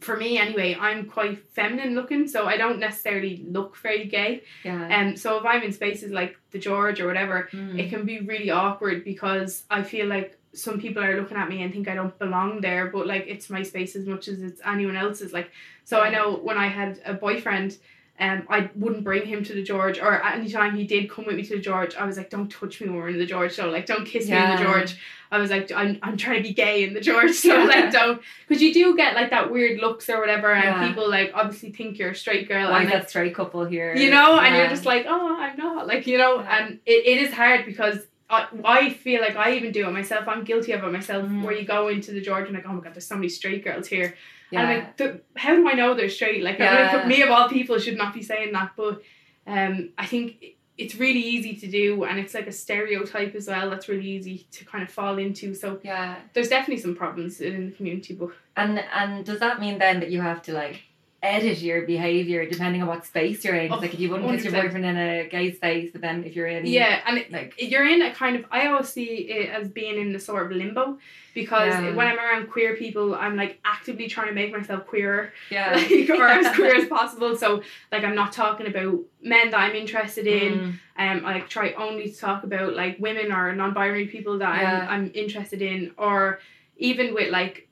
for 0.00 0.16
me 0.16 0.38
anyway, 0.38 0.76
I'm 0.80 1.06
quite 1.06 1.50
feminine 1.50 1.94
looking, 1.94 2.26
so 2.26 2.46
I 2.46 2.56
don't 2.56 2.78
necessarily 2.78 3.44
look 3.48 3.76
very 3.76 4.04
gay. 4.06 4.42
Yeah. 4.64 4.82
And 4.98 5.10
um, 5.10 5.16
so 5.16 5.38
if 5.38 5.44
I'm 5.44 5.62
in 5.62 5.72
spaces 5.72 6.10
like 6.10 6.36
the 6.52 6.58
George 6.58 7.00
or 7.00 7.06
whatever, 7.06 7.48
Mm. 7.52 7.78
it 7.78 7.90
can 7.90 8.04
be 8.06 8.20
really 8.20 8.50
awkward 8.50 9.04
because 9.04 9.64
I 9.70 9.82
feel 9.82 10.06
like 10.06 10.36
some 10.52 10.80
people 10.80 11.02
are 11.04 11.16
looking 11.20 11.36
at 11.36 11.48
me 11.48 11.62
and 11.62 11.72
think 11.72 11.86
I 11.86 11.94
don't 11.94 12.18
belong 12.18 12.60
there, 12.60 12.86
but 12.90 13.06
like 13.06 13.26
it's 13.28 13.50
my 13.50 13.62
space 13.62 13.94
as 13.94 14.06
much 14.06 14.26
as 14.26 14.40
it's 14.42 14.60
anyone 14.66 14.96
else's. 14.96 15.32
Like, 15.32 15.50
so 15.84 16.00
I 16.00 16.10
know 16.10 16.34
when 16.36 16.58
I 16.58 16.66
had 16.66 17.00
a 17.04 17.14
boyfriend, 17.14 17.76
um, 18.20 18.46
I 18.50 18.68
wouldn't 18.74 19.02
bring 19.02 19.24
him 19.26 19.42
to 19.44 19.54
the 19.54 19.62
George, 19.62 19.98
or 19.98 20.22
anytime 20.24 20.76
he 20.76 20.84
did 20.86 21.08
come 21.10 21.24
with 21.26 21.36
me 21.36 21.42
to 21.44 21.56
the 21.56 21.60
George, 21.62 21.94
I 21.94 22.04
was 22.04 22.16
like, 22.18 22.28
don't 22.30 22.50
touch 22.50 22.80
me 22.80 22.88
when 22.88 22.96
we're 22.98 23.08
in 23.08 23.18
the 23.18 23.26
George, 23.26 23.52
so 23.52 23.70
like, 23.70 23.86
don't 23.86 24.04
kiss 24.04 24.28
me 24.28 24.36
in 24.36 24.50
the 24.50 24.62
George. 24.62 24.96
I 25.32 25.38
was 25.38 25.48
like, 25.50 25.70
I'm, 25.72 25.98
I'm 26.02 26.16
trying 26.16 26.38
to 26.38 26.42
be 26.42 26.52
gay 26.52 26.82
in 26.84 26.92
the 26.92 27.00
George, 27.00 27.30
so 27.32 27.56
Yeah. 27.56 27.64
like, 27.64 27.92
don't, 27.92 28.20
because 28.46 28.60
you 28.62 28.74
do 28.74 28.96
get 28.96 29.14
like 29.14 29.30
that 29.30 29.50
weird 29.50 29.80
looks 29.80 30.08
or 30.10 30.20
whatever, 30.20 30.52
and 30.52 30.64
Yeah. 30.64 30.88
people 30.88 31.08
like 31.08 31.30
obviously 31.34 31.70
think 31.72 31.98
you're 31.98 32.10
a 32.10 32.14
straight 32.14 32.46
girl, 32.48 32.70
Why 32.70 32.80
and 32.80 32.88
is 32.88 32.92
like, 32.92 33.02
that 33.02 33.10
straight 33.10 33.34
couple 33.34 33.64
here? 33.64 33.94
you 33.94 34.10
know 34.10 34.38
and 34.38 34.54
you're 34.56 34.68
just 34.68 34.84
like 34.84 35.06
oh 35.08 35.36
i'm 35.40 35.56
not 35.56 35.86
like 35.86 36.06
you 36.06 36.18
know 36.18 36.40
and 36.40 36.78
it, 36.86 37.06
it 37.06 37.22
is 37.22 37.32
hard 37.32 37.64
because 37.64 37.98
I, 38.30 38.46
I 38.64 38.90
feel 38.90 39.20
like 39.20 39.36
I 39.36 39.54
even 39.54 39.72
do 39.72 39.86
it 39.88 39.90
myself. 39.92 40.28
I'm 40.28 40.44
guilty 40.44 40.72
of 40.72 40.84
it 40.84 40.92
myself. 40.92 41.26
Mm. 41.28 41.42
Where 41.42 41.52
you 41.54 41.66
go 41.66 41.88
into 41.88 42.12
the 42.12 42.20
George 42.20 42.46
and 42.46 42.54
like, 42.54 42.66
oh 42.66 42.72
my 42.72 42.80
god, 42.82 42.94
there's 42.94 43.06
so 43.06 43.16
many 43.16 43.28
straight 43.28 43.64
girls 43.64 43.88
here. 43.88 44.14
yeah. 44.50 44.60
And 44.60 44.68
I'm 44.68 44.78
like, 44.78 44.96
"Th- 44.96 45.14
how 45.36 45.54
do 45.56 45.68
I 45.68 45.72
know 45.72 45.94
they're 45.94 46.08
straight? 46.08 46.42
Like, 46.42 46.58
Yeah. 46.58 46.92
like, 46.94 47.06
me 47.06 47.22
of 47.22 47.30
all 47.30 47.48
people 47.48 47.78
should 47.78 47.96
not 47.98 48.14
be 48.14 48.22
saying 48.22 48.52
that. 48.52 48.72
But 48.76 49.02
um, 49.46 49.90
I 49.98 50.06
think 50.06 50.44
it's 50.78 50.94
really 50.94 51.20
easy 51.20 51.54
to 51.56 51.66
do, 51.66 52.04
and 52.04 52.18
it's 52.18 52.32
like 52.34 52.46
a 52.46 52.52
stereotype 52.52 53.34
as 53.34 53.48
well. 53.48 53.68
That's 53.70 53.88
really 53.88 54.08
easy 54.08 54.46
to 54.52 54.64
kind 54.64 54.82
of 54.82 54.90
fall 54.90 55.18
into. 55.18 55.54
So 55.54 55.78
yeah. 55.82 56.16
there's 56.32 56.48
definitely 56.48 56.82
some 56.82 56.94
problems 56.94 57.40
in 57.40 57.66
the 57.66 57.72
community, 57.72 58.14
but 58.14 58.30
And 58.56 58.78
and 58.94 59.24
does 59.24 59.40
that 59.40 59.60
mean 59.60 59.78
then 59.78 60.00
that 60.00 60.10
you 60.10 60.20
have 60.22 60.40
to 60.42 60.52
like 60.52 60.82
edit 61.22 61.58
your 61.60 61.82
behavior 61.82 62.48
depending 62.48 62.80
on 62.80 62.88
what 62.88 63.04
space 63.04 63.44
you're 63.44 63.54
in. 63.54 63.70
Oh, 63.70 63.76
like 63.76 63.92
if 63.92 64.00
you 64.00 64.08
wouldn't 64.10 64.30
kiss 64.30 64.44
your 64.44 64.54
boyfriend 64.54 64.86
in 64.86 64.96
a 64.96 65.28
gay 65.28 65.52
space, 65.52 65.90
but 65.92 66.00
then 66.00 66.24
if 66.24 66.34
you're 66.34 66.46
in 66.46 66.64
yeah, 66.64 67.00
and 67.06 67.18
it, 67.18 67.30
like 67.30 67.54
you're 67.58 67.86
in 67.86 68.00
a 68.00 68.14
kind 68.14 68.36
of 68.36 68.46
I 68.50 68.68
always 68.68 68.88
see 68.88 69.04
it 69.04 69.50
as 69.50 69.68
being 69.68 70.00
in 70.00 70.14
a 70.14 70.18
sort 70.20 70.46
of 70.50 70.56
limbo 70.56 70.98
because 71.34 71.74
Yeah. 71.74 71.94
when 71.94 72.06
I'm 72.06 72.18
around 72.18 72.48
queer 72.50 72.74
people 72.74 73.14
I'm 73.14 73.36
like 73.36 73.60
actively 73.66 74.08
trying 74.08 74.28
to 74.28 74.32
make 74.32 74.50
myself 74.50 74.86
queerer 74.86 75.32
yeah. 75.50 75.74
like, 75.90 76.08
or 76.10 76.26
as 76.26 76.54
queer 76.56 76.74
as 76.76 76.88
possible 76.88 77.36
so 77.36 77.62
like 77.92 78.02
I'm 78.02 78.14
not 78.14 78.32
talking 78.32 78.66
about 78.66 78.98
men 79.22 79.50
that 79.50 79.60
I'm 79.60 79.76
interested 79.76 80.26
in 80.26 80.52
Mm, 80.98 81.18
um 81.20 81.26
I 81.26 81.34
like 81.34 81.48
try 81.50 81.72
only 81.74 82.10
to 82.10 82.16
talk 82.16 82.44
about 82.44 82.74
like 82.74 82.98
women 82.98 83.30
or 83.30 83.54
non-binary 83.54 84.06
people 84.08 84.38
that 84.38 84.60
Yeah. 84.62 84.86
I'm, 84.88 85.02
I'm 85.04 85.10
interested 85.14 85.60
in 85.60 85.92
or 85.98 86.40
even 86.78 87.12
with 87.14 87.30
like 87.30 87.68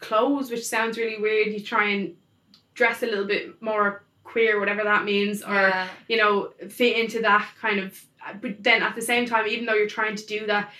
clothes 0.00 0.50
which 0.50 0.64
sounds 0.66 0.96
really 0.96 1.20
weird 1.20 1.48
you 1.52 1.60
try 1.60 1.88
and 1.90 2.14
dress 2.78 3.02
a 3.02 3.06
little 3.06 3.26
bit 3.26 3.60
more 3.60 4.04
queer 4.24 4.60
whatever 4.60 4.84
that 4.84 5.04
means 5.04 5.42
or 5.42 5.54
yeah. 5.54 5.88
you 6.06 6.16
know 6.16 6.50
fit 6.68 6.96
into 6.96 7.18
that 7.22 7.46
kind 7.60 7.78
of 7.80 7.88
but 8.42 8.62
then 8.62 8.82
at 8.82 8.94
the 8.94 9.02
same 9.02 9.24
time 9.26 9.46
even 9.46 9.64
though 9.66 9.74
you're 9.80 9.88
trying 10.00 10.14
to 10.14 10.26
do 10.26 10.46
that 10.46 10.70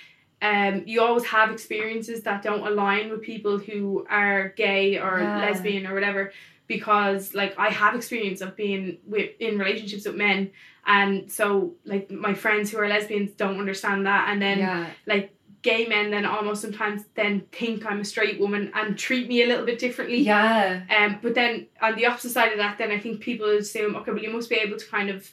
um 0.42 0.82
you 0.86 1.00
always 1.02 1.24
have 1.24 1.50
experiences 1.50 2.22
that 2.22 2.42
don't 2.42 2.64
align 2.66 3.10
with 3.10 3.22
people 3.22 3.58
who 3.58 4.06
are 4.08 4.50
gay 4.50 4.98
or 4.98 5.18
Yeah. 5.18 5.40
lesbian 5.46 5.86
or 5.86 5.94
whatever 5.94 6.32
because 6.68 7.34
like 7.34 7.52
I 7.58 7.70
have 7.70 7.94
experience 7.96 8.40
of 8.42 8.54
being 8.54 8.98
with 9.06 9.30
in 9.40 9.58
relationships 9.58 10.04
with 10.06 10.14
men 10.14 10.50
and 10.86 11.32
so 11.38 11.72
like 11.84 12.10
my 12.10 12.34
friends 12.34 12.70
who 12.70 12.78
are 12.78 12.88
lesbians 12.88 13.30
don't 13.42 13.58
understand 13.58 14.06
that 14.06 14.28
and 14.28 14.40
then 14.40 14.58
yeah. 14.58 14.86
like 15.06 15.34
gay 15.62 15.86
men 15.86 16.10
then 16.10 16.24
almost 16.24 16.62
sometimes 16.62 17.02
then 17.14 17.42
think 17.52 17.84
I'm 17.84 18.00
a 18.00 18.04
straight 18.04 18.38
woman 18.38 18.70
and 18.74 18.96
treat 18.96 19.26
me 19.28 19.42
a 19.42 19.46
little 19.46 19.66
bit 19.66 19.78
differently 19.78 20.18
Yeah. 20.18 20.82
um, 20.96 21.18
but 21.20 21.34
then 21.34 21.66
on 21.82 21.96
the 21.96 22.06
opposite 22.06 22.30
side 22.30 22.52
of 22.52 22.58
that, 22.58 22.78
then 22.78 22.90
I 22.92 22.98
think 23.00 23.20
people 23.20 23.48
assume, 23.50 23.96
okay, 23.96 24.12
well, 24.12 24.22
you 24.22 24.30
must 24.32 24.48
be 24.50 24.56
able 24.56 24.76
to 24.78 24.86
kind 24.86 25.10
of. 25.10 25.30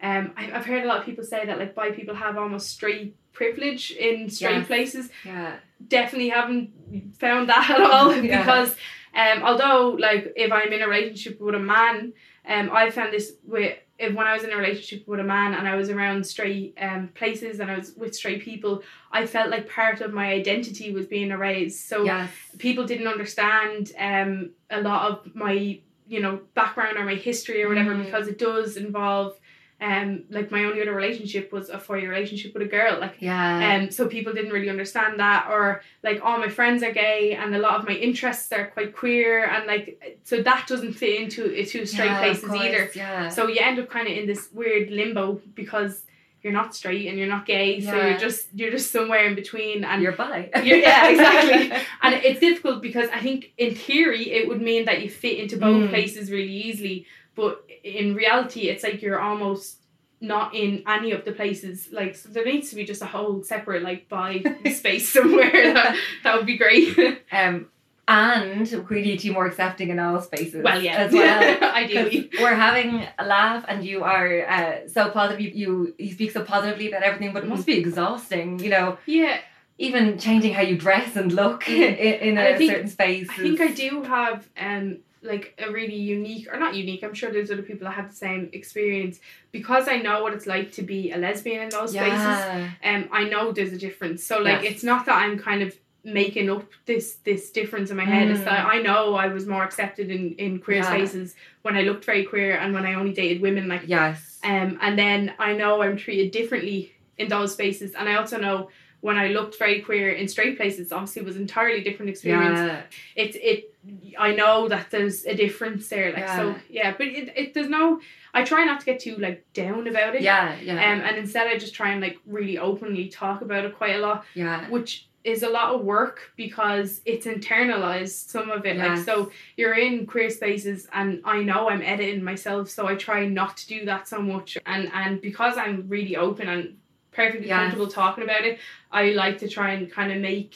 Um, 0.00 0.32
I, 0.36 0.52
I've 0.52 0.64
heard 0.66 0.84
a 0.84 0.86
lot 0.86 0.98
of 0.98 1.04
people 1.04 1.24
say 1.24 1.44
that 1.46 1.58
like 1.58 1.74
bi 1.74 1.90
people 1.90 2.14
have 2.14 2.38
almost 2.38 2.70
straight 2.70 3.16
privilege 3.32 3.90
in 3.92 4.28
straight 4.30 4.58
Yes. 4.58 4.66
places. 4.66 5.10
Yeah. 5.24 5.56
Definitely 5.86 6.28
haven't 6.28 6.70
found 7.18 7.48
that 7.48 7.68
at 7.70 7.80
all 7.80 8.14
Yeah. 8.22 8.40
because 8.40 8.76
um, 9.14 9.42
although 9.42 9.96
like 9.98 10.32
if 10.36 10.52
I'm 10.52 10.72
in 10.72 10.82
a 10.82 10.88
relationship 10.88 11.40
with 11.40 11.54
a 11.56 11.58
man, 11.58 12.12
um, 12.48 12.70
I 12.72 12.90
found 12.90 13.12
this 13.12 13.32
with 13.44 13.76
if 13.98 14.14
when 14.14 14.26
I 14.26 14.32
was 14.34 14.44
in 14.44 14.52
a 14.52 14.56
relationship 14.56 15.08
with 15.08 15.20
a 15.20 15.24
man 15.24 15.54
and 15.54 15.66
I 15.66 15.74
was 15.74 15.90
around 15.90 16.24
straight 16.26 16.76
um 16.80 17.08
places 17.14 17.60
and 17.60 17.70
I 17.70 17.76
was 17.78 17.94
with 17.96 18.14
straight 18.14 18.42
people, 18.42 18.82
I 19.12 19.26
felt 19.26 19.50
like 19.50 19.68
part 19.68 20.00
of 20.00 20.12
my 20.12 20.26
identity 20.32 20.92
was 20.92 21.06
being 21.06 21.30
erased. 21.30 21.88
So 21.88 22.04
yes. 22.04 22.30
people 22.58 22.84
didn't 22.86 23.08
understand 23.08 23.92
um 23.98 24.50
a 24.70 24.80
lot 24.80 25.10
of 25.10 25.34
my 25.34 25.80
you 26.06 26.20
know 26.20 26.40
background 26.54 26.96
or 26.96 27.04
my 27.04 27.14
history 27.16 27.62
or 27.62 27.68
whatever 27.68 27.94
Mm. 27.94 28.04
because 28.04 28.28
it 28.28 28.38
does 28.38 28.76
involve 28.76 29.34
um 29.80 30.24
like 30.30 30.50
my 30.50 30.64
only 30.64 30.82
other 30.82 30.92
relationship 30.94 31.52
was 31.52 31.68
a 31.70 31.78
four 31.78 31.96
year 31.98 32.10
relationship 32.10 32.52
with 32.52 32.62
a 32.62 32.66
girl 32.78 32.98
like 32.98 33.14
Yeah. 33.20 33.76
um 33.76 33.90
so 33.92 34.08
people 34.08 34.32
didn't 34.32 34.50
really 34.52 34.68
understand 34.70 35.20
that 35.20 35.46
or 35.50 35.82
like 36.02 36.20
all 36.24 36.36
my 36.38 36.48
friends 36.48 36.82
are 36.82 36.90
gay 36.92 37.34
and 37.40 37.54
a 37.54 37.58
lot 37.60 37.78
of 37.78 37.86
my 37.86 37.94
interests 37.94 38.50
are 38.52 38.66
quite 38.66 38.94
queer 38.96 39.44
and 39.44 39.66
like 39.68 40.20
so 40.24 40.42
that 40.42 40.66
doesn't 40.66 40.94
fit 40.94 41.20
into 41.22 41.44
into 41.52 41.86
straight 41.86 42.06
Yeah, 42.06 42.18
places 42.18 42.44
course, 42.44 42.60
either 42.60 42.90
Yeah. 42.94 43.28
so 43.28 43.46
you 43.46 43.58
end 43.60 43.78
up 43.78 43.88
kind 43.88 44.08
of 44.08 44.16
in 44.18 44.26
this 44.26 44.48
weird 44.52 44.90
limbo 44.90 45.40
because 45.54 46.02
you're 46.42 46.52
not 46.52 46.74
straight 46.74 47.06
and 47.08 47.16
you're 47.18 47.28
not 47.36 47.46
gay 47.46 47.80
so 47.80 47.94
you're 47.94 48.16
just 48.18 48.48
you're 48.54 48.70
just 48.70 48.90
somewhere 48.90 49.26
in 49.26 49.34
between 49.36 49.84
and 49.84 50.02
you're 50.02 50.12
bi. 50.12 50.48
You're- 50.62 50.80
yeah, 50.80 51.08
exactly. 51.08 51.76
and 52.02 52.14
it's 52.26 52.40
difficult 52.40 52.80
because 52.80 53.08
I 53.12 53.20
think 53.20 53.52
in 53.58 53.74
theory 53.74 54.30
it 54.32 54.46
would 54.48 54.62
mean 54.62 54.84
that 54.86 55.02
you 55.02 55.08
fit 55.10 55.38
into 55.38 55.56
both 55.56 55.82
Mm. 55.84 55.90
places 55.90 56.30
really 56.30 56.52
easily, 56.68 57.06
but 57.38 57.52
in 57.84 58.06
reality 58.22 58.62
it's 58.70 58.82
like 58.82 59.00
you're 59.02 59.20
almost 59.30 59.76
not 60.20 60.54
in 60.62 60.82
any 60.96 61.10
of 61.12 61.24
the 61.24 61.32
places. 61.40 61.88
Like 61.92 62.12
so 62.16 62.28
there 62.34 62.44
needs 62.44 62.70
to 62.70 62.76
be 62.76 62.84
just 62.92 63.02
a 63.02 63.10
whole 63.14 63.42
separate 63.52 63.82
like 63.90 64.08
bi 64.08 64.32
space 64.82 65.06
somewhere. 65.16 65.72
That 65.76 65.96
that 66.24 66.32
would 66.36 66.46
be 66.54 66.58
great. 66.58 66.88
um, 67.32 67.68
and 68.08 68.86
we 68.90 69.02
need 69.02 69.22
you 69.22 69.32
more 69.32 69.46
accepting 69.46 69.90
in 69.90 69.98
all 69.98 70.20
spaces. 70.20 70.56
As 70.56 70.64
well, 70.64 70.82
yeah, 70.82 70.96
As 71.04 71.12
well. 71.12 71.74
ideally. 71.82 72.30
We're 72.40 72.54
having 72.54 73.06
a 73.18 73.24
laugh, 73.36 73.64
and 73.68 73.84
you 73.84 74.02
are 74.02 74.48
uh, 74.48 74.88
so 74.88 75.10
positive. 75.10 75.40
You, 75.44 75.50
you 75.62 75.94
you 75.98 76.12
speak 76.12 76.30
so 76.32 76.42
positively 76.42 76.88
about 76.88 77.02
everything, 77.02 77.32
but 77.34 77.44
it 77.44 77.48
must 77.48 77.66
be 77.66 77.76
exhausting. 77.78 78.58
You 78.60 78.70
know, 78.70 78.98
Yeah, 79.06 79.38
even 79.76 80.18
changing 80.18 80.54
how 80.54 80.62
you 80.62 80.76
dress 80.76 81.16
and 81.16 81.30
look 81.32 81.68
in, 81.68 81.94
in 82.28 82.38
And 82.38 82.58
think- 82.58 82.72
certain 82.72 82.88
space. 82.88 83.28
I 83.30 83.36
think 83.44 83.60
I 83.60 83.68
do 83.84 84.02
have 84.02 84.48
um 84.58 84.98
like 85.22 85.58
a 85.66 85.70
really 85.72 85.96
unique 85.96 86.46
or 86.52 86.58
not 86.58 86.74
unique. 86.74 87.02
I'm 87.02 87.14
sure 87.14 87.30
there's 87.32 87.50
other 87.50 87.62
people 87.62 87.86
that 87.86 87.94
have 87.94 88.10
the 88.10 88.16
same 88.16 88.50
experience 88.52 89.20
because 89.52 89.88
I 89.88 89.96
know 89.98 90.22
what 90.22 90.32
it's 90.34 90.46
like 90.46 90.72
to 90.72 90.82
be 90.82 91.10
a 91.12 91.16
lesbian 91.16 91.62
in 91.62 91.68
those 91.70 91.90
spaces. 91.90 92.16
Yeah. 92.16 92.70
um, 92.84 93.08
I 93.12 93.24
know 93.24 93.52
there's 93.52 93.72
a 93.72 93.78
difference. 93.78 94.22
So 94.24 94.38
like, 94.38 94.62
Yes. 94.62 94.72
it's 94.74 94.84
not 94.84 95.06
that 95.06 95.16
I'm 95.16 95.38
kind 95.38 95.62
of 95.62 95.76
making 96.04 96.48
up 96.48 96.64
this 96.86 97.16
this 97.24 97.50
difference 97.50 97.90
in 97.90 97.96
my 97.96 98.04
head. 98.04 98.28
It's 98.28 98.40
Mm. 98.40 98.44
that 98.44 98.64
I 98.66 98.80
know 98.80 99.14
I 99.16 99.26
was 99.28 99.46
more 99.46 99.64
accepted 99.64 100.10
in 100.10 100.34
in 100.34 100.58
queer 100.60 100.78
Yeah. 100.78 100.84
spaces 100.94 101.34
when 101.62 101.76
I 101.76 101.82
looked 101.82 102.04
very 102.04 102.24
queer 102.24 102.56
and 102.56 102.72
when 102.72 102.86
I 102.86 102.94
only 102.94 103.12
dated 103.12 103.42
women. 103.42 103.68
Like, 103.68 103.82
Yes. 103.86 104.38
um, 104.44 104.78
and 104.80 104.96
then 104.98 105.34
I 105.38 105.54
know 105.54 105.82
I'm 105.82 105.96
treated 105.96 106.30
differently 106.30 106.92
in 107.18 107.28
those 107.28 107.52
spaces, 107.52 107.94
and 107.94 108.08
I 108.08 108.14
also 108.14 108.38
know. 108.38 108.70
When 109.00 109.16
I 109.16 109.28
looked 109.28 109.58
very 109.58 109.80
queer 109.80 110.10
in 110.10 110.26
straight 110.26 110.56
places, 110.56 110.90
obviously 110.90 111.22
was 111.22 111.36
an 111.36 111.42
entirely 111.42 111.82
different 111.82 112.10
experience. 112.10 112.58
Yeah. 112.58 112.82
It 113.14 113.36
it 113.36 113.74
I 114.18 114.34
know 114.34 114.68
that 114.68 114.90
there's 114.90 115.24
a 115.24 115.34
difference 115.34 115.88
there. 115.88 116.12
Like 116.12 116.28
so, 116.28 116.48
Yeah. 116.48 116.58
yeah. 116.68 116.94
But 116.98 117.06
it, 117.06 117.32
it 117.36 117.54
there's 117.54 117.68
no. 117.68 118.00
I 118.34 118.44
try 118.44 118.64
not 118.64 118.80
to 118.80 118.86
get 118.86 119.00
too 119.00 119.16
like 119.16 119.44
down 119.52 119.86
about 119.86 120.14
it. 120.16 120.22
Yeah. 120.22 120.56
Yeah. 120.60 120.72
Um, 120.74 121.00
and 121.00 121.16
instead 121.16 121.46
I 121.46 121.58
just 121.58 121.74
try 121.74 121.90
and 121.90 122.00
like 122.00 122.18
really 122.26 122.58
openly 122.58 123.08
talk 123.08 123.40
about 123.42 123.64
it 123.64 123.76
quite 123.76 123.96
a 123.96 123.98
lot, 123.98 124.24
yeah. 124.34 124.68
which 124.68 125.08
is 125.24 125.42
a 125.42 125.48
lot 125.48 125.74
of 125.74 125.82
work 125.82 126.32
because 126.36 127.00
it's 127.04 127.26
internalized 127.26 128.28
some 128.30 128.50
of 128.50 128.64
it. 128.64 128.76
Like 128.76 128.98
so 128.98 129.30
you're 129.56 129.74
in 129.74 130.06
queer 130.06 130.30
spaces 130.30 130.88
and 130.92 131.20
I 131.24 131.42
know 131.42 131.68
I'm 131.68 131.82
editing 131.82 132.22
myself, 132.24 132.70
so 132.70 132.86
I 132.86 132.94
try 132.94 133.26
not 133.26 133.56
to 133.58 133.68
do 133.68 133.84
that 133.86 134.08
so 134.08 134.20
much. 134.20 134.56
And 134.66 134.90
and 134.92 135.20
because 135.20 135.56
I'm 135.56 135.88
really 135.88 136.16
open 136.16 136.48
and 136.48 136.76
perfectly 137.22 137.48
Yes. 137.48 137.58
comfortable 137.60 137.90
talking 138.02 138.24
about 138.28 138.44
it, 138.50 138.58
I 139.00 139.02
like 139.24 139.36
to 139.38 139.48
try 139.48 139.68
and 139.76 139.82
kind 139.98 140.10
of 140.14 140.18
make 140.32 140.52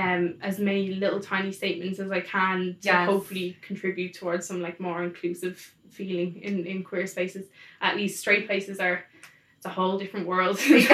um 0.00 0.22
as 0.48 0.58
many 0.58 0.84
little 1.02 1.20
tiny 1.20 1.52
statements 1.52 1.98
as 2.04 2.10
I 2.10 2.20
can 2.20 2.58
to 2.80 2.88
Yes. 2.92 3.08
hopefully 3.12 3.48
contribute 3.68 4.12
towards 4.20 4.46
some 4.48 4.60
like 4.66 4.78
more 4.88 5.00
inclusive 5.08 5.56
feeling 5.90 6.30
in, 6.48 6.54
in 6.72 6.82
queer 6.82 7.06
spaces. 7.06 7.44
At 7.80 7.96
least 7.96 8.14
straight 8.20 8.46
places 8.50 8.76
are 8.80 8.96
it's 9.58 9.66
a 9.66 9.74
whole 9.78 9.96
different 10.02 10.26
world 10.26 10.56
to 10.68 10.78
Yeah, 10.78 10.88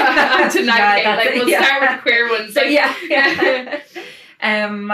navigate. 0.74 1.04
that's 1.04 1.24
like 1.26 1.34
we'll 1.36 1.48
yeah. 1.48 1.64
start 1.64 1.80
with 1.82 1.90
the 1.96 2.02
queer 2.06 2.24
ones. 2.34 2.54
So 2.54 2.60
like- 2.60 2.70
yeah, 2.78 2.94
yeah. 3.14 3.80
um, 4.66 4.90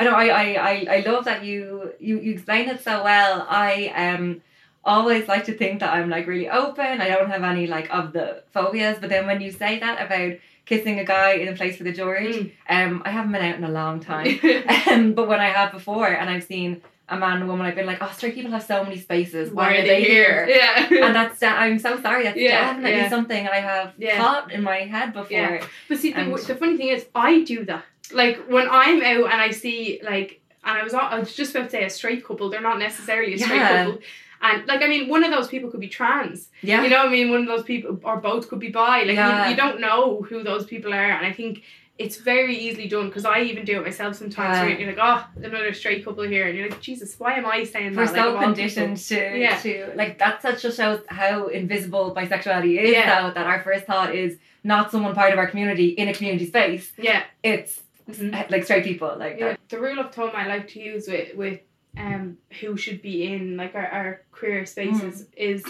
I 0.00 0.04
know. 0.04 0.12
I, 0.24 0.26
I, 0.28 0.46
I, 0.70 0.74
I 0.96 0.98
love 1.10 1.24
that 1.24 1.40
you 1.44 1.92
you 2.06 2.14
you 2.20 2.30
explain 2.34 2.68
it 2.68 2.80
so 2.88 2.94
well. 3.02 3.34
I 3.48 3.72
um 4.04 4.42
always 4.84 5.28
like 5.28 5.44
to 5.44 5.52
think 5.52 5.80
that 5.80 5.92
I'm 5.92 6.08
like 6.08 6.26
really 6.26 6.48
open. 6.48 7.00
I 7.00 7.08
don't 7.08 7.30
have 7.30 7.42
any 7.42 7.66
like 7.66 7.88
of 7.90 8.12
the 8.12 8.42
phobias. 8.52 8.98
But 9.00 9.10
then 9.10 9.26
when 9.26 9.40
you 9.40 9.50
say 9.50 9.78
that 9.78 10.04
about 10.04 10.38
kissing 10.66 10.98
a 10.98 11.04
guy 11.04 11.32
in 11.32 11.48
a 11.48 11.54
place 11.54 11.78
with 11.78 11.86
a 11.88 11.92
George, 11.92 12.34
Mm. 12.34 12.52
um, 12.68 13.02
I 13.04 13.10
haven't 13.10 13.32
been 13.32 13.42
out 13.44 13.56
in 13.56 13.64
a 13.64 13.70
long 13.70 14.00
time. 14.00 14.38
um, 14.90 15.12
but 15.14 15.28
when 15.28 15.40
I 15.40 15.48
have 15.48 15.72
before, 15.72 16.08
and 16.08 16.28
I've 16.30 16.44
seen 16.44 16.82
a 17.10 17.16
man 17.18 17.34
and 17.36 17.44
a 17.44 17.46
woman, 17.46 17.64
I've 17.64 17.74
been 17.74 17.86
like, 17.86 17.98
oh, 18.02 18.10
straight 18.14 18.34
people 18.34 18.50
have 18.50 18.62
so 18.62 18.84
many 18.84 18.98
spaces. 18.98 19.50
Why, 19.50 19.76
are 19.76 19.82
they 19.86 20.04
here? 20.04 20.46
Yeah. 20.50 21.06
and 21.06 21.14
that's 21.16 21.42
I'm 21.42 21.78
so 21.78 21.98
sorry. 22.02 22.24
That's 22.24 22.36
Yeah, 22.36 22.60
definitely 22.72 22.98
yeah. 22.98 23.08
something 23.08 23.48
I 23.48 23.56
have 23.60 23.94
Yeah. 23.96 24.22
thought 24.22 24.52
in 24.52 24.62
my 24.62 24.78
head 24.80 25.14
before. 25.14 25.30
Yeah. 25.36 25.66
But 25.88 25.98
see, 25.98 26.12
the, 26.12 26.18
And- 26.20 26.36
the 26.38 26.54
funny 26.54 26.76
thing 26.76 26.88
is, 26.88 27.06
I 27.14 27.42
do 27.44 27.64
that. 27.64 27.84
Like 28.12 28.36
when 28.48 28.68
I'm 28.70 29.00
out 29.02 29.32
and 29.32 29.40
I 29.40 29.50
see 29.50 30.00
like, 30.02 30.40
and 30.64 30.76
I 30.78 30.82
was 30.82 30.92
I 30.92 31.18
was 31.18 31.34
just 31.34 31.54
about 31.54 31.64
to 31.66 31.70
say 31.70 31.84
a 31.84 31.90
straight 31.90 32.26
couple. 32.26 32.50
They're 32.50 32.60
not 32.60 32.78
necessarily 32.78 33.32
a 33.34 33.38
straight 33.38 33.58
couple. 33.60 33.98
And 34.40 34.66
like, 34.66 34.82
I 34.82 34.86
mean, 34.88 35.08
one 35.08 35.24
of 35.24 35.30
those 35.30 35.48
people 35.48 35.70
could 35.70 35.80
be 35.80 35.88
trans. 35.88 36.48
Yeah. 36.62 36.82
You 36.82 36.90
know 36.90 36.98
what 36.98 37.08
I 37.08 37.10
mean? 37.12 37.30
One 37.30 37.40
of 37.40 37.46
those 37.46 37.64
people, 37.64 37.98
or 38.04 38.16
both 38.18 38.48
could 38.48 38.60
be 38.60 38.68
bi. 38.68 39.02
Like 39.02 39.16
Yeah. 39.16 39.44
you, 39.44 39.50
you 39.50 39.56
don't 39.56 39.80
know 39.80 40.22
who 40.22 40.42
those 40.42 40.64
people 40.66 40.92
are, 40.94 41.10
and 41.10 41.26
I 41.26 41.32
think 41.32 41.62
it's 41.98 42.16
very 42.18 42.56
easily 42.56 42.86
done 42.86 43.08
because 43.08 43.24
I 43.24 43.40
even 43.40 43.64
do 43.64 43.76
it 43.80 43.84
myself 43.84 44.14
sometimes. 44.14 44.56
Yeah. 44.56 44.62
Where 44.66 44.78
you're 44.78 44.92
like, 44.94 44.98
oh, 45.02 45.26
another 45.44 45.74
straight 45.74 46.04
couple 46.04 46.22
here, 46.22 46.46
and 46.46 46.56
you're 46.56 46.68
like, 46.68 46.80
Jesus, 46.80 47.18
why 47.18 47.34
am 47.34 47.44
I 47.46 47.64
saying 47.64 47.96
We're 47.96 48.06
that? 48.06 48.14
so 48.14 48.34
like, 48.34 48.44
conditioned 48.44 48.96
to, 48.98 49.38
Yeah. 49.38 49.56
to 49.58 49.92
like 49.96 50.18
that 50.18 50.40
such 50.40 50.62
just 50.62 50.76
shows 50.76 51.00
how 51.08 51.48
invisible 51.48 52.14
bisexuality 52.14 52.78
is 52.80 52.90
Yeah. 52.92 53.22
though 53.22 53.34
that 53.34 53.46
our 53.48 53.60
first 53.64 53.84
thought 53.86 54.14
is 54.14 54.38
not 54.62 54.92
someone 54.92 55.14
part 55.16 55.32
of 55.32 55.38
our 55.40 55.48
community 55.48 55.88
in 55.88 56.06
a 56.06 56.14
community 56.14 56.46
space. 56.46 56.92
Yeah. 56.98 57.24
It's 57.42 57.80
Mhm. 58.08 58.32
uh, 58.34 58.44
like 58.48 58.62
straight 58.64 58.84
people. 58.84 59.14
Like 59.18 59.38
Yeah, 59.40 59.56
the 59.68 59.78
rule 59.80 59.98
of 59.98 60.14
thumb 60.14 60.30
I 60.34 60.46
like 60.46 60.68
to 60.68 60.80
use 60.80 61.08
with 61.08 61.34
with 61.34 61.58
um 61.98 62.38
who 62.60 62.76
should 62.76 63.02
be 63.02 63.24
in 63.32 63.56
like 63.56 63.74
our, 63.74 63.86
our 63.86 64.22
queer 64.32 64.64
spaces 64.66 65.26
is 65.36 65.64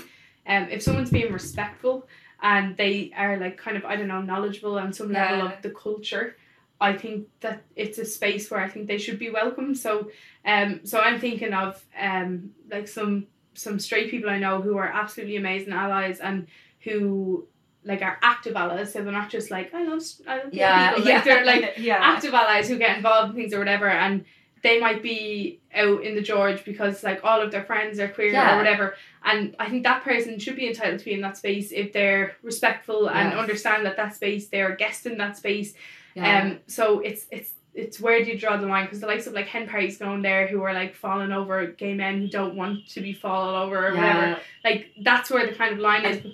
um 0.46 0.68
if 0.70 0.82
someone's 0.82 1.10
being 1.10 1.32
respectful 1.32 2.06
and 2.42 2.76
they 2.76 3.10
are 3.16 3.36
like 3.38 3.56
kind 3.56 3.76
of 3.76 3.84
I 3.84 3.96
don't 3.96 4.08
know 4.08 4.22
knowledgeable 4.22 4.78
on 4.78 4.92
some 4.92 5.10
level 5.12 5.38
Yeah. 5.38 5.52
of 5.52 5.62
the 5.62 5.70
culture, 5.70 6.36
I 6.80 6.92
think 6.92 7.26
that 7.40 7.64
it's 7.74 7.98
a 7.98 8.04
space 8.04 8.50
where 8.50 8.60
I 8.60 8.68
think 8.68 8.86
they 8.86 8.98
should 8.98 9.18
be 9.18 9.30
welcome. 9.30 9.74
So 9.74 10.10
um 10.44 10.80
so 10.84 11.00
I'm 11.00 11.18
thinking 11.18 11.52
of 11.54 11.82
um 12.00 12.50
like 12.70 12.88
some 12.88 13.26
some 13.54 13.78
straight 13.80 14.10
people 14.10 14.30
I 14.30 14.38
know 14.38 14.60
who 14.62 14.76
are 14.76 14.86
absolutely 15.02 15.36
amazing 15.36 15.72
allies 15.72 16.20
and 16.20 16.46
who 16.84 17.46
like 17.84 18.02
are 18.02 18.18
active 18.22 18.54
allies 18.54 18.92
so 18.92 19.02
they're 19.02 19.12
not 19.12 19.30
just 19.30 19.50
like 19.50 19.72
I 19.74 19.82
love 19.84 20.02
I 20.26 20.36
love 20.38 20.52
Yeah, 20.52 20.90
people. 20.92 21.08
yeah, 21.08 21.14
like 21.16 21.24
they're 21.24 21.44
like 21.44 21.74
yeah. 21.78 21.98
active 22.00 22.34
allies 22.34 22.68
who 22.68 22.76
get 22.78 22.96
involved 22.98 23.30
in 23.30 23.36
things 23.36 23.54
or 23.54 23.58
whatever 23.60 23.88
and 23.88 24.24
they 24.62 24.80
might 24.80 25.02
be 25.02 25.60
out 25.74 26.02
in 26.02 26.14
the 26.14 26.22
George 26.22 26.64
because 26.64 27.02
like 27.04 27.20
all 27.24 27.40
of 27.40 27.50
their 27.50 27.64
friends 27.64 27.98
are 28.00 28.08
queer 28.08 28.32
Yeah. 28.32 28.54
or 28.54 28.58
whatever. 28.58 28.94
And 29.24 29.54
I 29.58 29.68
think 29.68 29.82
that 29.84 30.02
person 30.02 30.38
should 30.38 30.56
be 30.56 30.68
entitled 30.68 30.98
to 31.00 31.04
be 31.04 31.12
in 31.12 31.20
that 31.20 31.36
space 31.36 31.70
if 31.72 31.92
they're 31.92 32.36
respectful 32.42 33.08
and 33.10 33.32
understand 33.38 33.84
that 33.86 33.96
that 33.96 34.14
space 34.14 34.48
they're 34.48 34.72
a 34.72 34.76
guest 34.76 35.06
in 35.06 35.18
that 35.18 35.36
space. 35.36 35.74
Yeah. 36.14 36.40
um 36.42 36.58
so 36.66 37.00
it's 37.00 37.26
it's 37.30 37.52
it's 37.74 38.00
where 38.00 38.24
do 38.24 38.30
you 38.32 38.38
draw 38.38 38.56
the 38.56 38.66
line? 38.66 38.86
Because 38.86 39.00
the 39.00 39.06
likes 39.06 39.26
of 39.28 39.34
like 39.34 39.46
hen 39.46 39.68
parties 39.68 39.98
going 39.98 40.22
there 40.22 40.48
who 40.48 40.60
are 40.62 40.74
like 40.74 40.96
falling 40.96 41.30
over 41.30 41.66
gay 41.66 41.94
men 41.94 42.18
who 42.20 42.28
don't 42.28 42.56
want 42.56 42.88
to 42.88 43.00
be 43.00 43.12
fallen 43.12 43.54
over 43.54 43.88
or 43.88 43.94
whatever. 43.94 44.40
Like 44.64 44.90
that's 45.02 45.30
where 45.30 45.46
the 45.46 45.54
kind 45.54 45.74
of 45.74 45.78
line 45.78 46.04
is. 46.04 46.26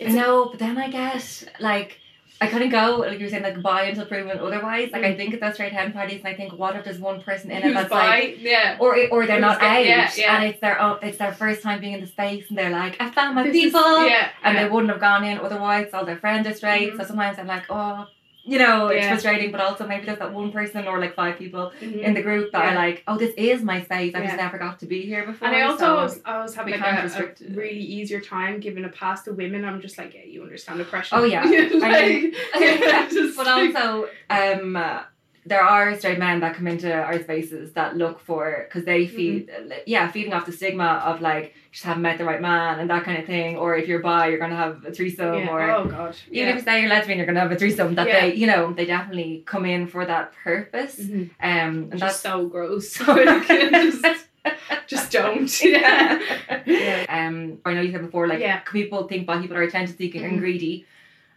I 0.00 0.10
know, 0.12 0.48
but 0.50 0.58
then 0.58 0.78
I 0.78 0.88
guess 0.88 1.44
like 1.60 1.98
I 2.42 2.46
kind 2.48 2.64
of 2.64 2.70
go 2.70 2.96
like 3.08 3.18
you 3.18 3.26
were 3.26 3.30
saying 3.30 3.42
like 3.42 3.60
bi 3.62 3.82
until 3.84 4.06
proven 4.06 4.38
otherwise. 4.38 4.90
Like 4.92 5.04
I 5.04 5.12
Mm. 5.12 5.16
think 5.16 5.34
at 5.34 5.40
those 5.40 5.54
straight 5.54 5.72
hen 5.72 5.92
parties, 5.92 6.20
and 6.24 6.28
I 6.28 6.34
think 6.34 6.52
what 6.52 6.76
if 6.76 6.84
there's 6.84 6.98
one 6.98 7.20
person 7.22 7.50
in 7.50 7.58
it 7.58 7.62
who's 7.64 7.74
that's 7.74 7.88
bi 7.90 8.08
like. 8.08 8.36
yeah 8.40 8.76
Or, 8.80 8.96
or 9.10 9.26
they're 9.26 9.36
Who's 9.36 9.40
not 9.42 9.60
gay, 9.60 9.66
out, 9.66 9.86
yeah, 9.86 10.10
yeah. 10.16 10.36
and 10.36 10.44
it's 10.50 10.60
their 10.60 10.80
own, 10.80 10.98
it's 11.02 11.18
their 11.18 11.32
first 11.32 11.62
time 11.62 11.80
being 11.80 11.92
in 11.94 12.00
the 12.00 12.06
space, 12.06 12.44
and 12.48 12.58
they're 12.58 12.70
like, 12.70 12.96
I 13.00 13.10
found 13.10 13.34
my 13.34 13.42
This 13.44 13.54
is- 13.56 13.62
people, 13.64 14.06
yeah 14.06 14.28
and 14.44 14.54
yeah. 14.56 14.64
they 14.64 14.68
wouldn't 14.70 14.90
have 14.90 15.00
gone 15.00 15.24
in 15.24 15.38
otherwise. 15.38 15.88
All 15.94 16.04
their 16.04 16.16
friends 16.18 16.46
are 16.46 16.54
straight, 16.54 16.92
Mhm. 16.92 16.96
so 16.98 17.04
sometimes 17.04 17.38
I'm 17.38 17.46
like, 17.46 17.64
oh, 17.70 18.06
you 18.44 18.58
know, 18.58 18.88
it's 18.88 19.06
frustrating, 19.06 19.52
but 19.52 19.60
also 19.60 19.86
maybe 19.86 20.04
there's 20.04 20.18
that 20.18 20.32
one 20.32 20.50
person 20.50 20.88
or 20.88 20.98
like 20.98 21.14
five 21.14 21.38
people 21.38 21.72
Mhm. 21.80 22.00
in 22.02 22.14
the 22.14 22.22
group 22.22 22.50
that 22.52 22.64
are 22.64 22.74
like, 22.74 23.04
oh, 23.06 23.16
this 23.16 23.32
is 23.36 23.62
my 23.62 23.82
space. 23.82 24.14
I 24.14 24.22
just 24.24 24.36
never 24.36 24.58
got 24.58 24.80
to 24.80 24.86
be 24.86 25.02
here 25.02 25.24
before. 25.24 25.46
And 25.46 25.56
I 25.56 25.62
also 25.62 25.78
so- 25.78 25.96
always, 25.96 26.20
I 26.24 26.34
always 26.36 26.54
have 26.56 26.66
we 26.66 26.72
like 26.72 26.82
a, 26.82 27.22
a 27.24 27.54
really 27.54 27.78
easier 27.80 28.20
time 28.20 28.58
giving 28.58 28.84
a 28.84 28.88
pass 28.88 29.22
to 29.24 29.32
women. 29.32 29.64
I'm 29.64 29.80
just 29.80 29.96
like, 29.96 30.14
yeah, 30.14 30.24
you 30.24 30.42
understand 30.42 30.80
oppression. 30.80 31.18
Oh, 31.18 31.24
yeah. 31.24 31.44
like, 31.44 31.54
I 32.54 33.08
just 33.10 33.36
but 33.36 33.46
also, 33.46 34.08
um, 34.28 34.74
uh, 34.76 35.02
there 35.44 35.62
are 35.62 35.96
straight 35.98 36.18
men 36.20 36.38
that 36.40 36.54
come 36.54 36.68
into 36.68 36.92
our 36.92 37.20
spaces 37.20 37.72
that 37.72 37.96
look 37.96 38.20
for 38.20 38.64
because 38.68 38.84
they 38.84 39.06
feed, 39.08 39.50
yeah, 39.86 40.08
feeding 40.10 40.32
off 40.32 40.46
the 40.46 40.52
stigma 40.52 41.02
of 41.04 41.20
like 41.20 41.54
just 41.72 41.84
haven't 41.84 42.02
met 42.02 42.18
the 42.18 42.24
right 42.24 42.40
man 42.40 42.78
and 42.78 42.88
that 42.90 43.02
kind 43.04 43.18
of 43.18 43.26
thing. 43.26 43.56
Or 43.56 43.74
if 43.76 43.88
you're 43.88 43.98
bi, 44.00 44.28
you're 44.28 44.38
gonna 44.38 44.54
have 44.56 44.84
a 44.84 44.92
threesome, 44.92 45.34
yeah. 45.40 45.48
or 45.48 45.62
oh 45.70 45.84
god, 45.86 46.14
even 46.30 46.48
yeah. 46.48 46.50
if 46.50 46.56
you 46.56 46.62
say 46.62 46.80
you're 46.80 46.90
lesbian, 46.90 47.18
you're 47.18 47.26
gonna 47.26 47.40
have 47.40 47.50
a 47.50 47.56
threesome. 47.56 47.94
That 47.96 48.06
Yeah. 48.06 48.20
they, 48.20 48.34
you 48.34 48.46
know, 48.46 48.72
they 48.72 48.84
definitely 48.84 49.42
come 49.44 49.64
in 49.64 49.86
for 49.88 50.04
that 50.06 50.32
purpose. 50.44 51.00
Mhm. 51.00 51.22
Um, 51.22 51.28
and 51.42 51.90
Just 51.92 52.00
that's 52.00 52.20
so 52.20 52.46
gross. 52.46 52.94
Just, 52.98 54.26
just 54.88 55.12
don't. 55.12 55.64
Yeah. 55.64 56.20
yeah. 56.66 57.04
Um, 57.08 57.58
I 57.64 57.74
know 57.74 57.80
you 57.80 57.92
said 57.92 58.02
before, 58.02 58.26
like 58.26 58.40
Yeah. 58.40 58.58
people 58.60 59.06
think 59.08 59.26
bi 59.26 59.40
people 59.40 59.56
are 59.56 59.62
attention 59.62 59.96
seeking 59.96 60.24
and 60.24 60.34
Mhm. 60.34 60.38
greedy, 60.40 60.84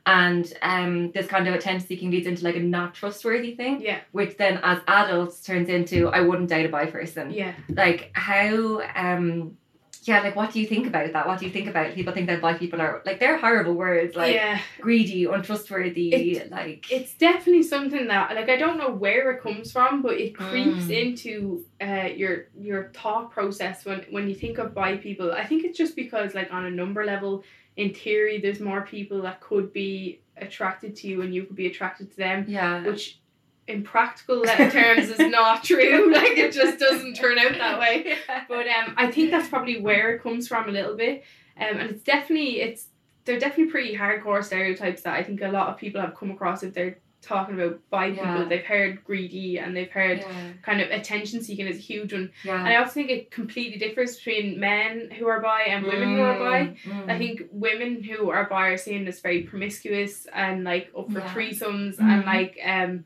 and 0.06 0.54
um, 0.62 1.12
this 1.14 1.28
kind 1.28 1.48
of 1.48 1.54
attention 1.56 1.88
seeking 1.88 2.12
leads 2.12 2.28
into 2.28 2.44
like 2.44 2.56
a 2.56 2.60
not 2.60 2.94
trustworthy 2.94 3.56
thing, 3.56 3.82
Yeah. 3.82 4.00
which 4.12 4.38
then 4.38 4.60
as 4.64 4.80
adults 4.88 5.42
turns 5.42 5.68
into 5.70 6.10
I 6.10 6.22
wouldn't 6.22 6.50
date 6.50 6.66
a 6.66 6.70
bi 6.70 6.86
person. 6.86 7.32
Yeah. 7.32 7.54
Like 7.70 8.12
how, 8.14 8.82
um, 8.96 9.58
yeah, 10.04 10.22
like 10.22 10.36
what 10.36 10.54
do 10.54 10.60
you 10.60 10.68
think 10.68 10.86
about 10.86 11.12
that? 11.14 11.28
What 11.28 11.40
do 11.40 11.48
you 11.48 11.52
think 11.52 11.68
about 11.68 11.96
people 11.96 12.14
think 12.14 12.28
that 12.28 12.40
bi 12.40 12.54
people 12.54 12.80
are 12.80 13.02
like 13.08 13.20
they're 13.20 13.38
horrible 13.40 13.74
words, 13.74 14.16
like 14.16 14.36
yeah. 14.36 14.60
greedy, 14.80 15.26
untrustworthy, 15.26 16.14
It- 16.14 16.52
like 16.52 16.86
It's 16.92 17.16
definitely 17.16 17.64
something 17.64 18.06
that 18.08 18.36
like 18.36 18.48
I 18.48 18.58
don't 18.58 18.78
know 18.78 18.92
where 18.92 19.32
it 19.32 19.42
comes 19.42 19.72
from, 19.72 20.04
but 20.04 20.14
it 20.20 20.36
creeps 20.36 20.86
Mm. 20.86 21.02
into 21.02 21.66
uh 21.82 22.10
your 22.16 22.50
your 22.60 22.92
thought 22.94 23.32
process 23.32 23.84
when 23.86 24.06
when 24.12 24.30
you 24.30 24.36
think 24.36 24.60
of 24.60 24.76
bi 24.76 24.98
people. 24.98 25.32
I 25.32 25.46
think 25.46 25.64
it's 25.64 25.78
just 25.80 25.96
because 25.96 26.36
like 26.36 26.54
on 26.54 26.66
a 26.66 26.70
number 26.70 27.04
level, 27.04 27.44
in 27.78 27.94
theory, 27.94 28.40
there's 28.40 28.60
more 28.60 28.82
people 28.82 29.22
that 29.24 29.42
could 29.42 29.74
be 29.74 30.22
attracted 30.38 30.96
to 30.98 31.08
you 31.08 31.22
and 31.22 31.34
you 31.34 31.44
could 31.44 31.56
be 31.56 31.68
attracted 31.68 32.12
to 32.12 32.18
them, 32.18 32.46
yeah, 32.48 32.84
which 32.84 33.20
in 33.68 33.84
practical 33.84 34.44
terms 34.44 35.10
is 35.10 35.20
not 35.20 35.64
true. 35.64 36.12
Like 36.16 36.38
it 36.38 36.54
just 36.54 36.80
doesn't 36.80 37.16
turn 37.16 37.38
out 37.38 37.54
that 37.54 37.80
way. 37.80 38.18
But 38.48 38.68
um, 38.68 38.94
I 38.98 39.12
think 39.12 39.32
that's 39.32 39.50
probably 39.50 39.82
where 39.82 40.16
it 40.16 40.24
comes 40.24 40.48
from 40.48 40.70
a 40.70 40.72
little 40.72 40.96
bit. 40.96 41.24
Um, 41.58 41.78
and 41.78 41.90
it's 41.90 42.04
definitely 42.04 42.62
it's 42.62 42.88
they're 43.26 43.40
definitely 43.40 43.72
pretty 43.72 43.98
hardcore 43.98 44.44
stereotypes 44.44 45.02
that 45.02 45.16
I 45.16 45.24
think 45.24 45.42
a 45.42 45.48
lot 45.48 45.70
of 45.70 45.78
people 45.78 46.00
have 46.00 46.16
come 46.16 46.32
across 46.32 46.64
if 46.64 46.74
they're 46.74 47.00
talking 47.26 47.56
about 47.60 47.80
Yeah. 47.92 48.34
people. 48.34 48.50
They've 48.50 48.64
heard 48.66 49.04
greedy 49.04 49.58
and 49.60 49.76
they've 49.76 49.92
heard 49.92 50.20
yeah, 50.20 50.28
kind 50.62 50.82
of 50.82 50.90
attention 50.92 51.42
seeking 51.44 51.68
is 51.68 51.78
a 51.78 51.82
huge 51.82 52.14
one. 52.14 52.32
yeah. 52.44 52.60
And 52.60 52.68
I 52.68 52.76
also 52.78 52.94
think 52.94 53.10
it 53.10 53.32
completely 53.32 53.78
differs 53.80 54.16
between 54.18 54.60
men 54.60 55.10
who 55.18 55.28
are 55.28 55.40
bi 55.42 55.64
and 55.64 55.86
women 55.86 56.16
who 56.16 56.22
are 56.22 56.38
bi. 56.40 56.60
Mm, 56.86 57.10
I 57.10 57.14
mm. 57.14 57.18
think 57.18 57.42
women 57.52 58.04
who 58.04 58.30
are 58.30 58.46
bi 58.48 58.68
are 58.70 58.78
seen 58.78 59.08
as 59.08 59.20
very 59.22 59.44
promiscuous 59.44 60.28
and 60.34 60.64
like 60.64 60.92
up 60.98 61.12
for 61.12 61.22
threesomes 61.22 61.98
Mhm. 61.98 62.10
and 62.12 62.26
like 62.26 62.58
um 62.66 63.04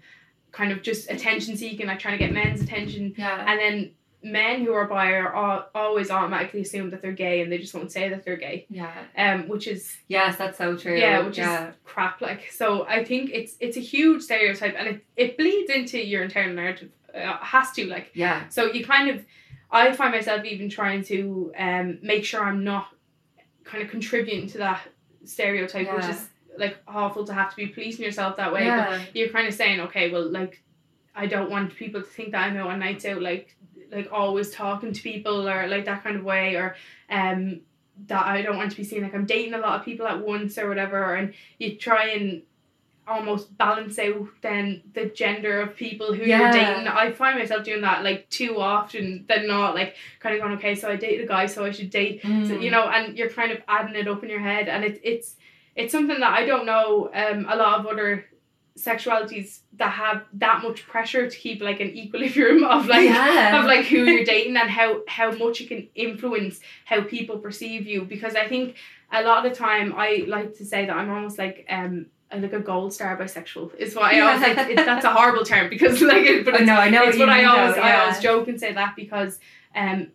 kind 0.51 0.71
of 0.71 0.81
just 0.81 1.09
attention 1.11 1.55
seeking, 1.55 1.85
like 1.87 1.99
trying 1.99 2.17
to 2.17 2.23
get 2.25 2.33
men's 2.33 2.61
attention. 2.61 3.13
yeah, 3.17 3.45
And 3.47 3.59
then 3.59 3.91
men 4.21 4.63
who 4.63 4.73
are 4.73 4.85
bi 4.85 5.11
are 5.13 5.33
al- 5.35 5.69
always 5.73 6.11
automatically 6.11 6.61
assume 6.61 6.89
that 6.89 7.01
they're 7.01 7.11
gay 7.13 7.41
and 7.41 7.51
they 7.51 7.57
just 7.57 7.73
won't 7.73 7.91
say 7.91 8.09
that 8.09 8.25
they're 8.25 8.37
gay. 8.37 8.65
yeah. 8.69 8.91
Um, 9.17 9.47
which 9.47 9.67
is 9.67 9.95
Yes, 10.07 10.37
that's 10.37 10.57
so 10.57 10.75
true. 10.75 10.97
yeah, 10.97 11.25
which 11.25 11.37
yeah. 11.37 11.69
is 11.69 11.75
crap. 11.85 12.21
Like 12.21 12.51
so, 12.51 12.85
I 12.87 13.03
think 13.03 13.31
it's 13.33 13.55
it's 13.59 13.77
a 13.77 13.81
huge 13.81 14.23
stereotype 14.23 14.75
and 14.77 14.87
it, 14.87 15.05
it 15.15 15.37
bleeds 15.37 15.71
into 15.71 15.97
your 16.05 16.23
internal 16.23 16.53
narrative. 16.53 16.91
Uh, 17.15 17.37
has 17.37 17.71
to 17.71 17.87
like 17.87 18.11
yeah, 18.13 18.47
so 18.49 18.65
you 18.71 18.85
kind 18.85 19.09
of, 19.09 19.25
I 19.71 19.93
find 19.93 20.13
myself 20.13 20.45
even 20.45 20.69
trying 20.69 21.03
to 21.05 21.51
um 21.57 21.97
make 22.03 22.23
sure 22.23 22.43
I'm 22.43 22.63
not 22.63 22.89
kind 23.63 23.83
of 23.83 23.89
contributing 23.89 24.47
to 24.49 24.59
that 24.59 24.81
stereotype, 25.25 25.93
which 25.95 26.05
is 26.05 26.27
like 26.57 26.77
awful 26.87 27.23
to 27.25 27.33
have 27.33 27.49
to 27.51 27.55
be 27.55 27.67
policing 27.67 28.03
yourself 28.03 28.35
that 28.37 28.51
way. 28.51 28.65
But 28.65 28.91
yeah. 28.91 29.01
you're 29.13 29.29
kind 29.29 29.47
of 29.47 29.53
saying, 29.53 29.79
okay, 29.81 30.11
well, 30.11 30.29
like, 30.29 30.61
I 31.15 31.25
don't 31.25 31.49
want 31.49 31.75
people 31.75 32.01
to 32.01 32.07
think 32.07 32.31
that 32.31 32.45
I'm 32.45 32.57
out 32.57 32.69
on 32.69 32.79
nights 32.79 33.05
out, 33.05 33.21
like, 33.21 33.55
like 33.91 34.09
always 34.11 34.51
talking 34.51 34.93
to 34.93 35.01
people 35.01 35.47
or 35.47 35.67
like 35.67 35.85
that 35.85 36.03
kind 36.03 36.15
of 36.17 36.23
way, 36.23 36.55
or 36.55 36.75
um, 37.09 37.61
that 38.07 38.25
I 38.25 38.41
don't 38.41 38.57
want 38.57 38.71
to 38.71 38.77
be 38.77 38.83
seen 38.83 39.03
like 39.03 39.13
I'm 39.15 39.25
dating 39.25 39.53
a 39.53 39.57
lot 39.59 39.79
of 39.79 39.85
people 39.85 40.07
at 40.07 40.19
once 40.25 40.57
or 40.57 40.67
whatever. 40.69 41.15
And 41.15 41.33
you 41.57 41.75
try 41.75 42.09
and 42.09 42.43
almost 43.07 43.57
balance 43.57 43.97
out 43.97 44.27
then 44.41 44.83
the 44.93 45.05
gender 45.05 45.61
of 45.61 45.75
people 45.75 46.13
who 46.13 46.23
Yeah. 46.23 46.41
you're 46.41 46.51
dating. 46.51 46.87
I 46.87 47.11
find 47.11 47.39
myself 47.39 47.63
doing 47.63 47.81
that 47.81 48.03
like 48.03 48.29
too 48.29 48.59
often 48.59 49.25
than 49.27 49.47
not, 49.47 49.73
like 49.73 49.95
kind 50.19 50.35
of 50.35 50.41
going, 50.41 50.53
okay, 50.57 50.75
so 50.75 50.89
I 50.91 50.95
dated 50.95 51.25
a 51.25 51.27
guy, 51.27 51.47
so 51.47 51.65
I 51.65 51.71
should 51.71 51.89
date 51.89 52.21
so, 52.21 52.29
Mm. 52.29 52.61
you 52.61 52.69
know, 52.69 52.83
and 52.87 53.17
you're 53.17 53.29
kind 53.31 53.51
of 53.51 53.63
adding 53.67 53.95
it 53.95 54.07
up 54.07 54.23
in 54.23 54.29
your 54.29 54.39
head, 54.41 54.69
and 54.69 54.83
it, 54.85 55.01
it's 55.03 55.35
it's 55.75 55.91
something 55.91 56.19
that 56.19 56.33
I 56.33 56.45
don't 56.45 56.65
know. 56.67 57.09
Um, 57.13 57.47
a 57.49 57.55
lot 57.55 57.79
of 57.79 57.87
other 57.87 58.25
sexualities 58.77 59.59
that 59.73 59.91
have 59.91 60.23
that 60.33 60.63
much 60.63 60.85
pressure 60.87 61.29
to 61.29 61.37
keep 61.37 61.61
like 61.61 61.79
an 61.79 61.89
equilibrium 61.89 62.63
of 62.63 62.87
like 62.87 63.09
yeah. 63.09 63.59
of 63.59 63.65
like 63.65 63.85
who 63.85 64.03
you're 64.05 64.23
dating 64.23 64.55
and 64.57 64.69
how 64.69 65.01
how 65.07 65.31
much 65.31 65.61
it 65.61 65.67
can 65.67 65.87
influence 65.95 66.59
how 66.85 67.01
people 67.01 67.37
perceive 67.37 67.85
you. 67.85 68.03
Because 68.03 68.35
I 68.35 68.47
think 68.47 68.75
a 69.11 69.23
lot 69.23 69.45
of 69.45 69.51
the 69.51 69.57
time 69.57 69.93
I 69.95 70.25
like 70.27 70.55
to 70.57 70.65
say 70.65 70.85
that 70.85 70.95
I'm 70.95 71.09
almost 71.09 71.37
like 71.37 71.65
um 71.69 72.07
like 72.31 72.53
a 72.53 72.59
gold 72.59 72.93
star 72.93 73.17
bisexual 73.17 73.75
is 73.75 73.95
what 73.95 74.13
I 74.13 74.19
always 74.19 74.41
like. 74.41 74.57
It, 74.69 74.75
that's 74.75 75.05
a 75.05 75.11
horrible 75.11 75.43
term 75.43 75.69
because 75.69 76.01
like 76.13 76.23
it, 76.23 76.45
but 76.45 76.53
I 76.53 76.57
it's 76.57 76.67
know, 76.67 76.75
I 76.75 76.89
know 76.89 77.03
it's 77.03 77.17
what, 77.17 77.29
I 77.29 77.43
always 77.45 77.75
though, 77.75 77.81
I 77.81 77.99
always 78.01 78.19
joke 78.19 78.47
and 78.47 78.59
say 78.59 78.73
that 78.73 78.95
because 78.95 79.39
um, 79.75 80.11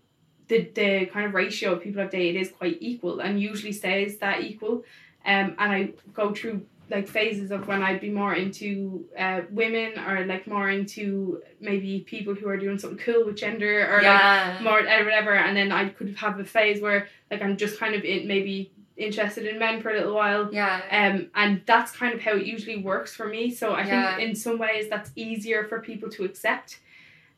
the 0.49 0.71
the 0.75 1.07
kind 1.07 1.27
of 1.27 1.35
ratio 1.35 1.73
of 1.73 1.83
people 1.83 2.01
I've 2.01 2.11
dated 2.11 2.41
is 2.41 2.51
quite 2.51 2.79
equal 2.81 3.21
and 3.21 3.41
usually 3.41 3.73
stays 3.73 4.19
that 4.19 4.43
equal. 4.43 4.85
Um, 5.27 5.57
and 5.59 5.73
I 5.73 5.93
go 6.13 6.35
through 6.35 6.67
like 6.91 7.09
phases 7.09 7.51
of 7.51 7.67
when 7.67 7.83
I'd 7.83 8.01
be 8.01 8.11
more 8.11 8.35
into 8.35 9.07
uh, 9.19 9.43
women 9.51 9.99
or 9.99 10.27
like 10.27 10.47
more 10.47 10.69
into 10.69 11.43
maybe 11.61 12.01
people 12.01 12.35
who 12.35 12.49
are 12.49 12.59
doing 12.59 12.79
something 12.79 12.99
cool 12.99 13.25
with 13.25 13.37
gender 13.37 13.89
or 13.91 14.03
yeah. 14.03 14.55
like 14.55 14.63
more 14.63 14.79
uh, 14.81 15.03
whatever 15.05 15.35
and 15.35 15.57
then 15.57 15.73
I 15.73 15.89
could 15.89 16.15
have 16.17 16.39
a 16.39 16.45
phase 16.45 16.83
where 16.83 17.09
like 17.31 17.41
I'm 17.43 17.57
just 17.57 17.79
kind 17.79 17.95
of 17.95 18.05
in 18.05 18.29
maybe 18.29 18.71
interested 18.97 19.47
in 19.47 19.59
men 19.59 19.81
for 19.83 19.91
a 19.91 19.95
little 19.95 20.15
while 20.15 20.51
yeah. 20.53 20.83
um 20.91 21.29
and 21.35 21.63
that's 21.67 21.91
kind 21.91 22.15
of 22.15 22.21
how 22.21 22.33
it 22.37 22.47
usually 22.47 22.77
works 22.83 23.15
for 23.15 23.27
me 23.27 23.51
so 23.51 23.73
I 23.73 23.85
Yeah. 23.87 24.17
think 24.17 24.29
in 24.29 24.37
some 24.37 24.59
ways 24.59 24.89
that's 24.89 25.11
easier 25.17 25.65
for 25.65 25.81
people 25.81 26.11
to 26.11 26.25
accept 26.25 26.79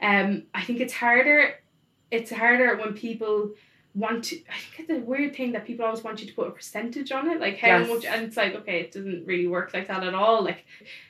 um 0.02 0.42
I 0.52 0.62
think 0.62 0.80
it's 0.80 0.92
harder 0.92 1.54
it's 2.10 2.30
harder 2.30 2.76
when 2.76 2.94
people 2.94 3.52
want 3.96 4.24
to 4.24 4.36
I 4.36 4.58
think 4.76 4.90
it's 4.90 4.90
a 4.90 5.02
weird 5.02 5.34
thing 5.34 5.52
that 5.52 5.64
people 5.66 5.84
always 5.86 6.04
want 6.04 6.20
you 6.20 6.26
to 6.26 6.34
put 6.34 6.48
a 6.48 6.50
percentage 6.50 7.10
on 7.12 7.30
it 7.30 7.40
like 7.40 7.56
how 7.58 7.78
Yes. 7.78 7.88
much 7.88 8.04
and 8.04 8.24
it's 8.26 8.36
like 8.36 8.54
okay 8.56 8.80
it 8.80 8.92
doesn't 8.92 9.24
really 9.26 9.46
work 9.46 9.72
like 9.72 9.88
that 9.88 10.04
at 10.04 10.14
all 10.14 10.44
like 10.44 10.64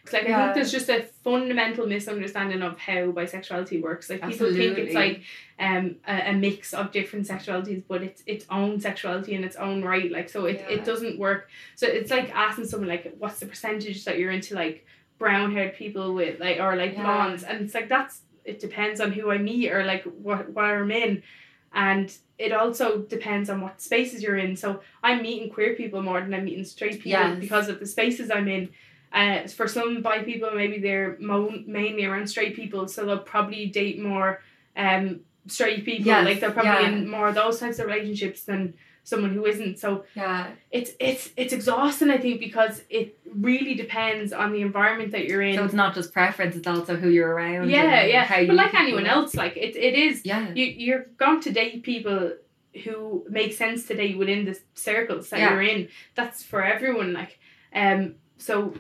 it's 0.05 0.12
like 0.12 0.25
I 0.29 0.37
think 0.44 0.55
there's 0.55 0.70
just 0.70 0.88
a 0.88 1.03
fundamental 1.25 1.87
misunderstanding 1.87 2.62
of 2.62 2.79
how 2.79 3.11
bisexuality 3.20 3.83
works 3.83 4.09
like 4.09 4.22
people 4.22 4.53
think 4.53 4.79
it's 4.79 4.94
like 4.94 5.22
um 5.59 5.96
a, 6.07 6.31
a 6.31 6.33
mix 6.35 6.72
of 6.75 6.92
different 6.92 7.27
sexualities 7.27 7.83
but 7.88 8.03
it's 8.03 8.22
its 8.27 8.46
own 8.51 8.81
sexuality 8.81 9.33
in 9.35 9.42
its 9.42 9.57
own 9.57 9.83
right 9.83 10.12
like 10.12 10.29
so 10.29 10.44
it, 10.46 10.61
Yeah. 10.61 10.77
it 10.77 10.85
doesn't 10.85 11.18
work 11.18 11.49
so 11.75 11.87
it's 11.88 12.11
like 12.12 12.31
asking 12.35 12.66
someone 12.66 12.88
like 12.88 13.14
what's 13.18 13.40
the 13.40 13.46
percentage 13.46 14.05
that 14.05 14.18
you're 14.18 14.31
into 14.31 14.55
like 14.55 14.87
brown 15.18 15.51
haired 15.53 15.75
people 15.75 16.14
with 16.14 16.38
like 16.38 16.61
or 16.61 16.77
like 16.77 16.92
Yeah. 16.92 17.03
blondes 17.03 17.42
and 17.42 17.62
it's 17.64 17.75
like 17.75 17.88
that's 17.88 18.20
it 18.44 18.61
depends 18.61 19.01
on 19.01 19.11
who 19.11 19.31
I 19.33 19.38
meet 19.38 19.72
or 19.72 19.83
like 19.85 20.05
what 20.05 20.51
what 20.51 20.66
I'm 20.66 20.92
in 20.92 21.22
and 21.75 22.16
it 22.38 22.53
also 22.53 22.99
depends 22.99 23.49
on 23.49 23.61
what 23.62 23.81
spaces 23.81 24.22
you're 24.22 24.37
in 24.37 24.57
so 24.57 24.81
I'm 25.03 25.22
meeting 25.22 25.49
queer 25.51 25.75
people 25.75 26.03
more 26.03 26.20
than 26.20 26.35
I'm 26.35 26.44
meeting 26.44 26.64
straight 26.64 26.92
people 27.03 27.11
Yes. 27.11 27.38
because 27.40 27.68
of 27.68 27.81
the 27.81 27.87
spaces 27.87 28.31
I'm 28.31 28.49
in 28.49 28.68
uh, 29.12 29.46
for 29.49 29.66
some 29.68 30.03
bi 30.03 30.22
people 30.22 30.51
maybe 30.55 30.79
they're 30.79 31.16
mo- 31.20 31.62
mainly 31.66 32.05
around 32.05 32.27
straight 32.29 32.55
people 32.55 32.88
so 32.88 33.07
they'll 33.07 33.18
probably 33.18 33.66
date 33.66 34.01
more 34.01 34.42
um 34.77 35.20
straight 35.46 35.85
people 35.85 36.07
Yes, 36.07 36.25
like 36.27 36.40
they're 36.40 36.51
probably 36.51 36.72
yeah. 36.83 36.88
in 36.88 37.09
more 37.09 37.29
of 37.29 37.35
those 37.37 37.59
types 37.61 37.79
of 37.79 37.87
relationships 37.87 38.42
than 38.42 38.75
someone 39.10 39.32
who 39.32 39.44
isn't 39.46 39.78
so 39.78 39.90
Yeah. 40.16 40.48
it's 40.78 40.90
it's 40.98 41.30
it's 41.36 41.52
exhausting 41.58 42.10
I 42.10 42.18
think 42.18 42.40
because 42.40 42.82
it 42.90 43.16
really 43.48 43.74
depends 43.84 44.32
on 44.32 44.48
the 44.52 44.62
environment 44.62 45.12
that 45.12 45.24
you're 45.28 45.42
in. 45.48 45.54
So 45.56 45.64
it's 45.64 45.80
not 45.84 45.94
just 45.94 46.12
preference; 46.12 46.56
it's 46.56 46.66
also 46.66 46.96
who 46.96 47.08
you're 47.16 47.32
around. 47.36 47.70
yeah, 47.70 48.00
and 48.00 48.10
yeah. 48.10 48.46
But 48.48 48.56
like 48.56 48.74
anyone 48.74 49.06
else, 49.06 49.30
like 49.36 49.54
it 49.56 49.72
it 49.76 49.94
is 50.06 50.14
Yeah. 50.24 50.52
you 50.58 50.64
you're 50.84 51.06
going 51.24 51.40
to 51.46 51.50
date 51.60 51.84
people 51.92 52.32
who 52.84 53.24
make 53.40 53.52
sense 53.62 53.86
today 53.86 54.10
within 54.22 54.44
the 54.44 54.58
circles 54.74 55.30
that 55.30 55.38
Yeah. 55.40 55.50
you're 55.52 55.62
in. 55.74 55.80
That's 56.18 56.42
for 56.50 56.60
everyone. 56.74 57.12
Like 57.20 57.38
um 57.82 58.00
so 58.38 58.74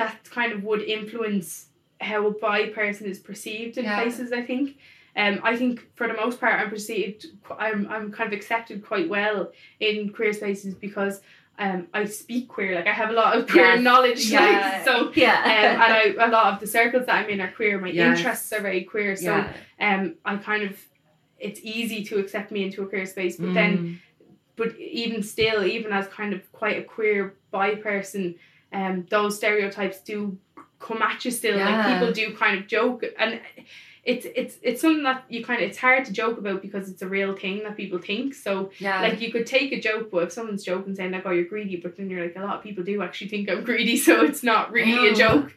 that 0.00 0.16
kind 0.30 0.50
of 0.54 0.58
would 0.68 0.80
influence 0.98 1.66
how 2.00 2.26
a 2.26 2.30
bi 2.44 2.60
person 2.80 3.04
is 3.06 3.18
perceived 3.30 3.76
in 3.78 3.84
Yeah. 3.84 4.00
places, 4.02 4.32
I 4.32 4.42
think. 4.50 4.66
Um, 5.16 5.40
I 5.42 5.56
think 5.56 5.88
for 5.94 6.08
the 6.08 6.14
most 6.14 6.40
part, 6.40 6.54
I'm 6.60 6.70
perceived. 6.70 7.26
I'm 7.58 7.86
I'm 7.90 8.10
kind 8.12 8.32
of 8.32 8.36
accepted 8.38 8.84
quite 8.84 9.08
well 9.08 9.52
in 9.80 10.10
queer 10.10 10.32
spaces 10.32 10.74
because 10.74 11.20
um 11.58 11.86
I 11.92 12.06
speak 12.06 12.48
queer. 12.48 12.74
Like 12.74 12.86
I 12.86 12.92
have 12.92 13.10
a 13.10 13.12
lot 13.12 13.36
of 13.36 13.46
queer 13.46 13.74
Yes. 13.74 13.82
knowledge. 13.82 14.24
Yeah. 14.30 14.40
Like, 14.40 14.84
so 14.88 14.94
um, 15.08 15.12
yeah. 15.14 15.42
and 15.44 15.82
I 15.82 16.26
a 16.26 16.30
lot 16.30 16.54
of 16.54 16.60
the 16.60 16.66
circles 16.66 17.06
that 17.06 17.14
I'm 17.14 17.28
in 17.28 17.40
are 17.42 17.50
queer. 17.52 17.78
My 17.78 17.88
Yes. 17.88 18.18
interests 18.18 18.52
are 18.54 18.60
very 18.62 18.84
queer. 18.84 19.14
So 19.16 19.36
yeah. 19.36 19.52
um 19.80 20.14
I 20.24 20.36
kind 20.36 20.62
of 20.62 20.78
it's 21.38 21.60
easy 21.62 22.04
to 22.04 22.18
accept 22.18 22.50
me 22.52 22.64
into 22.64 22.82
a 22.82 22.86
queer 22.86 23.04
space. 23.04 23.36
But 23.36 23.52
then 23.52 23.78
Mm. 23.78 23.98
but 24.56 24.76
even 24.78 25.22
still, 25.22 25.64
even 25.64 25.92
as 25.92 26.06
kind 26.08 26.32
of 26.32 26.40
quite 26.52 26.78
a 26.78 26.84
queer 26.84 27.34
bi 27.50 27.74
person, 27.74 28.36
um, 28.72 29.06
those 29.10 29.36
stereotypes 29.36 29.98
do 30.00 30.38
come 30.78 31.02
at 31.02 31.24
you 31.24 31.30
still. 31.30 31.56
Yeah. 31.56 31.68
Like 31.68 31.92
people 31.92 32.12
do 32.12 32.34
kind 32.36 32.58
of 32.58 32.66
joke, 32.66 33.04
and 33.18 33.40
it's 34.04 34.26
it's 34.34 34.56
it's 34.62 34.80
something 34.80 35.04
that 35.04 35.24
you 35.28 35.44
kind 35.44 35.62
of 35.62 35.68
it's 35.68 35.78
hard 35.78 36.04
to 36.04 36.12
joke 36.12 36.36
about 36.36 36.60
because 36.60 36.90
it's 36.90 37.02
a 37.02 37.08
real 37.08 37.36
thing 37.36 37.62
that 37.62 37.76
people 37.76 37.98
think. 37.98 38.34
So 38.34 38.72
yeah. 38.78 39.00
like 39.00 39.20
you 39.20 39.30
could 39.30 39.46
take 39.46 39.70
a 39.72 39.80
joke, 39.80 40.10
but 40.10 40.24
if 40.24 40.32
someone's 40.32 40.64
joking 40.64 40.94
saying 40.94 41.12
like, 41.12 41.24
"Oh, 41.24 41.30
you're 41.30 41.44
greedy," 41.44 41.76
but 41.76 41.96
then 41.96 42.10
you're 42.10 42.22
like, 42.22 42.34
a 42.36 42.40
lot 42.40 42.56
of 42.56 42.62
people 42.62 42.82
do 42.82 43.00
actually 43.00 43.28
think 43.28 43.48
I'm 43.48 43.62
greedy, 43.62 43.96
so 44.08 44.24
it's 44.24 44.42
not 44.42 44.72
really 44.72 45.08
a 45.08 45.14
joke. 45.14 45.54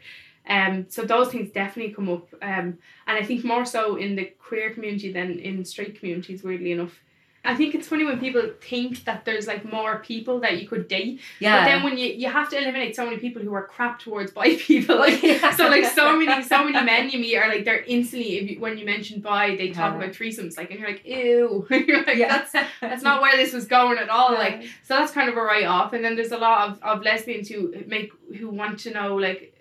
Um, 0.47 0.85
so 0.89 1.03
those 1.03 1.31
things 1.31 1.51
definitely 1.51 1.93
come 1.93 2.07
up. 2.07 2.27
Um, 2.39 2.77
and 3.07 3.17
I 3.17 3.23
think 3.23 3.43
more 3.43 3.65
so 3.65 3.95
in 3.95 4.15
the 4.15 4.25
queer 4.25 4.71
community 4.73 5.11
than 5.11 5.39
in 5.39 5.65
straight 5.65 5.99
communities. 5.99 6.43
Weirdly 6.43 6.71
enough, 6.71 7.01
I 7.45 7.55
think 7.55 7.75
it's 7.75 7.87
funny 7.87 8.03
when 8.05 8.19
people 8.19 8.41
think 8.61 9.03
that 9.05 9.25
there's 9.25 9.47
like 9.47 9.63
more 9.71 9.99
people 9.99 10.39
that 10.41 10.59
you 10.59 10.67
could 10.67 10.87
date, 10.87 11.21
yeah. 11.39 11.59
but 11.59 11.65
then 11.65 11.83
when 11.83 11.97
you 11.97 12.07
you 12.07 12.29
have 12.29 12.49
to 12.49 12.57
eliminate 12.57 12.95
so 12.95 13.05
many 13.05 13.17
people 13.17 13.41
who 13.41 13.53
are 13.53 13.65
crap 13.67 13.99
towards 13.99 14.31
bi 14.31 14.55
people, 14.59 14.97
like 14.97 15.21
Yeah. 15.23 15.51
so 15.55 15.67
like 15.67 15.85
so 15.85 16.17
many 16.19 16.43
so 16.43 16.63
many 16.65 16.83
men 16.85 17.09
you 17.09 17.19
meet 17.19 17.35
are 17.37 17.47
like 17.47 17.65
they're 17.65 17.83
instantly 17.83 18.37
if 18.39 18.51
you, 18.51 18.59
when 18.59 18.77
you 18.77 18.85
mention 18.85 19.21
bi 19.21 19.55
they 19.55 19.69
talk 19.69 19.93
Yeah. 19.93 19.97
about 20.03 20.15
threesomes 20.15 20.57
like 20.57 20.71
and 20.71 20.79
you're 20.79 20.89
like 20.89 21.05
ew 21.05 21.65
you're 21.87 22.03
like 22.05 22.17
yeah. 22.17 22.27
that's 22.37 22.51
that's 22.81 23.03
not 23.03 23.21
where 23.21 23.35
this 23.37 23.53
was 23.53 23.65
going 23.65 23.97
at 23.97 24.09
all 24.09 24.33
like 24.33 24.63
so 24.83 24.95
that's 24.95 25.11
kind 25.11 25.29
of 25.29 25.37
a 25.37 25.41
write 25.41 25.65
off 25.65 25.93
and 25.93 26.03
then 26.03 26.15
there's 26.15 26.31
a 26.31 26.37
lot 26.37 26.69
of, 26.69 26.81
of 26.83 27.03
lesbians 27.03 27.49
who 27.49 27.73
make 27.87 28.11
who 28.37 28.49
want 28.49 28.79
to 28.79 28.91
know 28.91 29.15
like 29.15 29.54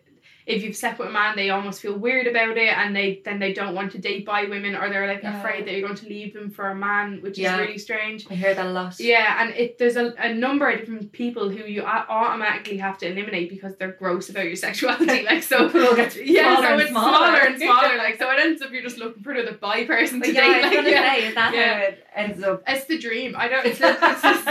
if 0.47 0.63
you've 0.63 0.77
slept 0.77 0.99
with 0.99 1.09
a 1.09 1.11
man 1.11 1.35
they 1.37 1.49
almost 1.51 1.81
feel 1.81 1.97
weird 1.97 2.27
about 2.27 2.57
it 2.59 2.69
and 2.77 2.95
they 2.95 3.23
then 3.25 3.39
they 3.39 3.53
don't 3.55 3.75
want 3.75 3.91
to 3.93 3.99
date 3.99 4.27
bi 4.27 4.45
women 4.45 4.75
or 4.75 4.91
they're 4.91 5.07
like 5.07 5.23
Yeah. 5.23 5.39
afraid 5.39 5.67
that 5.67 5.73
you're 5.73 5.83
going 5.89 5.95
to 6.05 6.07
leave 6.07 6.35
them 6.35 6.51
for 6.51 6.69
a 6.69 6.75
man 6.75 7.21
which 7.23 7.39
Yeah. 7.39 7.55
is 7.55 7.61
really 7.61 7.79
strange 7.79 8.27
I 8.31 8.35
hear 8.35 8.55
that 8.55 8.67
a 8.67 8.71
lot. 8.71 9.01
yeah, 9.01 9.41
and 9.43 9.55
it 9.55 9.79
there's 9.79 9.97
a, 9.97 10.13
a 10.19 10.33
number 10.35 10.69
of 10.71 10.81
different 10.81 11.13
people 11.13 11.49
who 11.49 11.65
you 11.65 11.83
automatically 11.83 12.77
have 12.79 12.99
to 12.99 13.07
eliminate 13.11 13.49
because 13.51 13.77
they're 13.77 13.93
gross 13.93 14.29
about 14.31 14.45
your 14.47 14.57
sexuality. 14.57 15.25
Like 15.31 15.43
so, 15.43 15.59
yeah, 15.69 16.57
so 16.61 16.79
it's 16.79 16.91
smaller. 16.91 16.91
smaller 16.91 17.39
and 17.47 17.59
smaller. 17.59 17.97
Like 18.05 18.19
so, 18.19 18.31
it 18.31 18.39
ends 18.41 18.61
up 18.63 18.71
you're 18.73 18.83
just 18.83 18.99
looking 18.99 19.23
for 19.23 19.33
another 19.33 19.57
bi 19.57 19.85
person 19.85 20.21
to 20.21 20.27
But 20.33 20.35
date. 20.35 20.63
Was 20.65 20.75
Like, 20.75 20.87
yeah. 20.87 21.13
say, 21.15 21.27
is 21.29 21.35
that 21.35 21.55
Yeah. 21.55 21.75
how 21.75 21.83
it 21.85 22.05
ends 22.15 22.43
up? 22.43 22.63
It's 22.67 22.85
the 22.87 22.99
dream. 22.99 23.35
I 23.37 23.49
don't. 23.49 23.65
It's, 23.67 23.81
it's 23.81 24.01
just, 24.23 24.47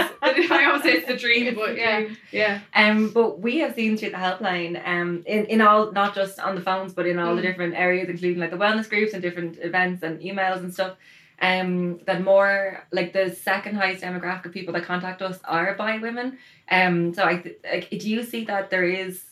I 0.52 0.66
always 0.66 0.84
say 0.84 0.94
it's 0.94 1.08
the 1.08 1.16
dream, 1.18 1.54
but 1.56 1.76
the 1.76 1.78
yeah, 1.78 2.08
yeah, 2.32 2.60
Um, 2.74 3.10
but 3.10 3.40
we 3.40 3.60
have 3.60 3.76
seen 3.76 3.98
through 3.98 4.12
the 4.12 4.18
helpline, 4.18 4.82
um, 4.88 5.24
in, 5.26 5.46
in 5.46 5.62
all 5.62 5.83
not 5.92 6.16
just 6.16 6.40
on 6.40 6.56
the 6.56 6.62
phones, 6.62 6.94
but 6.94 7.06
in 7.06 7.20
all 7.20 7.36
the 7.36 7.42
Mm. 7.42 7.46
different 7.46 7.74
areas, 7.76 8.08
including 8.10 8.40
like 8.40 8.52
the 8.52 8.58
wellness 8.58 8.90
groups 8.90 9.14
and 9.14 9.22
different 9.22 9.58
events 9.62 10.04
and 10.04 10.20
emails 10.22 10.58
and 10.60 10.74
stuff. 10.74 10.96
Um, 11.42 12.00
that 12.06 12.22
more 12.24 12.86
like 12.92 13.12
the 13.12 13.32
second 13.32 13.76
highest 13.76 14.04
demographic 14.04 14.46
of 14.46 14.54
people 14.54 14.74
that 14.76 14.86
contact 14.86 15.22
us 15.22 15.40
are 15.44 15.74
bi 15.76 15.98
women. 15.98 16.38
Um, 16.70 17.14
so 17.14 17.24
I 17.24 17.44
like, 17.70 17.90
do 17.90 18.10
you 18.10 18.24
see 18.24 18.46
that 18.46 18.70
there 18.70 18.84
is 18.86 19.24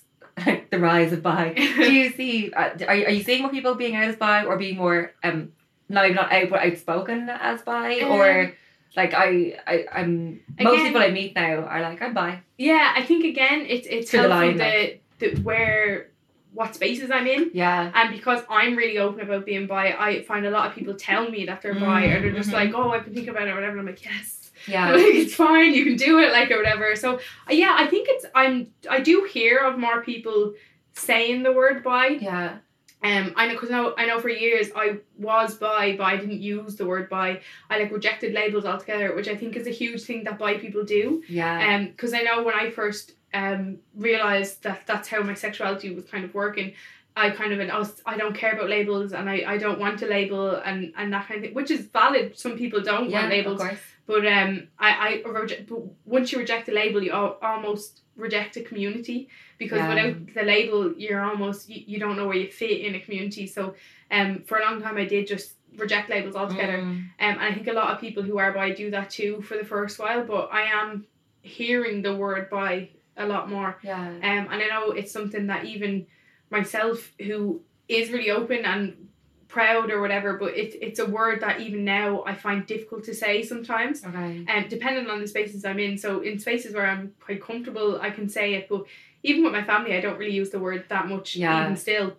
like, 0.45 0.69
the 0.71 0.79
rise 0.79 1.13
of 1.13 1.21
bi? 1.23 1.53
do 1.53 1.93
you 1.93 2.09
see? 2.17 2.51
Uh, 2.51 2.71
are 2.87 2.95
you, 2.95 3.05
are 3.05 3.11
you 3.11 3.23
seeing 3.23 3.43
more 3.43 3.51
people 3.51 3.75
being 3.75 3.95
out 3.95 4.05
as 4.09 4.17
bi 4.17 4.43
or 4.43 4.57
being 4.57 4.75
more 4.77 5.13
um, 5.23 5.53
not 5.87 6.03
even 6.05 6.15
not 6.15 6.31
out 6.33 6.49
but 6.49 6.59
outspoken 6.61 7.29
as 7.29 7.61
bi 7.61 7.99
Um, 8.01 8.11
or? 8.11 8.53
Like 8.93 9.13
I, 9.13 9.57
I, 9.65 9.85
I'm 9.93 10.41
most 10.59 10.83
people 10.83 10.99
I 11.01 11.11
meet 11.11 11.33
now 11.33 11.63
are 11.63 11.79
like 11.81 12.01
I'm 12.01 12.13
bi. 12.13 12.41
yeah. 12.57 12.91
I 12.93 13.03
think 13.05 13.23
again, 13.23 13.65
it's 13.69 13.87
it's 13.89 14.11
the 14.11 14.17
helpful 14.17 14.57
the, 14.57 14.99
the 15.19 15.41
where 15.43 16.10
what 16.53 16.75
spaces 16.75 17.09
I'm 17.11 17.27
in. 17.27 17.51
Yeah. 17.53 17.91
And 17.95 18.11
because 18.13 18.41
I'm 18.49 18.75
really 18.75 18.97
open 18.97 19.21
about 19.21 19.45
being 19.45 19.67
bi, 19.67 19.95
I 19.97 20.23
find 20.23 20.45
a 20.45 20.49
lot 20.51 20.67
of 20.67 20.75
people 20.75 20.93
tell 20.95 21.29
me 21.29 21.45
that 21.45 21.61
they're 21.61 21.73
bi, 21.73 22.05
or 22.07 22.21
they're 22.21 22.31
just 22.33 22.49
Mhm. 22.49 22.53
like, 22.53 22.71
"Oh, 22.75 22.91
I've 22.91 23.05
been 23.05 23.13
thinking 23.13 23.29
about 23.29 23.47
it," 23.47 23.51
or 23.51 23.55
whatever. 23.55 23.71
And 23.77 23.81
I'm 23.81 23.85
like, 23.85 24.03
"Yes, 24.03 24.51
Yeah. 24.67 24.91
like 24.95 25.15
it's 25.15 25.33
fine, 25.33 25.73
you 25.73 25.85
can 25.85 25.95
do 25.95 26.19
it," 26.19 26.31
like 26.33 26.51
or 26.51 26.57
whatever. 26.57 26.95
So 26.95 27.15
uh, 27.15 27.53
yeah, 27.53 27.75
I 27.77 27.87
think 27.87 28.07
it's 28.09 28.25
I'm 28.35 28.67
I 28.89 28.99
do 28.99 29.23
hear 29.31 29.59
of 29.59 29.77
more 29.77 30.01
people 30.03 30.53
saying 30.93 31.43
the 31.43 31.51
word 31.53 31.83
bi. 31.83 32.07
Yeah. 32.21 32.57
Um, 33.03 33.33
I 33.35 33.47
know 33.47 33.53
because 33.53 33.71
now 33.71 33.95
I 33.97 34.05
know 34.05 34.19
for 34.19 34.29
years 34.29 34.67
I 34.75 34.97
was 35.17 35.55
bi, 35.55 35.95
but 35.97 36.03
I 36.03 36.17
didn't 36.17 36.39
use 36.41 36.75
the 36.75 36.85
word 36.85 37.09
bi. 37.09 37.39
I 37.69 37.79
like 37.79 37.91
rejected 37.91 38.33
labels 38.33 38.63
altogether, 38.65 39.15
which 39.15 39.27
I 39.27 39.35
think 39.35 39.55
is 39.55 39.65
a 39.65 39.71
huge 39.71 40.03
thing 40.03 40.23
that 40.25 40.37
bi 40.37 40.57
people 40.57 40.83
do. 40.83 41.23
Yeah. 41.27 41.75
Um, 41.75 41.87
because 41.87 42.13
I 42.13 42.21
know 42.21 42.43
when 42.43 42.53
I 42.53 42.69
first 42.69 43.13
um 43.33 43.77
realized 43.95 44.63
that 44.63 44.81
that's 44.85 45.07
how 45.07 45.21
my 45.21 45.33
sexuality 45.33 45.93
was 45.93 46.05
kind 46.05 46.23
of 46.25 46.33
working, 46.33 46.73
I 47.15 47.29
kind 47.31 47.51
of 47.51 47.59
went, 47.59 47.71
oh, 47.73 47.89
I 48.05 48.17
don't 48.17 48.35
care 48.35 48.53
about 48.53 48.69
labels, 48.69 49.11
and 49.13 49.29
I, 49.29 49.43
I 49.47 49.57
don't 49.57 49.79
want 49.79 50.01
a 50.01 50.07
label, 50.07 50.55
and 50.55 50.93
and 50.97 51.11
that 51.13 51.27
kind 51.27 51.37
of 51.39 51.45
thing, 51.45 51.53
which 51.53 51.71
is 51.71 51.81
valid. 51.87 52.37
Some 52.37 52.57
people 52.57 52.81
don't 52.81 53.09
yeah. 53.09 53.19
want 53.21 53.31
labels, 53.31 53.61
Of 53.61 53.67
course. 53.67 53.79
but 54.05 54.25
um, 54.27 54.67
I 54.79 55.21
I 55.25 55.29
reject. 55.29 55.67
But 55.69 55.81
once 56.05 56.31
you 56.31 56.37
reject 56.39 56.69
a 56.69 56.73
label, 56.73 57.01
you 57.03 57.11
al- 57.11 57.37
almost 57.41 58.01
reject 58.15 58.57
a 58.57 58.61
community 58.61 59.29
because 59.57 59.79
Yeah. 59.79 59.89
without 59.93 60.33
the 60.33 60.43
label, 60.43 60.93
you're 60.93 61.21
almost 61.21 61.69
you, 61.69 61.83
you 61.85 61.99
don't 61.99 62.15
know 62.17 62.27
where 62.27 62.37
you 62.37 62.49
fit 62.51 62.81
in 62.81 62.95
a 62.95 62.99
community. 62.99 63.47
So 63.47 63.75
um, 64.09 64.43
for 64.45 64.57
a 64.59 64.61
long 64.61 64.81
time, 64.81 64.97
I 64.97 65.05
did 65.05 65.27
just 65.27 65.53
reject 65.77 66.09
labels 66.09 66.35
altogether. 66.35 66.77
Mm. 66.79 66.81
Um, 66.81 67.09
and 67.19 67.39
I 67.39 67.53
think 67.53 67.67
a 67.67 67.73
lot 67.73 67.91
of 67.93 67.99
people 68.01 68.23
who 68.23 68.37
are 68.37 68.51
bi 68.51 68.71
do 68.71 68.91
that 68.91 69.09
too 69.09 69.41
for 69.41 69.55
the 69.57 69.63
first 69.65 69.99
while, 69.99 70.23
but 70.23 70.49
I 70.51 70.63
am 70.63 71.05
hearing 71.41 72.01
the 72.01 72.15
word 72.15 72.49
bi 72.49 72.89
a 73.21 73.27
lot 73.27 73.49
more. 73.49 73.77
Yeah. 73.83 73.99
Um, 73.99 74.21
and 74.23 74.49
I 74.49 74.67
know 74.67 74.91
it's 74.91 75.11
something 75.11 75.47
that 75.47 75.65
even 75.65 76.07
myself, 76.49 77.11
who 77.19 77.61
is 77.87 78.11
really 78.11 78.31
open 78.31 78.65
and 78.65 79.07
proud 79.47 79.91
or 79.91 79.99
whatever, 79.99 80.37
but 80.37 80.57
it's 80.57 80.75
it's 80.81 80.99
a 80.99 81.05
word 81.05 81.41
that 81.41 81.59
even 81.59 81.83
now 81.83 82.23
I 82.25 82.33
find 82.33 82.65
difficult 82.65 83.03
to 83.05 83.13
say 83.13 83.43
sometimes. 83.43 84.03
Okay. 84.03 84.45
Um, 84.47 84.65
depending 84.69 85.07
on 85.09 85.19
the 85.19 85.27
spaces 85.27 85.65
I'm 85.65 85.79
in. 85.79 85.97
So 85.97 86.21
in 86.21 86.39
spaces 86.39 86.73
where 86.73 86.87
I'm 86.87 87.13
quite 87.19 87.43
comfortable, 87.43 87.99
I 88.01 88.09
can 88.09 88.29
say 88.29 88.53
it. 88.53 88.69
But 88.69 88.85
even 89.23 89.43
with 89.43 89.51
my 89.51 89.63
family, 89.63 89.95
I 89.95 90.01
don't 90.01 90.17
really 90.17 90.33
use 90.33 90.49
the 90.49 90.59
word 90.59 90.85
that 90.89 91.07
much. 91.07 91.35
Yeah. 91.35 91.63
Even 91.63 91.75
still, 91.75 92.13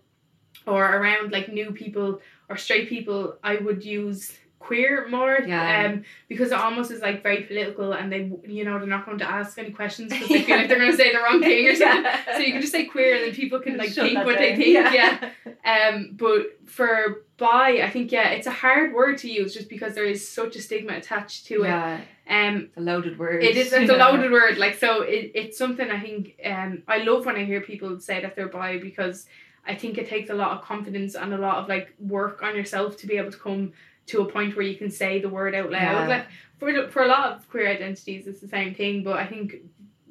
or 0.66 0.84
around 0.84 1.32
like 1.32 1.48
new 1.48 1.72
people 1.72 2.20
or 2.48 2.56
straight 2.56 2.88
people, 2.88 3.38
I 3.42 3.56
would 3.56 3.84
use 3.84 4.36
queer 4.66 5.08
more. 5.08 5.38
Yeah. 5.46 5.86
Um, 5.86 6.04
because 6.28 6.52
it 6.52 6.58
almost 6.58 6.90
is 6.90 7.00
like 7.02 7.22
very 7.22 7.42
political, 7.42 7.92
and 7.92 8.10
they 8.12 8.30
you 8.46 8.64
know 8.64 8.78
they're 8.78 8.86
not 8.96 9.04
going 9.06 9.18
to 9.18 9.28
ask 9.38 9.58
any 9.58 9.70
questions 9.70 10.10
because 10.12 10.28
they 10.28 10.42
feel 10.42 10.56
like 10.58 10.68
they're 10.68 10.78
going 10.78 10.90
to 10.90 10.96
say 10.96 11.12
the 11.12 11.18
wrong 11.18 11.40
thing 11.40 11.68
or 11.68 11.74
something. 11.82 12.04
Yeah. 12.04 12.32
So 12.36 12.38
you 12.38 12.52
can 12.52 12.60
just 12.60 12.72
say 12.72 12.84
queer, 12.86 13.14
and 13.16 13.24
then 13.26 13.34
people 13.34 13.60
can 13.60 13.76
like 13.76 13.90
Shut 13.92 14.04
think 14.06 14.24
what 14.24 14.38
they 14.38 14.56
think. 14.56 14.94
yeah. 14.94 15.30
Um, 15.64 16.10
but 16.12 16.58
for 16.66 17.24
bi, 17.36 17.82
I 17.82 17.90
think 17.90 18.12
yeah, 18.12 18.28
it's 18.30 18.46
a 18.46 18.50
hard 18.64 18.92
word 18.94 19.18
to 19.18 19.28
use 19.30 19.52
just 19.54 19.68
because 19.68 19.94
there 19.94 20.04
is 20.04 20.26
such 20.28 20.56
a 20.56 20.60
stigma 20.62 20.92
attached 20.94 21.46
to 21.46 21.62
Yeah. 21.62 21.98
it. 21.98 22.04
Um, 22.28 22.56
It's 22.68 22.76
a 22.76 22.80
loaded 22.80 23.18
word. 23.18 23.42
it 23.42 23.56
is 23.56 23.72
it's 23.72 23.90
a 23.90 23.96
loaded 23.96 24.30
word. 24.30 24.56
Like 24.58 24.76
so, 24.78 25.02
it, 25.02 25.32
it's 25.34 25.58
something 25.58 25.90
I 25.90 26.00
think. 26.00 26.36
Um, 26.44 26.82
I 26.86 26.98
love 26.98 27.26
when 27.26 27.36
I 27.36 27.44
hear 27.44 27.60
people 27.60 27.98
say 28.00 28.20
that 28.22 28.36
they're 28.36 28.48
bi 28.48 28.78
because 28.78 29.26
I 29.66 29.74
think 29.74 29.98
it 29.98 30.08
takes 30.08 30.30
a 30.30 30.34
lot 30.34 30.50
of 30.56 30.62
confidence 30.62 31.14
and 31.14 31.32
a 31.34 31.38
lot 31.38 31.56
of 31.58 31.68
like 31.68 31.94
work 32.00 32.42
on 32.42 32.56
yourself 32.56 32.96
to 32.98 33.06
be 33.06 33.16
able 33.16 33.30
to 33.32 33.38
come 33.38 33.72
to 34.06 34.20
a 34.22 34.24
point 34.30 34.56
where 34.56 34.64
you 34.64 34.76
can 34.76 34.90
say 34.90 35.20
the 35.20 35.28
word 35.28 35.54
out 35.54 35.70
loud. 35.70 35.80
Yeah. 35.80 36.06
Like 36.08 36.26
for 36.58 36.88
for 36.90 37.02
a 37.02 37.08
lot 37.08 37.32
of 37.32 37.48
queer 37.48 37.68
identities, 37.68 38.26
it's 38.26 38.40
the 38.40 38.48
same 38.48 38.74
thing. 38.74 39.02
But 39.04 39.16
I 39.18 39.26
think 39.26 39.56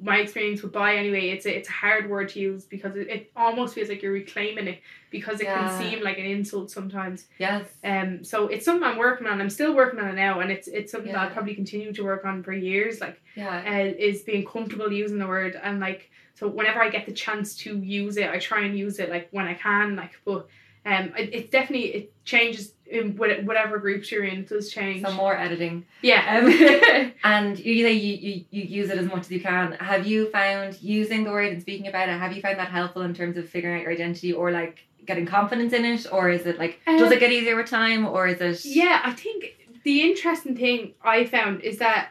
my 0.00 0.18
experience 0.18 0.62
with 0.62 0.72
bi 0.72 0.96
anyway, 0.96 1.28
it's 1.28 1.46
a, 1.46 1.56
it's 1.56 1.68
a 1.68 1.72
hard 1.72 2.10
word 2.10 2.28
to 2.30 2.40
use 2.40 2.64
because 2.64 2.96
it, 2.96 3.06
it 3.08 3.32
almost 3.36 3.72
feels 3.74 3.88
like 3.88 4.02
you're 4.02 4.10
reclaiming 4.12 4.66
it 4.66 4.80
because 5.10 5.40
it 5.40 5.44
Yeah. 5.44 5.58
can 5.68 5.80
seem 5.80 6.02
like 6.02 6.18
an 6.18 6.24
insult 6.26 6.72
sometimes. 6.72 7.26
Yes. 7.38 7.68
Um, 7.84 8.24
so 8.24 8.48
it's 8.48 8.64
something 8.64 8.82
I'm 8.82 8.98
working 8.98 9.28
on. 9.28 9.40
I'm 9.40 9.48
still 9.50 9.76
working 9.76 10.00
on 10.00 10.08
it 10.08 10.14
now, 10.14 10.40
and 10.40 10.50
it's 10.50 10.66
it's 10.66 10.90
something 10.90 11.12
that 11.12 11.20
I'll 11.20 11.30
probably 11.30 11.54
continue 11.54 11.92
to 11.92 12.02
work 12.02 12.24
on 12.24 12.42
for 12.42 12.52
years. 12.52 13.00
Like 13.00 13.20
Yeah. 13.36 13.62
uh, 13.64 13.94
is 13.96 14.22
being 14.22 14.44
comfortable 14.44 14.92
using 14.92 15.18
the 15.18 15.26
word 15.28 15.58
and 15.62 15.78
like 15.78 16.10
so 16.34 16.48
whenever 16.48 16.82
I 16.82 16.88
get 16.88 17.06
the 17.06 17.12
chance 17.12 17.54
to 17.58 17.78
use 17.78 18.16
it, 18.16 18.28
I 18.28 18.38
try 18.38 18.62
and 18.64 18.76
use 18.76 18.98
it 18.98 19.10
like 19.10 19.28
when 19.30 19.46
I 19.46 19.54
can. 19.54 19.94
Like, 19.96 20.12
but 20.24 20.48
um, 20.84 21.12
it, 21.16 21.32
it 21.32 21.50
definitely 21.52 21.94
it 21.94 22.12
changes 22.24 22.72
in 22.92 23.16
what- 23.16 23.42
whatever 23.44 23.78
groups 23.78 24.10
you're 24.12 24.24
in. 24.24 24.44
Does 24.44 24.70
change. 24.70 25.02
Some 25.02 25.14
more 25.16 25.36
editing. 25.36 25.84
yeah. 26.02 26.40
Um, 26.42 27.12
and 27.24 27.58
you 27.58 27.82
say 27.84 27.92
you, 27.92 28.14
you, 28.16 28.44
you 28.50 28.62
use 28.80 28.90
it 28.90 28.98
as 28.98 29.06
much 29.06 29.20
as 29.22 29.30
you 29.30 29.40
can. 29.40 29.72
Have 29.72 30.06
you 30.06 30.30
found 30.30 30.80
using 30.82 31.24
the 31.24 31.30
word 31.30 31.52
and 31.52 31.60
speaking 31.62 31.88
about 31.88 32.08
it, 32.08 32.18
have 32.18 32.32
you 32.34 32.42
found 32.42 32.58
that 32.58 32.68
helpful 32.70 33.02
in 33.02 33.14
terms 33.14 33.36
of 33.36 33.48
figuring 33.48 33.76
out 33.76 33.82
your 33.82 33.92
identity 33.92 34.32
or 34.32 34.50
like 34.50 34.84
getting 35.06 35.26
confidence 35.26 35.72
in 35.72 35.84
it? 35.84 36.06
Or 36.12 36.28
is 36.30 36.46
it 36.46 36.58
like, 36.58 36.80
does 36.86 37.02
Um, 37.02 37.12
it 37.12 37.20
get 37.20 37.32
easier 37.32 37.56
with 37.56 37.66
time 37.68 38.06
or 38.06 38.26
is 38.28 38.40
it? 38.40 38.64
Yeah, 38.64 39.00
I 39.04 39.12
think 39.12 39.56
the 39.84 40.02
interesting 40.02 40.56
thing 40.56 40.92
I 41.02 41.24
found 41.24 41.62
is 41.62 41.78
that 41.78 42.10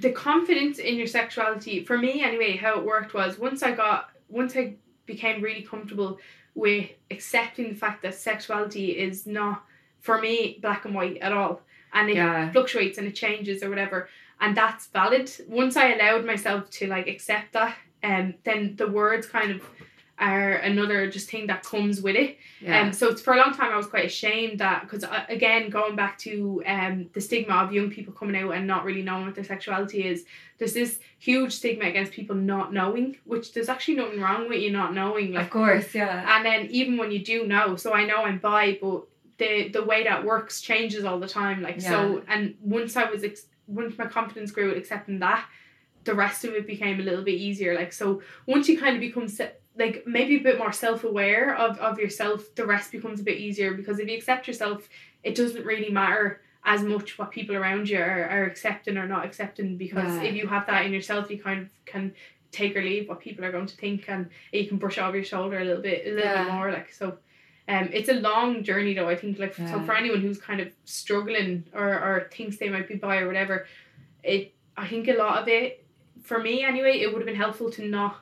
the 0.00 0.12
confidence 0.12 0.78
in 0.78 0.96
your 0.96 1.06
sexuality, 1.06 1.84
for 1.84 1.96
me 1.98 2.22
anyway, 2.22 2.56
how 2.56 2.78
it 2.78 2.84
worked 2.84 3.14
was 3.14 3.38
once 3.38 3.62
I 3.62 3.72
got, 3.72 4.10
once 4.28 4.54
I 4.56 4.74
became 5.06 5.42
really 5.42 5.62
comfortable 5.62 6.18
with 6.54 6.90
accepting 7.10 7.70
the 7.70 7.74
fact 7.74 8.02
that 8.02 8.14
sexuality 8.14 8.90
is 8.98 9.26
not, 9.26 9.64
for 10.02 10.20
me, 10.20 10.58
black 10.60 10.84
and 10.84 10.94
white 10.94 11.16
at 11.18 11.32
all. 11.32 11.62
And 11.94 12.10
it 12.10 12.16
Yeah. 12.16 12.50
fluctuates 12.52 12.98
and 12.98 13.06
it 13.06 13.14
changes 13.14 13.62
or 13.62 13.70
whatever. 13.70 14.08
And 14.40 14.56
that's 14.56 14.86
valid. 14.88 15.30
Once 15.48 15.76
I 15.76 15.92
allowed 15.94 16.24
myself 16.26 16.68
to 16.78 16.86
like 16.88 17.06
accept 17.06 17.52
that, 17.52 17.76
um, 18.02 18.34
then 18.44 18.74
the 18.76 18.88
words 18.88 19.26
kind 19.26 19.50
of 19.52 19.62
are 20.18 20.52
another 20.52 21.10
just 21.10 21.28
thing 21.30 21.46
that 21.48 21.64
comes 21.64 22.00
with 22.00 22.14
it. 22.16 22.38
Yeah. 22.60 22.80
Um, 22.80 22.92
so 22.92 23.14
for 23.14 23.34
a 23.34 23.36
long 23.36 23.52
time, 23.54 23.72
I 23.72 23.76
was 23.76 23.86
quite 23.86 24.04
ashamed 24.04 24.58
that 24.60 24.82
because 24.82 25.04
again, 25.28 25.70
going 25.70 25.96
back 25.96 26.18
to 26.18 26.62
um 26.66 27.06
the 27.12 27.20
stigma 27.20 27.54
of 27.54 27.72
young 27.72 27.90
people 27.90 28.12
coming 28.12 28.36
out 28.36 28.50
and 28.52 28.66
not 28.66 28.84
really 28.84 29.02
knowing 29.02 29.24
what 29.26 29.34
their 29.34 29.44
sexuality 29.44 30.04
is, 30.06 30.24
there's 30.58 30.74
this 30.74 30.98
huge 31.18 31.52
stigma 31.52 31.86
against 31.86 32.12
people 32.12 32.36
not 32.36 32.72
knowing, 32.72 33.16
which 33.24 33.52
there's 33.52 33.68
actually 33.68 33.94
nothing 33.96 34.20
wrong 34.20 34.48
with 34.48 34.60
you 34.60 34.70
not 34.70 34.94
knowing. 34.94 35.32
Like, 35.32 35.46
of 35.46 35.50
course, 35.50 35.94
yeah. 35.94 36.36
and 36.36 36.44
then 36.44 36.66
even 36.70 36.96
when 36.98 37.10
you 37.10 37.18
do 37.20 37.46
know, 37.46 37.76
so 37.76 37.92
I 37.92 38.04
know 38.04 38.18
I'm 38.24 38.38
bi, 38.38 38.78
but 38.80 39.02
the 39.42 39.68
the 39.76 39.84
way 39.84 40.00
that 40.04 40.24
works 40.24 40.60
changes 40.60 41.04
all 41.04 41.18
the 41.18 41.28
time. 41.28 41.58
Like 41.62 41.80
so, 41.80 42.22
and 42.28 42.54
once 42.60 42.96
I 42.96 43.04
was 43.10 43.22
ex- 43.24 43.46
once 43.66 43.96
my 43.98 44.06
confidence 44.06 44.50
grew 44.50 44.70
at 44.72 44.76
accepting 44.76 45.18
that, 45.20 45.44
the 46.04 46.14
rest 46.14 46.44
of 46.44 46.50
it 46.54 46.66
became 46.66 47.00
a 47.00 47.02
little 47.02 47.24
bit 47.24 47.38
easier. 47.48 47.74
Like 47.74 47.92
so, 47.92 48.22
once 48.46 48.68
you 48.68 48.78
kind 48.78 48.94
of 48.96 49.00
become 49.00 49.28
se- 49.28 49.54
like 49.78 50.04
maybe 50.06 50.36
a 50.36 50.42
bit 50.48 50.58
more 50.58 50.72
self 50.72 51.04
aware 51.04 51.56
of 51.56 51.78
of 51.78 51.98
yourself, 51.98 52.54
the 52.54 52.66
rest 52.66 52.92
becomes 52.92 53.20
a 53.20 53.24
bit 53.24 53.38
easier 53.38 53.74
because 53.74 53.98
if 53.98 54.08
you 54.08 54.16
accept 54.16 54.46
yourself, 54.46 54.88
it 55.22 55.34
doesn't 55.34 55.64
really 55.64 55.90
matter 55.90 56.40
as 56.64 56.82
much 56.82 57.18
what 57.18 57.30
people 57.32 57.56
around 57.56 57.88
you 57.88 57.98
are, 57.98 58.24
are 58.34 58.44
accepting 58.44 58.96
or 58.96 59.06
not 59.08 59.24
accepting 59.24 59.76
because 59.76 60.12
Yeah. 60.16 60.28
if 60.28 60.34
you 60.36 60.46
have 60.46 60.64
that 60.66 60.86
in 60.86 60.92
yourself, 60.92 61.28
you 61.30 61.38
kind 61.42 61.60
of 61.62 61.68
can 61.86 62.14
take 62.52 62.76
or 62.76 62.82
leave 62.82 63.08
what 63.08 63.18
people 63.18 63.44
are 63.44 63.50
going 63.50 63.66
to 63.66 63.76
think 63.76 64.04
and 64.08 64.28
you 64.52 64.66
can 64.68 64.76
brush 64.76 64.98
it 64.98 65.02
over 65.02 65.16
your 65.16 65.24
shoulder 65.24 65.58
a 65.58 65.64
little 65.64 65.82
bit 65.82 66.06
a 66.06 66.10
little 66.10 66.30
Yeah. 66.30 66.44
bit 66.44 66.52
more 66.54 66.70
like 66.70 66.92
so 66.92 67.06
um 67.72 67.88
it's 67.92 68.08
a 68.08 68.18
long 68.28 68.62
journey 68.68 68.92
though 68.94 69.08
I 69.14 69.16
think 69.22 69.38
like 69.38 69.54
so 69.54 69.76
for 69.86 69.94
anyone 70.02 70.20
who's 70.24 70.38
kind 70.50 70.60
of 70.60 70.68
struggling 70.84 71.52
or 71.80 71.88
or 72.06 72.28
thinks 72.36 72.56
they 72.58 72.68
might 72.74 72.88
be 72.92 72.96
bi 73.06 73.16
or 73.22 73.26
whatever 73.26 73.56
it 74.32 74.42
I 74.76 74.86
think 74.92 75.08
a 75.08 75.14
lot 75.24 75.34
of 75.42 75.48
it 75.48 75.84
for 76.22 76.38
me 76.46 76.54
anyway 76.72 76.94
it 77.02 77.06
would 77.10 77.20
have 77.22 77.26
been 77.32 77.42
helpful 77.46 77.70
to 77.76 77.82
not 77.98 78.14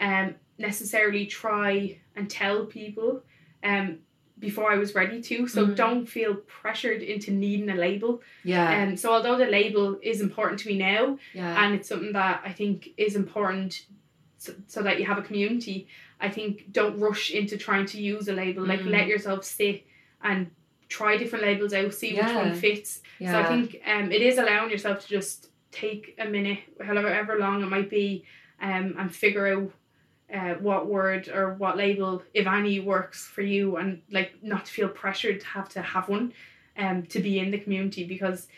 um 0.00 0.34
necessarily 0.58 1.24
try 1.26 1.98
and 2.16 2.24
tell 2.30 2.58
people 2.66 3.22
um 3.64 3.98
before 4.38 4.68
I 4.74 4.76
was 4.84 4.90
ready 5.00 5.18
to 5.28 5.36
so 5.54 5.60
Mhm. 5.66 5.76
don't 5.76 6.06
feel 6.16 6.34
pressured 6.60 7.00
into 7.12 7.30
needing 7.30 7.70
a 7.70 7.76
label 7.86 8.12
Yeah. 8.52 8.66
um 8.82 8.96
so 8.96 9.06
although 9.14 9.38
the 9.44 9.46
label 9.58 9.86
is 10.02 10.20
important 10.20 10.56
to 10.62 10.66
me 10.70 10.76
now 10.78 11.02
yeah. 11.32 11.52
and 11.64 11.74
it's 11.76 11.88
something 11.88 12.12
that 12.20 12.36
I 12.50 12.52
think 12.52 12.76
is 12.96 13.14
important 13.24 13.72
so, 14.38 14.52
so 14.66 14.82
that 14.82 14.98
you 14.98 15.04
have 15.06 15.18
a 15.18 15.22
community. 15.22 15.86
I 16.22 16.28
think 16.30 16.72
don't 16.72 16.98
rush 16.98 17.30
into 17.32 17.56
trying 17.58 17.86
to 17.86 18.00
use 18.00 18.28
a 18.28 18.32
label. 18.32 18.64
Like 18.64 18.80
Mm. 18.80 18.90
let 18.90 19.06
yourself 19.08 19.44
sit 19.44 19.84
and 20.22 20.50
try 20.88 21.16
different 21.16 21.44
labels 21.44 21.74
out, 21.74 21.92
see 21.94 22.14
which 22.14 22.24
one 22.42 22.54
fits. 22.54 23.02
yeah. 23.18 23.32
So 23.32 23.38
I 23.40 23.44
think 23.52 23.80
um 23.86 24.12
it 24.12 24.22
is 24.22 24.38
allowing 24.38 24.70
yourself 24.70 25.00
to 25.02 25.08
just 25.08 25.50
take 25.72 26.14
a 26.18 26.26
minute, 26.36 26.60
however 26.80 27.36
long 27.38 27.62
it 27.62 27.66
might 27.76 27.90
be, 27.90 28.24
um, 28.60 28.94
and 28.98 29.14
figure 29.14 29.46
out 29.54 29.70
uh, 30.38 30.54
what 30.60 30.86
word 30.86 31.28
or 31.28 31.54
what 31.54 31.76
label, 31.76 32.22
if 32.32 32.46
any, 32.46 32.80
works 32.80 33.26
for 33.26 33.42
you, 33.42 33.76
and 33.76 34.00
like 34.10 34.32
not 34.42 34.64
to 34.66 34.72
feel 34.72 34.88
pressured 34.88 35.40
to 35.40 35.46
have 35.46 35.68
to 35.70 35.82
have 35.82 36.08
one, 36.08 36.32
um, 36.78 37.02
to 37.06 37.18
be 37.20 37.38
in 37.38 37.50
the 37.50 37.58
community 37.58 38.04
because 38.04 38.48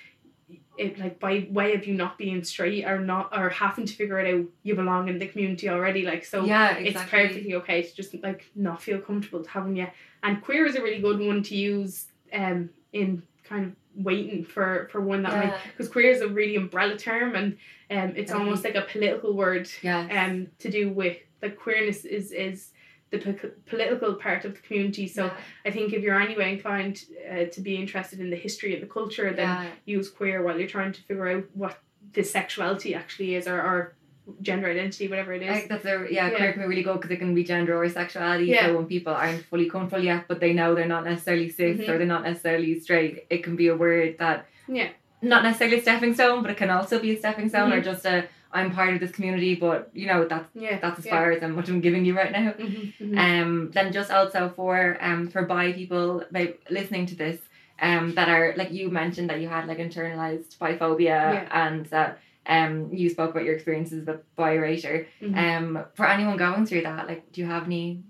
it 0.77 0.99
like 0.99 1.21
by 1.21 1.47
way 1.51 1.75
of 1.75 1.87
you 1.87 1.95
not 1.95 2.19
being 2.19 2.43
straight 2.43 2.85
or 2.85 2.99
not 2.99 3.37
or 3.37 3.49
having 3.49 3.87
to 3.87 3.95
figure 3.95 4.19
it 4.19 4.35
out, 4.35 4.45
you 4.63 4.75
belong 4.75 5.09
in 5.09 5.19
the 5.19 5.27
community 5.27 5.69
already. 5.69 6.03
Like 6.05 6.25
so, 6.25 6.45
yeah, 6.45 6.77
it's 6.77 7.01
perfectly 7.11 7.55
okay 7.55 7.83
to 7.83 7.95
just 7.95 8.15
like 8.23 8.51
not 8.55 8.83
feel 8.83 8.99
comfortable 8.99 9.43
to 9.45 9.51
having 9.51 9.77
you. 9.77 9.87
And 10.23 10.43
queer 10.43 10.67
is 10.67 10.75
a 10.77 10.83
really 10.83 11.01
good 11.01 11.21
one 11.21 11.43
to 11.45 11.55
use 11.57 12.07
um 12.33 12.71
in 12.93 13.23
kind 13.45 13.67
of 13.67 13.73
waiting 14.05 14.45
for 14.45 14.89
for 14.91 15.01
one 15.01 15.23
that 15.23 15.33
Yeah. 15.33 15.59
because 15.71 15.89
queer 15.89 16.11
is 16.11 16.21
a 16.23 16.29
really 16.29 16.57
umbrella 16.57 16.97
term 16.97 17.37
and 17.37 17.57
um 17.91 18.17
it's 18.17 18.33
Okay. 18.33 18.41
almost 18.41 18.65
like 18.65 18.75
a 18.75 18.83
political 18.83 19.35
word 19.35 19.69
Yeah. 19.83 20.01
um 20.27 20.49
to 20.59 20.71
do 20.71 20.91
with 20.91 21.19
like 21.43 21.57
queerness 21.57 22.05
is 22.05 22.33
is 22.33 22.71
the 23.19 23.33
po- 23.33 23.51
political 23.67 24.15
part 24.15 24.45
of 24.45 24.55
the 24.55 24.61
community 24.61 25.07
so 25.09 25.27
yeah. 25.27 25.37
I 25.67 25.71
think 25.71 25.93
if 25.93 26.03
you're 26.03 26.21
anyway 26.21 26.53
inclined 26.55 27.05
uh, 27.31 27.45
to 27.47 27.61
be 27.61 27.77
interested 27.77 28.21
in 28.21 28.31
the 28.31 28.37
history 28.37 28.75
of 28.75 28.81
the 28.81 28.87
culture 28.87 29.33
then 29.33 29.49
yeah. 29.49 29.67
use 29.85 30.09
queer 30.11 30.43
while 30.43 30.59
you're 30.59 30.69
trying 30.69 30.93
to 30.93 31.03
figure 31.03 31.29
out 31.29 31.45
what 31.55 31.79
the 32.13 32.23
sexuality 32.23 32.95
actually 32.95 33.35
is 33.35 33.47
or, 33.49 33.61
or 33.61 33.95
gender 34.41 34.69
identity 34.71 35.07
whatever 35.09 35.33
it 35.35 35.43
is. 35.43 35.51
I 35.51 35.55
think 35.55 35.69
that's 35.69 35.85
a 35.85 36.07
yeah, 36.11 36.31
Yeah. 36.31 36.37
queer 36.37 36.53
can 36.53 36.63
be 36.63 36.69
really 36.69 36.83
good 36.83 36.97
because 37.01 37.11
it 37.11 37.19
can 37.19 37.35
be 37.35 37.45
gender 37.45 37.77
or 37.77 37.87
sexuality. 37.89 38.47
Yeah. 38.47 38.67
So 38.67 38.77
when 38.77 38.87
people 38.87 39.13
aren't 39.13 39.45
fully 39.47 39.69
comfortable 39.69 40.03
yet, 40.05 40.25
but 40.29 40.41
they 40.41 40.53
know 40.55 40.75
they're 40.75 40.87
not 40.87 41.05
necessarily 41.05 41.51
cis 41.51 41.81
Mhm. 41.81 41.89
or 41.89 41.99
they're 41.99 42.07
not 42.07 42.23
necessarily 42.25 42.79
straight, 42.81 43.27
it 43.29 43.43
can 43.43 43.55
be 43.57 43.69
a 43.69 43.77
word 43.77 44.17
that 44.19 44.47
Yeah. 44.67 44.89
not 45.21 45.43
necessarily 45.43 45.79
a 45.79 45.83
stepping 45.83 46.15
stone, 46.15 46.41
but 46.43 46.51
it 46.51 46.57
can 46.57 46.71
also 46.71 46.99
be 47.01 47.11
a 47.15 47.19
stepping 47.19 47.49
stone 47.51 47.71
or 47.73 47.81
Mhm. 47.81 47.85
just 47.85 48.07
a 48.07 48.25
I'm 48.55 48.71
part 48.71 48.95
of 48.95 49.01
this 49.01 49.11
community, 49.11 49.55
but 49.57 49.91
you 49.95 50.07
know 50.07 50.27
that's 50.27 50.49
yeah 50.55 50.79
that's 50.81 50.99
as 51.01 51.07
yeah. 51.07 51.13
far 51.13 51.33
as 51.33 51.43
I'm 51.43 51.57
what 51.57 51.69
I'm 51.69 51.81
giving 51.81 52.05
you 52.05 52.17
right 52.17 52.33
now. 52.33 52.53
Mhm, 52.53 52.93
mhm. 53.01 53.19
Um, 53.19 53.71
then 53.73 53.93
just 53.93 54.11
also 54.11 54.49
for 54.57 54.97
um 55.01 55.29
for 55.29 55.43
bi 55.45 55.73
people 55.73 56.25
like 56.31 56.61
listening 56.71 57.07
to 57.07 57.17
this, 57.17 57.39
um 57.81 58.15
that 58.15 58.29
are 58.29 58.55
like 58.57 58.73
you 58.73 58.91
mentioned 58.91 59.29
that 59.31 59.41
you 59.41 59.49
had 59.49 59.67
like 59.67 59.79
internalized 59.79 60.57
biphobia 60.59 61.19
Yeah. 61.35 61.49
and 61.67 61.87
that 61.87 62.19
um 62.47 62.91
you 62.93 63.09
spoke 63.11 63.31
about 63.33 63.45
your 63.45 63.55
experiences 63.55 64.07
with 64.07 64.21
bi 64.37 64.53
erasure. 64.53 65.07
Mhm. 65.23 65.37
Um, 65.45 65.85
for 65.95 66.07
anyone 66.07 66.37
going 66.37 66.65
through 66.67 66.83
that, 66.83 67.09
like, 67.09 67.33
do 67.33 67.41
you 67.41 67.47
have 67.47 67.65
any 67.65 68.03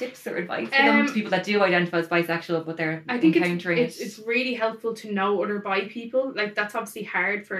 tips 0.00 0.26
or 0.26 0.34
advice 0.44 0.68
for 0.68 0.82
them 0.88 1.00
Um, 1.00 1.06
to 1.06 1.12
people 1.18 1.30
that 1.36 1.44
do 1.50 1.54
identify 1.70 1.98
as 2.04 2.08
bisexual 2.08 2.60
but 2.66 2.76
they're 2.78 2.98
I 3.14 3.16
think 3.22 3.36
encountering 3.36 3.78
it's 3.84 3.98
it? 3.98 4.04
it's 4.04 4.18
really 4.34 4.54
helpful 4.64 4.92
to 5.02 5.06
know 5.18 5.30
other 5.42 5.58
bi 5.68 5.80
people. 5.98 6.24
Like 6.40 6.50
that's 6.58 6.74
obviously 6.78 7.04
hard 7.16 7.38
for 7.48 7.58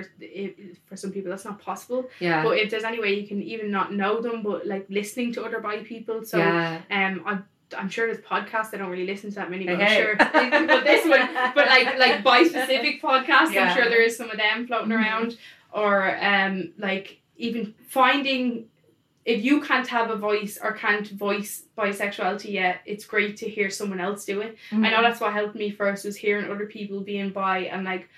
for 0.89 0.97
some 1.03 1.11
people. 1.15 1.29
That's 1.33 1.45
not 1.51 1.59
possible. 1.71 2.01
yeah, 2.29 2.43
But 2.45 2.53
if 2.63 2.67
there's 2.71 2.85
any 2.93 3.01
way 3.05 3.11
you 3.21 3.27
can 3.33 3.41
even 3.55 3.71
not 3.79 3.89
know 4.01 4.15
them, 4.27 4.37
but 4.49 4.67
like 4.75 4.85
listening 5.01 5.29
to 5.35 5.45
other 5.47 5.61
bi 5.61 5.77
people. 5.93 6.17
So 6.25 6.37
yeah, 6.39 6.81
um, 6.99 7.15
I 7.31 7.33
I'm 7.81 7.89
sure 7.95 8.05
there's 8.09 8.25
podcasts. 8.35 8.71
I 8.75 8.79
don't 8.79 8.91
really 8.95 9.07
listen 9.13 9.29
to 9.35 9.37
that 9.41 9.51
many, 9.55 9.65
but 9.67 9.75
Okay. 9.75 9.85
I'm 9.97 10.01
sure. 10.03 10.15
but 10.73 10.83
this 10.91 11.03
one, 11.15 11.29
but 11.57 11.67
like 11.75 11.89
like 12.05 12.17
bi 12.25 12.43
specific 12.53 12.95
podcasts, 13.09 13.53
Yeah. 13.53 13.65
I'm 13.65 13.77
sure 13.77 13.85
there 13.95 14.03
is 14.09 14.17
some 14.21 14.31
of 14.35 14.39
them 14.45 14.67
floating 14.67 14.91
Mhm. 14.93 14.99
around, 14.99 15.31
or 15.83 15.95
um 16.33 16.73
like 16.79 17.07
even 17.37 17.75
finding. 17.89 18.45
If 19.25 19.45
you 19.45 19.61
can't 19.61 19.87
have 19.89 20.11
a 20.11 20.17
voice 20.17 20.59
or 20.63 20.73
can't 20.73 21.07
voice 21.09 21.65
bisexuality 21.77 22.53
yet, 22.53 22.81
it's 22.87 23.05
great 23.05 23.37
to 23.39 23.49
hear 23.49 23.69
someone 23.71 24.01
else 24.01 24.25
do 24.25 24.41
it. 24.41 24.57
I 24.73 24.75
Mm-hmm. 24.75 24.83
know 24.83 25.03
that's 25.03 25.21
what 25.21 25.33
helped 25.35 25.55
me 25.57 25.71
first 25.71 26.05
was 26.05 26.17
hearing 26.17 26.51
other 26.51 26.67
people 26.67 27.01
being 27.03 27.31
bi 27.31 27.59
and 27.73 27.85
like 27.85 28.09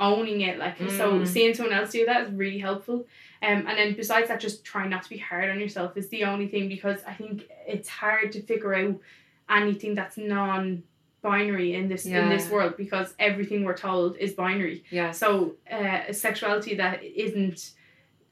owning 0.00 0.40
it. 0.40 0.58
Like 0.58 0.78
so 0.78 1.12
Mm. 1.20 1.26
seeing 1.26 1.54
someone 1.54 1.74
else 1.74 1.90
do 1.92 2.04
that 2.06 2.24
is 2.26 2.32
really 2.32 2.58
helpful. 2.58 3.06
Um 3.42 3.66
and 3.68 3.78
then 3.78 3.94
besides 3.94 4.28
that 4.28 4.40
just 4.40 4.64
try 4.64 4.86
not 4.88 5.02
to 5.04 5.08
be 5.10 5.18
hard 5.18 5.48
on 5.50 5.60
yourself 5.60 5.96
is 5.96 6.08
the 6.08 6.24
only 6.24 6.48
thing 6.48 6.68
because 6.68 6.98
I 7.06 7.14
think 7.14 7.48
it's 7.66 7.88
hard 7.88 8.32
to 8.32 8.42
figure 8.42 8.74
out 8.74 8.96
anything 9.48 9.94
that's 9.94 10.16
non 10.18 10.82
binary 11.22 11.74
in 11.74 11.88
this 11.88 12.04
in 12.04 12.28
this 12.30 12.50
world 12.50 12.74
because 12.76 13.14
everything 13.20 13.62
we're 13.64 13.76
told 13.76 14.16
is 14.16 14.32
binary. 14.32 14.82
Yeah. 14.90 15.12
So 15.12 15.54
uh, 15.70 16.12
sexuality 16.12 16.74
that 16.76 17.04
isn't 17.04 17.70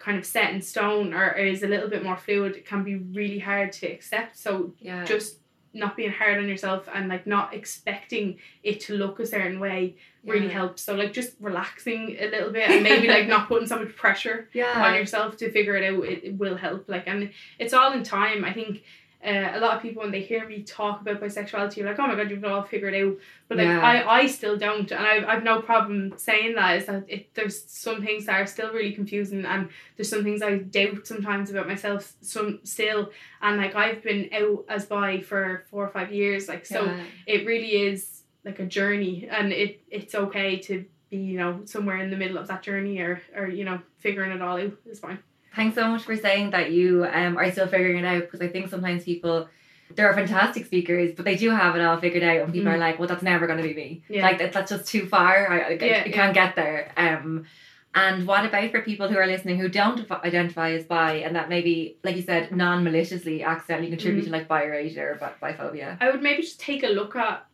kind 0.01 0.19
of 0.19 0.25
set 0.27 0.53
in 0.53 0.61
stone 0.63 1.15
or 1.15 1.31
is 1.33 1.63
a 1.63 1.69
little 1.69 1.89
bit 1.89 2.03
more 2.03 2.17
fluid 2.17 2.65
can 2.67 2.83
be 2.83 2.97
really 2.97 3.39
hard 3.39 3.71
to 3.73 3.87
accept. 3.87 4.37
So 4.37 4.75
Yeah. 4.81 5.05
just 5.05 5.37
not 5.73 5.97
being 5.97 6.11
hard 6.11 6.37
on 6.39 6.49
yourself 6.49 6.89
and 6.93 7.09
like 7.09 7.29
not 7.29 7.55
expecting 7.55 8.39
it 8.65 8.81
to 8.81 8.95
look 8.97 9.21
a 9.21 9.27
certain 9.27 9.61
way 9.61 9.95
really 10.25 10.47
Yeah. 10.47 10.53
helps. 10.61 10.83
So 10.83 10.95
like 10.97 11.13
just 11.13 11.37
relaxing 11.39 12.17
a 12.19 12.27
little 12.29 12.51
bit 12.51 12.69
and 12.71 12.83
maybe 12.83 13.07
like 13.07 13.29
not 13.29 13.47
putting 13.47 13.69
so 13.69 13.79
much 13.79 13.95
pressure 13.95 14.49
on 14.75 14.95
yourself 14.97 15.37
to 15.37 15.53
figure 15.53 15.77
it 15.77 15.85
out. 15.95 16.03
It, 16.05 16.25
it 16.25 16.35
will 16.39 16.57
help. 16.57 16.89
Like 16.89 17.05
and 17.07 17.31
it's 17.61 17.73
all 17.73 17.93
in 17.93 18.03
time. 18.03 18.45
I 18.45 18.53
think. 18.53 18.83
Uh, 19.23 19.51
a 19.53 19.61
lot 19.61 19.77
of 19.77 19.83
people 19.83 20.03
when 20.03 20.11
they 20.11 20.23
hear 20.23 20.49
me 20.49 20.63
talk 20.63 21.03
about 21.03 21.21
bisexuality 21.21 21.83
are 21.83 21.85
like 21.85 21.99
oh 21.99 22.07
my 22.07 22.15
god 22.15 22.31
you've 22.31 22.43
it 22.43 22.51
all 22.51 22.63
figured 22.63 22.95
out 22.95 23.15
but 23.49 23.59
like 23.59 23.67
Yeah. 23.67 23.81
I, 23.81 24.21
I 24.21 24.27
still 24.27 24.57
don't 24.57 24.91
and 24.91 25.05
I've, 25.07 25.25
I've 25.29 25.43
no 25.45 25.61
problem 25.61 26.15
saying 26.17 26.55
that 26.55 26.77
is 26.79 26.87
that 26.87 27.05
it, 27.07 27.35
there's 27.35 27.63
some 27.71 28.03
things 28.03 28.25
that 28.25 28.41
are 28.41 28.47
still 28.47 28.73
really 28.73 28.93
confusing 28.93 29.45
and 29.45 29.69
there's 29.97 30.09
some 30.09 30.25
things 30.25 30.41
I 30.41 30.57
doubt 30.59 31.07
sometimes 31.07 31.51
about 31.51 31.69
myself 31.69 32.15
some 32.23 32.61
still 32.65 33.11
and 33.43 33.59
like 33.59 33.75
I've 33.75 34.03
been 34.03 34.31
out 34.33 34.65
as 34.71 34.87
bi 34.87 35.21
for 35.21 35.65
four 35.71 35.85
or 35.85 35.91
five 35.91 36.11
years 36.13 36.49
like 36.49 36.65
so 36.65 36.87
Yeah. 36.87 37.05
it 37.27 37.47
really 37.47 37.73
is 37.89 38.23
like 38.47 38.59
a 38.59 38.65
journey 38.65 39.29
and 39.31 39.53
it 39.53 39.83
it's 39.91 40.15
okay 40.15 40.57
to 40.61 40.87
be 41.11 41.19
you 41.19 41.37
know 41.37 41.61
somewhere 41.67 41.99
in 41.99 42.11
the 42.11 42.17
middle 42.17 42.39
of 42.39 42.49
that 42.49 42.63
journey 42.63 43.01
or 43.01 43.21
or 43.37 43.49
you 43.49 43.67
know 43.67 43.81
figuring 43.99 44.33
it 44.33 44.41
all 44.41 44.57
out 44.57 44.73
is 44.87 44.99
fine 44.99 45.19
Thanks 45.55 45.75
so 45.75 45.89
much 45.89 46.03
for 46.03 46.17
saying 46.17 46.51
that 46.51 46.71
you 46.71 47.05
um, 47.13 47.37
are 47.37 47.51
still 47.51 47.67
figuring 47.67 47.99
it 47.99 48.05
out 48.07 48.23
because 48.23 48.41
I 48.41 48.49
think 48.49 48.69
sometimes 48.69 49.05
people 49.05 49.49
they're 49.97 50.15
fantastic 50.15 50.67
speakers, 50.67 51.11
but 51.17 51.25
they 51.25 51.35
do 51.35 51.51
have 51.51 51.75
it 51.75 51.83
all 51.83 51.99
figured 51.99 52.23
out, 52.23 52.37
and 52.43 52.53
people 52.53 52.71
Mm. 52.71 52.75
are 52.77 52.79
like, 52.79 53.01
"Well, 53.01 53.09
that's 53.09 53.25
never 53.25 53.49
going 53.49 53.61
to 53.61 53.67
be 53.67 53.75
me. 53.75 54.03
Yeah. 54.09 54.23
Like 54.23 54.39
that, 54.39 54.53
that's 54.53 54.71
just 54.71 54.87
too 54.87 55.07
far. 55.07 55.51
I, 55.51 55.61
I, 55.63 55.71
Yeah, 55.73 56.03
I 56.07 56.11
can't 56.11 56.33
get 56.33 56.55
there." 56.55 56.93
Um, 56.97 57.47
and 57.93 58.25
what 58.25 58.47
about 58.47 58.71
for 58.71 58.83
people 58.83 59.09
who 59.09 59.17
are 59.19 59.27
listening 59.27 59.59
who 59.59 59.69
don't 59.69 60.09
identify 60.13 60.71
as 60.71 60.85
bi 60.85 61.15
and 61.15 61.35
that 61.35 61.49
maybe, 61.49 61.97
like 62.05 62.15
you 62.15 62.23
said, 62.23 62.53
non-maliciously 62.55 63.43
accidentally 63.43 63.89
contribute 63.91 64.23
Mm. 64.23 64.27
to 64.27 64.31
like 64.31 64.47
bi 64.47 64.63
erasure 64.63 65.19
or 65.21 65.33
bi- 65.41 65.53
biphobia? 65.55 65.97
I 66.01 66.09
would 66.13 66.23
maybe 66.23 66.43
just 66.43 66.61
take 66.61 66.85
a 66.85 66.89
look 66.89 67.17
at 67.17 67.45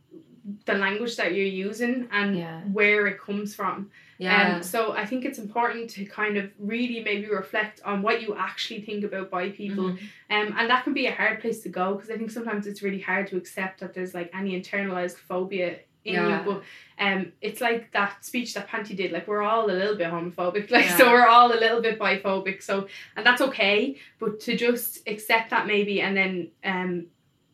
the 0.67 0.75
language 0.75 1.17
that 1.17 1.35
you're 1.35 1.47
using 1.47 2.07
and 2.13 2.37
Yeah. 2.37 2.61
where 2.71 3.07
it 3.07 3.19
comes 3.19 3.55
from 3.55 3.91
Yeah. 4.19 4.57
Um, 4.57 4.63
so 4.63 4.93
I 4.93 5.05
think 5.05 5.25
it's 5.25 5.39
important 5.39 5.91
to 5.91 6.05
kind 6.07 6.37
of 6.37 6.51
really 6.59 7.03
maybe 7.05 7.29
reflect 7.29 7.81
on 7.85 8.03
what 8.03 8.23
you 8.23 8.35
actually 8.37 8.81
think 8.83 9.05
about 9.05 9.31
bi 9.31 9.51
people. 9.51 9.91
Mhm. 9.91 9.99
Um, 10.31 10.55
and 10.59 10.71
that 10.71 10.85
can 10.85 10.95
be 10.95 11.07
a 11.07 11.13
hard 11.13 11.41
place 11.41 11.63
to 11.65 11.69
go 11.69 11.95
because 11.95 12.11
I 12.11 12.17
think 12.17 12.31
sometimes 12.31 12.67
it's 12.67 12.83
really 12.83 13.01
hard 13.01 13.27
to 13.29 13.37
accept 13.37 13.81
that 13.81 13.95
there's 13.95 14.15
like 14.15 14.31
any 14.35 14.59
internalized 14.61 15.17
phobia 15.17 15.81
in 16.05 16.15
Yeah. 16.15 16.45
you. 16.45 16.51
But 16.53 16.63
um, 17.05 17.33
it's 17.43 17.61
like 17.61 17.93
that 17.93 18.25
speech 18.25 18.55
that 18.55 18.69
Panti 18.69 18.95
did. 18.97 19.13
Like 19.13 19.27
we're 19.29 19.43
all 19.43 19.67
a 19.67 19.73
little 19.73 19.97
bit 19.97 20.07
homophobic. 20.09 20.71
Like 20.77 20.87
Yeah. 20.87 20.97
so 20.97 21.11
we're 21.11 21.27
all 21.27 21.53
a 21.53 21.59
little 21.61 21.83
bit 21.83 21.99
biphobic. 21.99 22.63
So 22.63 22.89
and 23.17 23.27
that's 23.27 23.43
okay. 23.43 23.97
But 24.19 24.41
to 24.41 24.57
just 24.57 25.07
accept 25.07 25.51
that 25.51 25.67
maybe 25.67 26.01
and 26.01 26.17
then 26.17 26.49
um, 26.65 27.07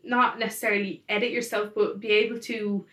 not 0.05 0.39
necessarily 0.39 1.03
edit 1.09 1.31
yourself, 1.33 1.73
but 1.75 1.99
be 2.01 2.09
able 2.09 2.39
to 2.41 2.85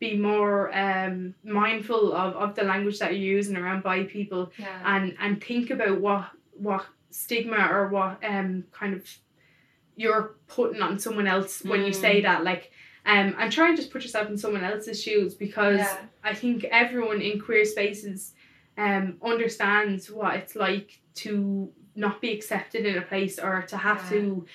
be 0.00 0.16
more 0.16 0.76
um 0.76 1.34
mindful 1.42 2.12
of, 2.12 2.34
of 2.36 2.54
the 2.54 2.62
language 2.62 2.98
that 3.00 3.12
you're 3.16 3.36
using 3.36 3.56
around 3.56 3.82
bi 3.82 4.04
people 4.04 4.50
yeah. 4.56 4.80
and 4.84 5.14
and 5.20 5.42
think 5.42 5.70
about 5.70 6.00
what 6.00 6.28
what 6.54 6.86
stigma 7.10 7.68
or 7.70 7.88
what 7.88 8.22
um 8.24 8.64
kind 8.72 8.94
of 8.94 9.02
you're 9.96 10.36
putting 10.46 10.80
on 10.82 10.98
someone 10.98 11.26
else 11.26 11.62
when 11.64 11.80
you 11.84 11.90
Mm. 11.90 12.00
say 12.00 12.20
that 12.22 12.44
like 12.44 12.70
um 13.06 13.34
and 13.38 13.50
try 13.50 13.68
and 13.68 13.76
just 13.76 13.90
put 13.90 14.02
yourself 14.02 14.28
in 14.28 14.36
someone 14.38 14.62
else's 14.64 15.02
shoes 15.02 15.34
because 15.34 15.78
Yeah. 15.78 15.98
I 16.22 16.34
think 16.34 16.64
everyone 16.64 17.20
in 17.20 17.40
queer 17.40 17.64
spaces 17.64 18.34
um 18.76 19.16
understands 19.22 20.10
what 20.10 20.36
it's 20.36 20.54
like 20.54 21.00
to 21.16 21.70
not 21.96 22.20
be 22.20 22.30
accepted 22.32 22.86
in 22.86 22.96
a 22.96 23.02
place 23.02 23.40
or 23.40 23.62
to 23.62 23.76
have 23.76 24.00
Yeah. 24.04 24.10
to 24.18 24.46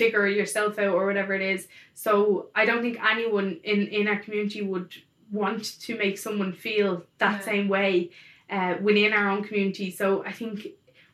figure 0.00 0.26
yourself 0.26 0.78
out 0.84 0.94
or 0.98 1.04
whatever 1.06 1.32
it 1.34 1.42
is 1.54 1.68
so 1.94 2.46
I 2.60 2.64
don't 2.68 2.82
think 2.86 2.98
anyone 3.14 3.48
in 3.72 3.80
in 3.98 4.08
our 4.08 4.18
community 4.24 4.62
would 4.72 4.90
want 5.30 5.64
to 5.86 5.96
make 6.04 6.16
someone 6.18 6.52
feel 6.66 6.90
that 7.22 7.36
Yeah. 7.40 7.52
same 7.52 7.66
way 7.76 8.10
uh, 8.56 8.74
within 8.86 9.12
our 9.12 9.28
own 9.32 9.42
community 9.48 9.88
so 9.90 10.06
I 10.24 10.32
think 10.32 10.56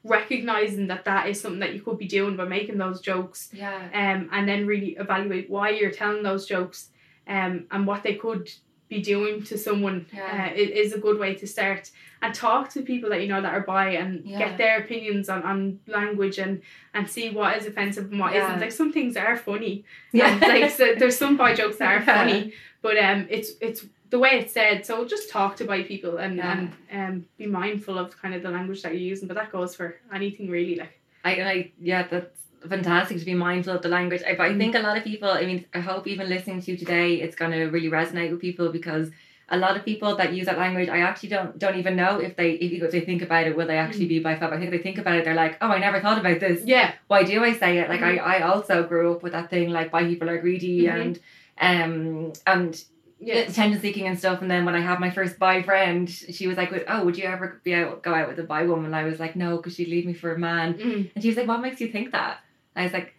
recognizing 0.04 0.86
that 0.88 1.04
that 1.04 1.28
is 1.28 1.40
something 1.40 1.60
that 1.60 1.74
you 1.74 1.82
could 1.82 1.98
be 1.98 2.06
doing 2.06 2.36
by 2.36 2.44
making 2.44 2.78
those 2.78 3.00
jokes 3.00 3.50
yeah. 3.52 3.88
um, 3.92 4.28
and 4.32 4.48
then 4.48 4.66
really 4.66 4.90
evaluate 5.04 5.50
why 5.50 5.70
you're 5.70 5.90
telling 5.90 6.22
those 6.22 6.46
jokes 6.46 6.90
um, 7.26 7.66
and 7.70 7.86
what 7.86 8.02
they 8.04 8.14
could 8.14 8.48
be 8.88 9.00
doing 9.02 9.42
to 9.44 9.58
someone 9.58 10.06
Yeah. 10.12 10.50
uh, 10.50 10.54
is 10.54 10.92
a 10.92 10.98
good 10.98 11.18
way 11.18 11.34
to 11.34 11.46
start 11.46 11.90
and 12.22 12.34
talk 12.34 12.68
to 12.70 12.82
people 12.82 13.10
that 13.10 13.20
you 13.22 13.28
know 13.28 13.40
that 13.42 13.52
are 13.52 13.60
bi 13.60 13.90
and 13.90 14.24
Yeah. 14.24 14.38
get 14.38 14.58
their 14.58 14.78
opinions 14.78 15.28
on, 15.28 15.42
on 15.42 15.80
language 15.86 16.38
and 16.38 16.62
and 16.94 17.08
see 17.08 17.30
what 17.30 17.56
is 17.58 17.66
offensive 17.66 18.10
and 18.10 18.18
what 18.20 18.32
Yeah. 18.32 18.48
not 18.48 18.60
like 18.60 18.72
some 18.72 18.92
things 18.92 19.16
are 19.16 19.36
funny 19.36 19.84
Yeah. 20.12 20.32
and, 20.32 20.40
like 20.40 20.70
so 20.70 20.94
there's 20.98 21.16
some 21.18 21.36
bi 21.36 21.54
jokes 21.54 21.76
that 21.78 21.90
are 21.96 22.02
funny 22.18 22.52
but 22.82 22.96
um 22.98 23.26
it's 23.30 23.50
it's 23.60 23.84
the 24.10 24.18
way 24.18 24.30
it's 24.40 24.54
said 24.54 24.86
so 24.86 25.04
just 25.04 25.28
talk 25.30 25.56
to 25.56 25.64
bi 25.64 25.82
people 25.82 26.16
and 26.16 26.40
and 26.40 26.72
um 26.92 27.14
be 27.36 27.46
mindful 27.46 27.98
of 27.98 28.16
kind 28.22 28.34
of 28.34 28.42
the 28.42 28.50
language 28.50 28.80
that 28.82 28.92
you're 28.94 29.10
using 29.14 29.28
but 29.28 29.36
that 29.36 29.52
goes 29.52 29.74
for 29.76 29.96
anything 30.12 30.48
really 30.50 30.76
like 30.76 30.94
I, 31.24 31.32
I 31.52 31.72
yeah, 31.80 32.06
that's 32.10 32.40
fantastic 32.66 33.18
to 33.18 33.24
be 33.24 33.34
mindful 33.34 33.74
of 33.74 33.82
the 33.82 33.88
language. 33.88 34.22
I, 34.26 34.34
but 34.34 34.50
I 34.50 34.56
think 34.58 34.74
a 34.74 34.80
lot 34.80 34.96
of 34.96 35.04
people, 35.04 35.30
I 35.30 35.44
mean, 35.46 35.64
I 35.74 35.80
hope 35.80 36.06
even 36.06 36.28
listening 36.28 36.60
to 36.62 36.70
you 36.72 36.76
today, 36.76 37.16
it's 37.16 37.36
going 37.36 37.52
to 37.52 37.64
really 37.66 37.88
resonate 37.90 38.30
with 38.30 38.40
people 38.40 38.70
because 38.72 39.10
a 39.50 39.56
lot 39.56 39.76
of 39.76 39.84
people 39.84 40.14
that 40.16 40.34
use 40.34 40.46
that 40.46 40.58
language, 40.58 40.88
I 40.88 40.98
actually 40.98 41.30
don't 41.30 41.58
don't 41.58 41.76
even 41.76 41.96
know 41.96 42.18
if 42.18 42.36
they 42.36 42.50
if 42.52 42.90
they 42.90 43.00
think 43.00 43.22
about 43.22 43.46
it, 43.46 43.56
will 43.56 43.66
they 43.66 43.78
actually 43.78 44.06
be 44.06 44.22
biphobic? 44.22 44.52
I 44.52 44.58
think 44.58 44.70
they 44.70 44.78
think 44.78 44.98
about 44.98 45.16
it, 45.16 45.24
they're 45.24 45.34
like, 45.34 45.56
oh, 45.62 45.68
I 45.68 45.78
never 45.78 46.00
thought 46.00 46.18
about 46.18 46.40
this. 46.40 46.62
yeah 46.64 46.92
Why 47.06 47.22
do 47.22 47.42
I 47.42 47.52
say 47.54 47.78
it? 47.78 47.88
Like 47.88 48.00
Mhm. 48.00 48.18
I, 48.20 48.36
I 48.38 48.40
also 48.42 48.82
grew 48.86 49.12
up 49.14 49.22
with 49.22 49.32
that 49.32 49.48
thing 49.50 49.70
like 49.70 49.90
bi 49.90 50.04
people 50.04 50.28
are 50.28 50.38
greedy 50.38 50.82
Mhm. 50.84 51.00
and 51.00 51.18
um 51.60 52.32
and 52.46 52.84
yeah 53.20 53.36
attention 53.36 53.80
seeking 53.80 54.06
and 54.06 54.18
stuff. 54.18 54.42
And 54.42 54.50
then 54.50 54.64
when 54.66 54.74
I 54.74 54.80
had 54.80 55.00
my 55.00 55.10
first 55.10 55.38
bi 55.38 55.62
friend, 55.62 56.08
she 56.10 56.46
was 56.46 56.56
like, 56.58 56.70
"Oh, 56.86 57.04
would 57.04 57.16
you 57.16 57.24
ever 57.24 57.60
be 57.64 57.74
out 57.74 58.02
go 58.02 58.12
out 58.14 58.28
with 58.28 58.38
a 58.38 58.44
bi 58.44 58.64
woman?" 58.64 58.86
And 58.86 58.96
I 58.96 59.04
was 59.04 59.18
like, 59.18 59.34
"No, 59.34 59.56
because 59.56 59.74
she'd 59.76 59.88
leave 59.88 60.04
me 60.06 60.12
for 60.12 60.32
a 60.34 60.38
man." 60.38 60.74
Mm, 60.74 61.10
And 61.14 61.22
she 61.22 61.28
was 61.28 61.36
like, 61.38 61.48
"What 61.48 61.62
makes 61.62 61.80
you 61.80 61.88
think 61.88 62.12
that?" 62.12 62.40
I 62.78 62.84
was 62.84 62.92
like, 62.92 63.14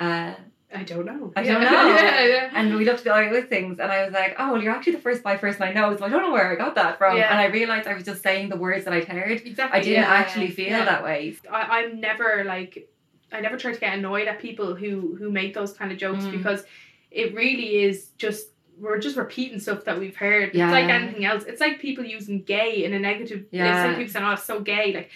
"Uh." 0.00 0.34
I 0.74 0.84
don't 0.84 1.04
know 1.04 1.30
I 1.36 1.42
don't 1.42 1.60
know. 1.60 1.70
yeah, 1.70 2.24
yeah. 2.24 2.50
And 2.54 2.74
we 2.74 2.86
looked 2.86 3.00
at 3.00 3.04
the 3.04 3.12
other 3.14 3.42
things, 3.42 3.78
and 3.78 3.92
I 3.92 4.04
was 4.04 4.14
like, 4.14 4.36
"Oh, 4.38 4.52
well, 4.52 4.62
you're 4.62 4.72
actually 4.74 4.94
the 4.94 5.02
first 5.02 5.22
bi 5.22 5.36
person 5.36 5.62
I 5.64 5.72
know." 5.74 5.94
So 5.98 6.06
I 6.06 6.08
don't 6.08 6.22
know 6.22 6.32
where 6.32 6.50
I 6.50 6.54
got 6.56 6.76
that 6.76 6.96
from. 6.96 7.18
Yeah. 7.18 7.30
And 7.30 7.38
I 7.38 7.48
realized 7.48 7.86
I 7.86 7.92
was 7.92 8.04
just 8.04 8.22
saying 8.22 8.48
the 8.48 8.56
words 8.56 8.86
that 8.86 8.94
I'd 8.94 9.04
heard. 9.04 9.42
exactly 9.44 9.78
I 9.78 9.82
didn't 9.82 10.02
yeah. 10.04 10.08
actually 10.10 10.50
feel 10.50 10.68
Yeah. 10.68 10.86
that 10.86 11.04
way. 11.04 11.36
I, 11.50 11.60
I'm 11.82 12.00
never 12.00 12.42
like 12.44 12.88
I 13.30 13.40
never 13.42 13.58
try 13.58 13.72
to 13.74 13.78
get 13.78 13.92
annoyed 13.98 14.28
at 14.28 14.38
people 14.40 14.74
who 14.74 15.14
who 15.18 15.30
make 15.30 15.52
those 15.52 15.74
kind 15.74 15.92
of 15.92 15.98
jokes 15.98 16.24
Mm. 16.24 16.32
because 16.38 16.64
it 17.10 17.34
really 17.34 17.82
is 17.82 18.08
just 18.16 18.46
we're 18.78 18.98
just 18.98 19.18
repeating 19.18 19.60
stuff 19.60 19.84
that 19.84 19.98
we've 19.98 20.16
heard. 20.16 20.54
Yeah. 20.54 20.64
It's 20.68 20.72
like 20.72 20.88
anything 20.88 21.26
else. 21.26 21.44
It's 21.44 21.60
like 21.60 21.80
people 21.80 22.02
using 22.02 22.44
gay 22.44 22.82
in 22.86 22.94
a 22.94 22.98
negative. 22.98 23.44
Yeah. 23.50 23.68
It's 23.68 23.88
like 23.88 23.96
people 23.98 24.12
saying, 24.14 24.24
"Oh, 24.24 24.32
it's 24.32 24.44
so 24.44 24.60
gay." 24.60 24.94
Like 24.94 25.10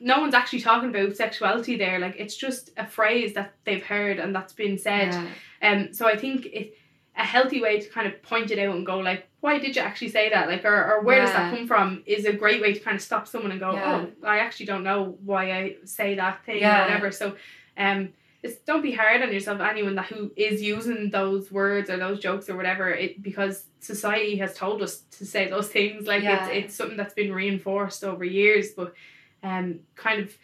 no 0.00 0.20
one's 0.20 0.34
actually 0.34 0.60
talking 0.60 0.90
about 0.90 1.16
sexuality 1.16 1.76
there. 1.76 1.98
Like 1.98 2.16
it's 2.18 2.36
just 2.36 2.70
a 2.76 2.86
phrase 2.86 3.34
that 3.34 3.54
they've 3.64 3.82
heard 3.84 4.18
and 4.18 4.34
that's 4.34 4.52
been 4.52 4.78
said. 4.78 5.12
Yeah. 5.12 5.70
Um, 5.70 5.92
so 5.94 6.06
I 6.06 6.16
think 6.16 6.46
it 6.46 6.76
a 7.14 7.24
healthy 7.24 7.60
way 7.60 7.78
to 7.78 7.88
kind 7.90 8.06
of 8.06 8.22
point 8.22 8.50
it 8.50 8.58
out 8.58 8.74
and 8.74 8.86
go 8.86 8.98
like, 8.98 9.28
why 9.40 9.58
did 9.58 9.76
you 9.76 9.82
actually 9.82 10.08
say 10.08 10.30
that? 10.30 10.48
Like, 10.48 10.64
or, 10.64 10.94
or 10.94 11.02
where 11.02 11.20
does 11.20 11.30
that 11.32 11.54
come 11.54 11.66
from? 11.66 12.02
Is 12.06 12.24
a 12.24 12.32
great 12.32 12.62
way 12.62 12.72
to 12.72 12.80
kind 12.80 12.94
of 12.96 13.02
stop 13.02 13.28
someone 13.28 13.50
and 13.50 13.60
go, 13.60 13.72
Yeah. 13.74 14.06
oh, 14.06 14.26
I 14.26 14.38
actually 14.38 14.66
don't 14.66 14.82
know 14.82 15.18
why 15.22 15.52
I 15.52 15.76
say 15.84 16.14
that 16.14 16.42
thing 16.46 16.60
Yeah. 16.60 16.80
or 16.80 16.84
whatever. 16.86 17.12
So, 17.12 17.36
um, 17.76 18.14
it's 18.42 18.56
don't 18.60 18.82
be 18.82 18.92
hard 18.92 19.22
on 19.22 19.32
yourself. 19.32 19.60
Anyone 19.60 19.94
that 19.96 20.06
who 20.06 20.32
is 20.36 20.62
using 20.62 21.10
those 21.10 21.52
words 21.52 21.90
or 21.90 21.96
those 21.96 22.18
jokes 22.18 22.48
or 22.48 22.56
whatever, 22.56 22.90
it 22.90 23.22
because 23.22 23.66
society 23.78 24.36
has 24.38 24.54
told 24.56 24.82
us 24.82 25.02
to 25.18 25.24
say 25.26 25.48
those 25.48 25.68
things. 25.68 26.06
Like 26.06 26.22
Yeah. 26.24 26.46
it's 26.48 26.64
it's 26.66 26.74
something 26.74 26.96
that's 26.96 27.14
been 27.14 27.32
reinforced 27.32 28.02
over 28.04 28.24
years, 28.24 28.70
but 28.72 28.94
um, 29.42 29.80
kind 29.94 30.22
of 30.22 30.36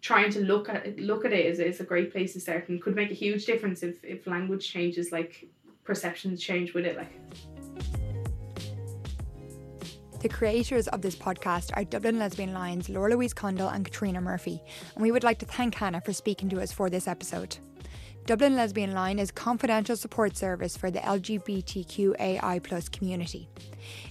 trying 0.00 0.30
to 0.30 0.40
look 0.40 0.68
at 0.68 0.98
look 0.98 1.24
at 1.24 1.32
it 1.32 1.46
is, 1.46 1.58
is 1.58 1.80
a 1.80 1.84
great 1.84 2.12
place 2.12 2.34
to 2.34 2.40
start 2.40 2.68
and 2.68 2.80
could 2.82 2.94
make 2.94 3.10
a 3.10 3.14
huge 3.14 3.46
difference 3.46 3.82
if, 3.82 4.04
if 4.04 4.26
language 4.26 4.70
changes 4.70 5.12
like 5.12 5.48
perceptions 5.82 6.42
change 6.42 6.74
with 6.74 6.84
it. 6.84 6.96
Like. 6.96 7.12
The 10.20 10.28
creators 10.28 10.88
of 10.88 11.02
this 11.02 11.14
podcast 11.14 11.70
are 11.76 11.84
Dublin 11.84 12.18
Lesbian 12.18 12.54
Line's 12.54 12.88
Laura 12.88 13.10
Louise 13.10 13.34
Condell 13.34 13.68
and 13.68 13.84
Katrina 13.84 14.20
Murphy, 14.20 14.62
and 14.94 15.02
we 15.02 15.12
would 15.12 15.24
like 15.24 15.38
to 15.40 15.46
thank 15.46 15.74
Hannah 15.74 16.00
for 16.00 16.14
speaking 16.14 16.48
to 16.48 16.62
us 16.62 16.72
for 16.72 16.88
this 16.88 17.06
episode. 17.06 17.58
Dublin 18.26 18.56
Lesbian 18.56 18.94
Line 18.94 19.18
is 19.18 19.30
confidential 19.30 19.96
support 19.96 20.34
service 20.34 20.78
for 20.78 20.90
the 20.90 21.00
LGBTQAI 21.00 22.62
plus 22.62 22.88
community. 22.88 23.50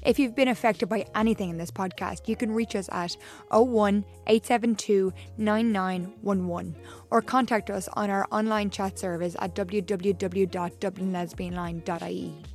If 0.05 0.19
you've 0.19 0.35
been 0.35 0.49
affected 0.49 0.87
by 0.87 1.07
anything 1.15 1.49
in 1.49 1.57
this 1.57 1.71
podcast, 1.71 2.27
you 2.27 2.35
can 2.35 2.51
reach 2.51 2.75
us 2.75 2.87
at 2.91 3.17
01 3.49 4.05
872 4.27 5.11
9911 5.37 6.75
or 7.09 7.23
contact 7.23 7.71
us 7.71 7.89
on 7.93 8.11
our 8.11 8.27
online 8.31 8.69
chat 8.69 8.99
service 8.99 9.35
at 9.39 9.55
www.dublinlesbianline.ie. 9.55 12.52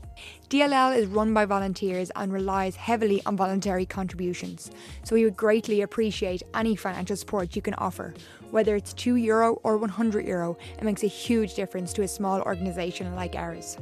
DLL 0.51 0.97
is 0.97 1.07
run 1.07 1.35
by 1.35 1.45
volunteers 1.45 2.11
and 2.17 2.33
relies 2.33 2.77
heavily 2.77 3.21
on 3.27 3.37
voluntary 3.37 3.85
contributions, 3.85 4.71
so 5.05 5.15
we 5.15 5.25
would 5.25 5.37
greatly 5.37 5.83
appreciate 5.83 6.43
any 6.55 6.75
financial 6.75 7.17
support 7.17 7.55
you 7.55 7.63
can 7.63 7.75
offer. 7.75 8.15
Whether 8.51 8.77
it's 8.77 8.95
€2 8.95 9.17
Euro 9.17 9.61
or 9.63 9.77
€100, 9.77 10.27
Euro, 10.27 10.57
it 10.79 10.85
makes 10.85 11.03
a 11.05 11.07
huge 11.07 11.55
difference 11.55 11.93
to 11.93 12.03
a 12.03 12.09
small 12.09 12.41
organisation 12.41 13.15
like 13.15 13.35
ours. 13.35 13.77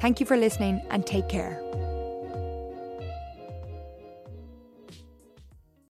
Thank 0.00 0.20
you 0.20 0.26
for 0.26 0.36
listening 0.36 0.82
and 0.90 1.06
take 1.06 1.28
care. 1.28 1.62